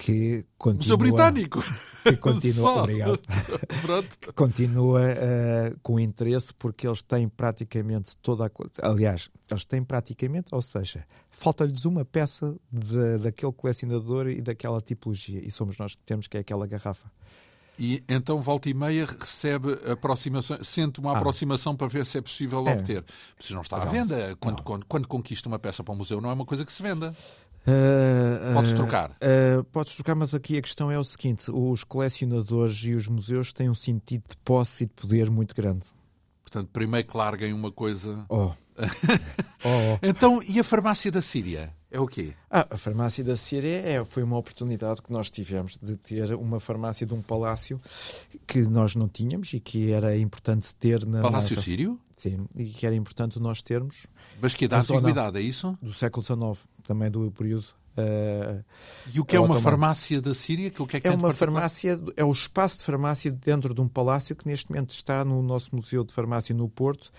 que 0.00 0.46
continua... 0.56 0.82
Museu 0.82 0.96
Britânico! 0.96 1.62
Que 2.02 2.16
continua, 2.16 2.72
obrigado, 2.82 3.20
que 4.18 4.32
continua 4.32 5.00
uh, 5.02 5.78
com 5.82 6.00
interesse 6.00 6.54
porque 6.54 6.86
eles 6.86 7.02
têm 7.02 7.28
praticamente 7.28 8.16
toda 8.18 8.46
a... 8.46 8.50
Aliás, 8.88 9.30
eles 9.50 9.64
têm 9.66 9.84
praticamente, 9.84 10.54
ou 10.54 10.62
seja, 10.62 11.06
falta-lhes 11.30 11.84
uma 11.84 12.02
peça 12.02 12.56
de, 12.72 13.18
daquele 13.18 13.52
colecionador 13.52 14.28
e 14.28 14.40
daquela 14.40 14.80
tipologia, 14.80 15.44
e 15.44 15.50
somos 15.50 15.76
nós 15.76 15.94
que 15.94 16.02
temos, 16.02 16.26
que 16.26 16.38
é 16.38 16.40
aquela 16.40 16.66
garrafa. 16.66 17.10
E 17.80 18.04
então, 18.08 18.42
volta 18.42 18.68
e 18.68 18.74
meia, 18.74 19.06
recebe 19.06 19.72
aproximação, 19.90 20.62
sente 20.62 21.00
uma 21.00 21.14
ah. 21.14 21.16
aproximação 21.16 21.74
para 21.74 21.88
ver 21.88 22.04
se 22.04 22.18
é 22.18 22.20
possível 22.20 22.66
é. 22.68 22.74
obter. 22.74 23.02
Mas 23.38 23.50
não 23.50 23.62
está 23.62 23.78
à 23.78 23.86
venda. 23.86 24.36
Quando, 24.38 24.62
quando, 24.62 24.84
quando, 24.86 25.08
conquista 25.08 25.48
uma 25.48 25.58
peça 25.58 25.82
para 25.82 25.94
o 25.94 25.96
museu, 25.96 26.20
não 26.20 26.30
é 26.30 26.34
uma 26.34 26.44
coisa 26.44 26.64
que 26.64 26.72
se 26.72 26.82
venda. 26.82 27.16
Uh, 27.66 28.54
podes 28.54 28.72
trocar. 28.72 29.10
Uh, 29.10 29.64
podes 29.64 29.94
trocar, 29.94 30.14
mas 30.14 30.34
aqui 30.34 30.58
a 30.58 30.62
questão 30.62 30.90
é 30.90 30.98
o 30.98 31.04
seguinte: 31.04 31.50
os 31.50 31.82
colecionadores 31.82 32.76
e 32.84 32.94
os 32.94 33.08
museus 33.08 33.52
têm 33.52 33.70
um 33.70 33.74
sentido 33.74 34.24
de 34.28 34.36
posse 34.44 34.84
e 34.84 34.86
de 34.86 34.92
poder 34.92 35.30
muito 35.30 35.54
grande. 35.54 35.86
Portanto, 36.42 36.68
primeiro 36.72 37.06
que 37.06 37.16
larguem 37.16 37.52
uma 37.52 37.70
coisa. 37.70 38.24
Oh. 38.28 38.50
oh. 39.64 39.98
então, 40.02 40.42
e 40.42 40.58
a 40.58 40.64
farmácia 40.64 41.10
da 41.10 41.22
Síria? 41.22 41.72
É 41.90 41.98
o 41.98 42.06
quê? 42.06 42.34
Ah, 42.48 42.66
a 42.70 42.76
farmácia 42.76 43.24
da 43.24 43.36
Síria 43.36 43.82
é, 43.84 44.04
foi 44.04 44.22
uma 44.22 44.36
oportunidade 44.36 45.02
que 45.02 45.12
nós 45.12 45.30
tivemos 45.30 45.76
de 45.82 45.96
ter 45.96 46.34
uma 46.34 46.60
farmácia 46.60 47.04
de 47.04 47.12
um 47.12 47.20
palácio 47.20 47.80
que 48.46 48.60
nós 48.62 48.94
não 48.94 49.08
tínhamos 49.08 49.52
e 49.52 49.58
que 49.58 49.90
era 49.90 50.16
importante 50.16 50.72
ter 50.74 51.04
na 51.04 51.20
Palácio 51.20 51.56
nossa... 51.56 51.64
Sírio? 51.64 51.98
Sim, 52.16 52.46
e 52.54 52.66
que 52.66 52.86
era 52.86 52.94
importante 52.94 53.40
nós 53.40 53.60
termos. 53.60 54.06
Mas 54.40 54.54
que 54.54 54.66
é 54.66 54.68
da 54.68 54.78
antiguidade, 54.78 55.38
é 55.38 55.40
isso? 55.40 55.76
Do 55.82 55.92
século 55.92 56.24
XIX, 56.24 56.64
também 56.84 57.10
do 57.10 57.30
período 57.32 57.80
Uh, 58.00 58.64
e 59.12 59.20
o 59.20 59.24
que 59.24 59.36
é 59.36 59.40
uma 59.40 59.56
farmácia 59.56 60.20
da 60.20 60.32
Síria? 60.32 60.72
O 60.78 60.86
que 60.86 60.96
é, 60.96 61.00
que 61.00 61.08
é 61.08 61.10
uma 61.10 61.34
farmácia, 61.34 62.00
é 62.16 62.24
o 62.24 62.30
espaço 62.30 62.78
de 62.78 62.84
farmácia 62.84 63.30
dentro 63.30 63.74
de 63.74 63.80
um 63.80 63.88
palácio 63.88 64.34
que 64.36 64.46
neste 64.46 64.70
momento 64.70 64.90
está 64.90 65.24
no 65.24 65.42
nosso 65.42 65.74
Museu 65.74 66.04
de 66.04 66.12
Farmácia 66.12 66.54
no 66.54 66.68
Porto 66.68 67.10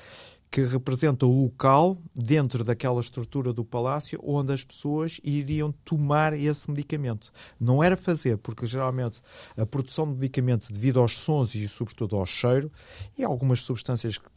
que 0.51 0.63
representa 0.65 1.25
o 1.25 1.43
local 1.43 1.97
dentro 2.13 2.61
daquela 2.61 2.99
estrutura 2.99 3.53
do 3.53 3.63
palácio 3.63 4.19
onde 4.21 4.51
as 4.51 4.65
pessoas 4.65 5.21
iriam 5.23 5.71
tomar 5.71 6.33
esse 6.33 6.69
medicamento. 6.69 7.31
Não 7.57 7.81
era 7.81 7.95
fazer, 7.95 8.37
porque 8.37 8.67
geralmente 8.67 9.21
a 9.55 9.65
produção 9.65 10.05
de 10.05 10.19
medicamento, 10.19 10.71
devido 10.71 10.99
aos 10.99 11.17
sons 11.17 11.55
e 11.55 11.65
sobretudo 11.69 12.17
ao 12.17 12.25
cheiro, 12.25 12.69
e 13.17 13.23
algumas 13.23 13.61
substâncias 13.61 14.17
que 14.17 14.29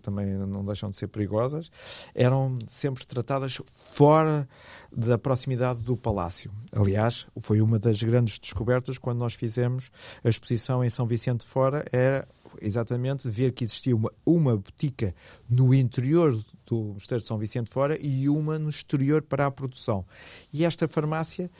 também 0.00 0.26
não 0.36 0.64
deixam 0.64 0.88
de 0.88 0.96
ser 0.96 1.08
perigosas, 1.08 1.68
eram 2.14 2.60
sempre 2.68 3.04
tratadas 3.04 3.60
fora 3.74 4.48
da 4.96 5.18
proximidade 5.18 5.80
do 5.80 5.96
palácio. 5.96 6.52
Aliás, 6.72 7.26
foi 7.40 7.60
uma 7.60 7.76
das 7.76 8.00
grandes 8.00 8.38
descobertas 8.38 8.98
quando 8.98 9.18
nós 9.18 9.34
fizemos 9.34 9.90
a 10.22 10.28
exposição 10.28 10.84
em 10.84 10.90
São 10.90 11.08
Vicente 11.08 11.44
Fora, 11.44 11.84
era 11.90 12.28
exatamente 12.60 13.28
ver 13.28 13.52
que 13.52 13.64
existia 13.64 13.94
uma, 13.94 14.12
uma 14.24 14.56
botica 14.56 15.14
no 15.48 15.74
interior 15.74 16.32
do 16.66 16.94
Mosteiro 16.94 17.22
de 17.22 17.26
São 17.26 17.38
Vicente 17.38 17.70
fora 17.70 17.96
e 18.00 18.28
uma 18.28 18.58
no 18.58 18.68
exterior 18.68 19.22
para 19.22 19.46
a 19.46 19.50
produção. 19.50 20.04
E 20.52 20.64
esta 20.64 20.88
farmácia 20.88 21.50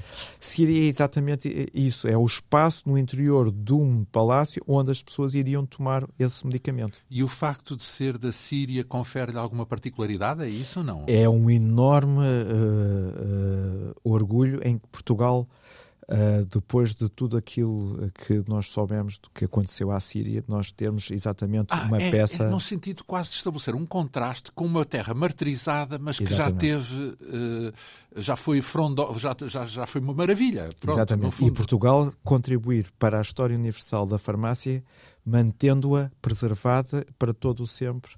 seria 0.41 0.89
exatamente 0.89 1.71
isso, 1.73 2.09
é 2.09 2.17
o 2.17 2.27
espaço 2.27 2.89
no 2.89 2.99
interior 2.99 3.51
de 3.51 3.73
um 3.73 4.05
palácio 4.05 4.63
onde 4.67 4.91
as 4.91 5.03
pessoas 5.03 5.35
iriam 5.35 5.65
tomar 5.65 6.07
esse 6.19 6.45
medicamento. 6.45 7.01
E 7.09 7.23
o 7.23 7.29
facto 7.29 7.77
de 7.77 7.85
ser 7.85 8.19
da 8.19 8.33
Síria 8.33 8.85
confere-lhe 8.85 9.39
alguma 9.39 9.65
particularidade, 9.65 10.43
é 10.43 10.49
isso 10.49 10.81
ou 10.81 10.85
não? 10.85 11.05
É 11.07 11.29
um 11.29 11.49
enorme 11.49 12.19
uh, 12.19 13.91
uh, 13.91 13.95
orgulho 14.03 14.61
em 14.65 14.79
que 14.79 14.87
Portugal 14.89 15.47
Uh, 16.09 16.47
depois 16.47 16.95
de 16.95 17.09
tudo 17.09 17.37
aquilo 17.37 18.13
que 18.15 18.41
nós 18.47 18.71
soubemos 18.71 19.19
do 19.19 19.29
que 19.31 19.45
aconteceu 19.45 19.91
à 19.91 19.99
Síria, 19.99 20.45
nós 20.47 20.71
termos 20.71 21.11
exatamente 21.11 21.67
ah, 21.71 21.83
uma 21.83 22.01
é, 22.01 22.11
peça. 22.13 22.45
É 22.45 22.49
no 22.49 22.61
sentido 22.61 23.03
quase 23.05 23.31
de 23.31 23.37
estabelecer 23.37 23.75
um 23.75 23.85
contraste 23.85 24.53
com 24.53 24.65
uma 24.65 24.85
terra 24.85 25.13
martirizada, 25.15 25.99
mas 25.99 26.19
que 26.19 26.23
exatamente. 26.23 26.69
já 26.69 26.79
teve. 26.79 27.17
Uh, 27.23 27.73
já 28.15 28.37
foi 28.37 28.63
frondo, 28.63 29.19
já, 29.19 29.35
já, 29.47 29.65
já 29.65 29.85
foi 29.85 30.01
uma 30.01 30.15
maravilha. 30.15 30.71
Pronto, 30.81 30.97
exatamente. 30.97 31.45
E 31.45 31.51
Portugal 31.51 32.13
contribuir 32.23 32.89
para 33.01 33.19
a 33.19 33.23
história 33.23 33.57
universal 33.57 34.07
da 34.07 34.17
farmácia, 34.17 34.85
mantendo-a 35.25 36.13
preservada 36.23 37.05
para 37.19 37.35
todo 37.35 37.65
o 37.65 37.67
sempre 37.67 38.13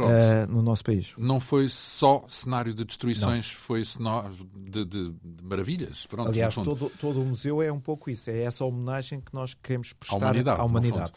uh, 0.00 0.50
no 0.50 0.62
nosso 0.62 0.84
país. 0.84 1.12
Não 1.18 1.38
foi 1.38 1.68
só 1.68 2.24
cenário 2.28 2.72
de 2.72 2.84
destruições, 2.84 3.48
não. 3.50 3.58
foi 3.58 3.84
cenário 3.84 4.32
de, 4.56 4.84
de, 4.84 5.10
de 5.10 5.44
maravilhas. 5.44 6.06
Pronto, 6.06 6.30
Aliás, 6.30 6.54
todo, 6.54 6.90
todo 6.98 7.20
o 7.20 7.24
museu 7.24 7.60
é 7.60 7.70
um 7.70 7.80
pouco 7.80 8.10
isso, 8.10 8.30
é 8.30 8.42
essa 8.42 8.64
homenagem 8.64 9.20
que 9.20 9.34
nós 9.34 9.54
queremos 9.54 9.92
prestar 9.92 10.16
à 10.16 10.18
humanidade. 10.18 10.60
À 10.60 10.64
humanidade. 10.64 11.12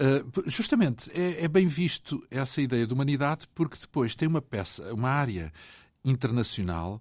Uh, 0.00 0.50
justamente, 0.50 1.10
é, 1.12 1.44
é 1.44 1.48
bem 1.48 1.66
visto 1.66 2.22
essa 2.30 2.60
ideia 2.60 2.86
de 2.86 2.92
humanidade 2.92 3.46
porque 3.54 3.76
depois 3.80 4.14
tem 4.14 4.26
uma 4.26 4.42
peça, 4.42 4.92
uma 4.92 5.10
área 5.10 5.52
internacional 6.04 7.00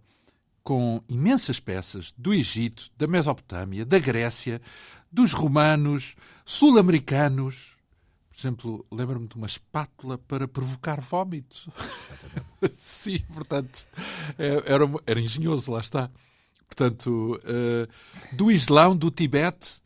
com 0.63 1.01
imensas 1.09 1.59
peças 1.59 2.13
do 2.17 2.33
Egito, 2.33 2.89
da 2.97 3.05
Mesopotâmia, 3.05 3.85
da 3.85 3.99
Grécia, 3.99 4.61
dos 5.11 5.33
romanos, 5.33 6.15
sul-americanos, 6.45 7.77
por 8.33 8.39
exemplo, 8.39 8.85
lembro-me 8.91 9.27
de 9.27 9.35
uma 9.35 9.45
espátula 9.45 10.17
para 10.17 10.47
provocar 10.47 10.99
vómito. 10.99 11.71
Sim, 12.79 13.19
portanto, 13.31 13.85
é, 14.39 14.73
era, 14.73 14.85
era 15.05 15.21
engenhoso, 15.21 15.71
lá 15.71 15.79
está. 15.79 16.09
Portanto, 16.65 17.39
uh, 17.43 18.35
do 18.35 18.51
Islão, 18.51 18.97
do 18.97 19.11
Tibete, 19.11 19.79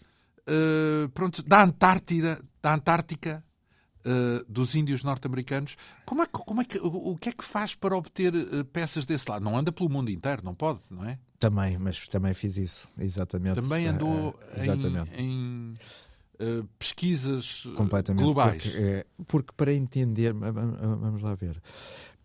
uh, 0.47 1.09
pronto, 1.09 1.43
da 1.43 1.61
Antártida, 1.61 2.41
da 2.61 2.73
Antártica, 2.73 3.43
uh, 4.05 4.45
dos 4.49 4.75
índios 4.75 5.03
norte-americanos. 5.03 5.75
Como 6.05 6.23
é, 6.23 6.27
como 6.31 6.61
é 6.61 6.63
que, 6.63 6.77
o, 6.79 7.11
o, 7.11 7.17
que 7.17 7.27
é 7.27 7.33
que 7.33 7.43
faz 7.43 7.75
para 7.75 7.97
obter 7.97 8.31
peças 8.71 9.05
desse 9.05 9.29
lado? 9.29 9.43
Não 9.43 9.57
anda 9.57 9.73
pelo 9.73 9.89
mundo 9.89 10.09
inteiro, 10.09 10.41
não 10.41 10.53
pode, 10.53 10.79
não 10.89 11.03
é? 11.03 11.19
Também, 11.37 11.77
mas 11.77 12.07
também 12.07 12.33
fiz 12.33 12.55
isso, 12.55 12.93
exatamente. 12.97 13.59
Também 13.59 13.87
andou 13.87 14.39
exatamente. 14.55 15.11
em, 15.21 15.73
em 15.73 15.75
uh, 16.39 16.67
pesquisas 16.77 17.63
eh, 17.65 18.13
globais. 18.13 18.63
Porque, 18.63 18.77
é, 18.79 19.05
porque 19.27 19.53
para 19.55 19.73
entender, 19.73 20.33
vamos 20.33 21.21
lá 21.21 21.35
ver, 21.35 21.61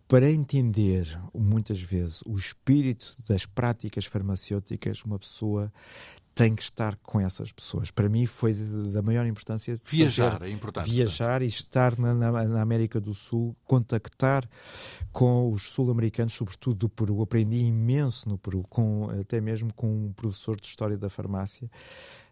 para 0.09 0.31
entender 0.31 1.19
muitas 1.35 1.81
vezes 1.81 2.23
o 2.27 2.37
espírito 2.37 3.17
das 3.29 3.47
práticas 3.47 4.05
farmacêuticas, 4.05 5.03
uma 5.05 5.19
pessoa 5.19 5.73
tem 6.35 6.55
que 6.55 6.63
estar 6.63 6.97
com 6.97 7.21
essas 7.21 7.53
pessoas. 7.53 7.91
Para 7.91 8.09
mim 8.09 8.25
foi 8.27 8.55
da 8.55 9.03
maior 9.03 9.27
importância 9.27 9.77
viajar, 9.85 10.33
fazer, 10.33 10.45
é 10.47 10.51
importante. 10.51 10.91
Viajar 10.91 11.43
e 11.43 11.47
estar 11.47 11.99
na, 11.99 12.15
na, 12.15 12.31
na, 12.45 12.63
América 12.63 13.01
do 13.01 13.13
Sul, 13.13 13.55
contactar 13.65 14.49
com 15.13 15.51
os 15.51 15.65
sul-americanos, 15.65 16.33
sobretudo 16.33 16.77
do 16.77 16.89
Peru. 16.89 17.21
Aprendi 17.23 17.59
imenso 17.59 18.29
no 18.29 18.39
Peru, 18.39 18.65
com, 18.69 19.11
até 19.21 19.41
mesmo 19.41 19.73
com 19.75 20.07
um 20.07 20.13
professor 20.13 20.59
de 20.59 20.67
História 20.67 20.97
da 20.97 21.11
Farmácia. 21.11 21.71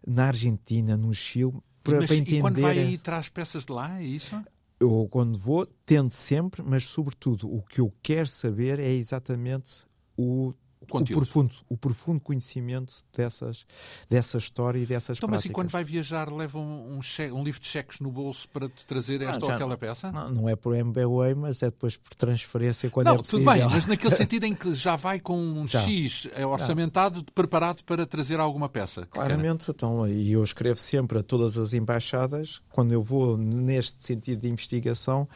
Na 0.05 0.27
Argentina, 0.27 0.97
no 0.97 1.13
Chile, 1.13 1.53
para, 1.83 1.97
mas, 1.97 2.05
para 2.07 2.15
entender. 2.15 2.37
E 2.37 2.41
quando 2.41 2.61
vai 2.61 2.79
aí 2.79 2.97
traz 2.97 3.29
peças 3.29 3.65
de 3.65 3.71
lá, 3.71 3.99
é 3.99 4.03
isso? 4.03 4.41
Eu, 4.79 5.07
quando 5.11 5.37
vou, 5.37 5.65
tento 5.85 6.13
sempre, 6.13 6.63
mas 6.63 6.89
sobretudo 6.89 7.53
o 7.53 7.61
que 7.61 7.79
eu 7.79 7.93
quero 8.01 8.27
saber 8.27 8.79
é 8.79 8.91
exatamente 8.91 9.85
o 10.17 10.53
o 10.89 11.03
profundo, 11.05 11.53
o 11.69 11.77
profundo 11.77 12.19
conhecimento 12.19 13.03
dessas, 13.15 13.65
dessa 14.09 14.37
história 14.37 14.79
e 14.79 14.85
dessas 14.85 15.17
então, 15.17 15.29
práticas. 15.29 15.45
Mas 15.45 15.51
e 15.51 15.53
quando 15.53 15.69
vai 15.69 15.83
viajar, 15.83 16.31
leva 16.31 16.57
um, 16.57 16.97
um, 16.97 17.01
cheque, 17.01 17.31
um 17.31 17.43
livro 17.43 17.61
de 17.61 17.67
cheques 17.67 17.99
no 17.99 18.11
bolso 18.11 18.49
para 18.49 18.67
te 18.67 18.85
trazer 18.85 19.21
esta 19.21 19.45
ah, 19.45 19.47
ou 19.47 19.53
aquela 19.53 19.77
peça? 19.77 20.11
Não, 20.11 20.29
não 20.29 20.49
é 20.49 20.55
por 20.55 20.75
MBWay, 20.75 21.35
mas 21.35 21.61
é 21.61 21.67
depois 21.67 21.97
por 21.97 22.15
transferência 22.15 22.89
quando 22.89 23.07
não, 23.07 23.15
é 23.15 23.17
possível. 23.17 23.39
Tudo 23.39 23.51
bem, 23.51 23.69
mas 23.69 23.85
naquele 23.85 24.15
sentido 24.15 24.45
em 24.45 24.55
que 24.55 24.73
já 24.73 24.95
vai 24.95 25.19
com 25.19 25.37
um 25.37 25.67
já. 25.67 25.81
X 25.81 26.27
é 26.33 26.45
orçamentado, 26.45 27.19
já. 27.19 27.25
preparado 27.33 27.83
para 27.83 28.05
trazer 28.05 28.39
alguma 28.39 28.67
peça. 28.67 29.05
Claramente, 29.05 29.69
então, 29.69 30.07
e 30.07 30.31
eu 30.31 30.43
escrevo 30.43 30.79
sempre 30.79 31.19
a 31.19 31.23
todas 31.23 31.57
as 31.57 31.73
embaixadas, 31.73 32.61
quando 32.69 32.91
eu 32.91 33.01
vou 33.01 33.37
neste 33.37 34.03
sentido 34.03 34.41
de 34.41 34.49
investigação, 34.49 35.27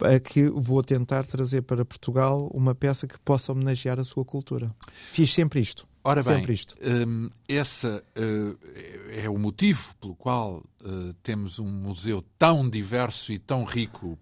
a 0.00 0.18
que 0.18 0.48
vou 0.48 0.82
tentar 0.82 1.24
trazer 1.26 1.62
para 1.62 1.84
Portugal 1.84 2.50
uma 2.52 2.74
peça 2.74 3.06
que 3.06 3.18
possa 3.18 3.52
homenagear 3.52 3.98
a 3.98 4.04
sua 4.04 4.24
cultura. 4.24 4.74
Fiz 5.12 5.32
sempre 5.32 5.60
isto. 5.60 5.86
Ora 6.06 6.22
bem, 6.22 6.36
sempre 6.36 6.52
isto. 6.52 6.76
Um, 6.82 7.30
esse 7.48 7.86
uh, 7.86 8.58
é 9.10 9.28
o 9.28 9.38
motivo 9.38 9.94
pelo 9.98 10.14
qual 10.14 10.62
uh, 10.82 11.14
temos 11.22 11.58
um 11.58 11.66
museu 11.66 12.22
tão 12.38 12.68
diverso 12.68 13.32
e 13.32 13.38
tão 13.38 13.64
rico, 13.64 14.18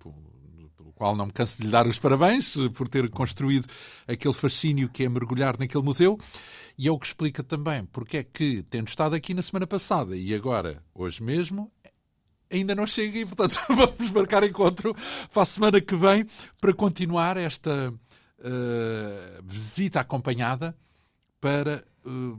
pelo 0.76 0.92
qual 0.94 1.16
não 1.16 1.26
me 1.26 1.32
canso 1.32 1.58
de 1.58 1.64
lhe 1.64 1.72
dar 1.72 1.88
os 1.88 1.98
parabéns 1.98 2.54
uh, 2.54 2.70
por 2.70 2.86
ter 2.86 3.10
construído 3.10 3.66
aquele 4.06 4.32
fascínio 4.32 4.88
que 4.88 5.02
é 5.04 5.08
mergulhar 5.08 5.58
naquele 5.58 5.82
museu. 5.82 6.16
E 6.78 6.86
é 6.86 6.92
o 6.92 6.98
que 6.98 7.06
explica 7.06 7.42
também 7.42 7.84
porque 7.86 8.18
é 8.18 8.22
que, 8.22 8.62
tendo 8.70 8.86
estado 8.86 9.16
aqui 9.16 9.34
na 9.34 9.42
semana 9.42 9.66
passada 9.66 10.16
e 10.16 10.32
agora, 10.32 10.80
hoje 10.94 11.20
mesmo, 11.20 11.70
ainda 12.52 12.74
não 12.74 12.86
chega 12.86 13.18
e, 13.18 13.26
portanto, 13.26 13.56
vamos 13.68 14.10
marcar 14.10 14.44
encontro 14.44 14.94
para 15.32 15.42
a 15.42 15.46
semana 15.46 15.80
que 15.80 15.96
vem 15.96 16.26
para 16.60 16.72
continuar 16.72 17.36
esta 17.36 17.90
uh, 17.90 19.42
visita 19.44 20.00
acompanhada 20.00 20.76
para 21.40 21.84
uh, 22.06 22.38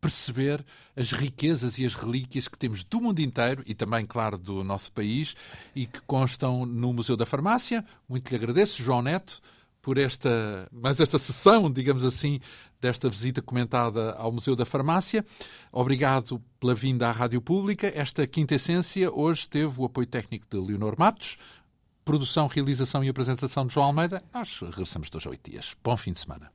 perceber 0.00 0.64
as 0.96 1.12
riquezas 1.12 1.78
e 1.78 1.86
as 1.86 1.94
relíquias 1.94 2.48
que 2.48 2.58
temos 2.58 2.82
do 2.82 3.00
mundo 3.00 3.20
inteiro 3.20 3.62
e 3.66 3.74
também, 3.74 4.04
claro, 4.04 4.36
do 4.36 4.64
nosso 4.64 4.90
país 4.92 5.36
e 5.74 5.86
que 5.86 6.02
constam 6.02 6.66
no 6.66 6.92
Museu 6.92 7.16
da 7.16 7.24
Farmácia. 7.24 7.84
Muito 8.08 8.28
lhe 8.28 8.36
agradeço, 8.36 8.82
João 8.82 9.00
Neto 9.00 9.40
por 9.82 9.98
esta, 9.98 10.68
mais 10.72 11.00
esta 11.00 11.18
sessão, 11.18 11.70
digamos 11.70 12.04
assim, 12.04 12.38
desta 12.80 13.10
visita 13.10 13.42
comentada 13.42 14.12
ao 14.12 14.32
Museu 14.32 14.54
da 14.54 14.64
Farmácia. 14.64 15.24
Obrigado 15.72 16.40
pela 16.60 16.74
vinda 16.74 17.08
à 17.08 17.12
Rádio 17.12 17.42
Pública. 17.42 17.92
Esta 17.94 18.26
quinta 18.26 18.54
essência 18.54 19.12
hoje 19.12 19.48
teve 19.48 19.80
o 19.80 19.84
apoio 19.84 20.06
técnico 20.06 20.46
de 20.48 20.56
Leonor 20.56 20.94
Matos, 20.96 21.36
produção, 22.04 22.46
realização 22.46 23.02
e 23.02 23.08
apresentação 23.08 23.66
de 23.66 23.74
João 23.74 23.86
Almeida. 23.86 24.22
Nós 24.32 24.60
regressamos 24.60 25.10
dois 25.10 25.26
a 25.26 25.30
oito 25.30 25.50
dias. 25.50 25.74
Bom 25.82 25.96
fim 25.96 26.12
de 26.12 26.20
semana. 26.20 26.50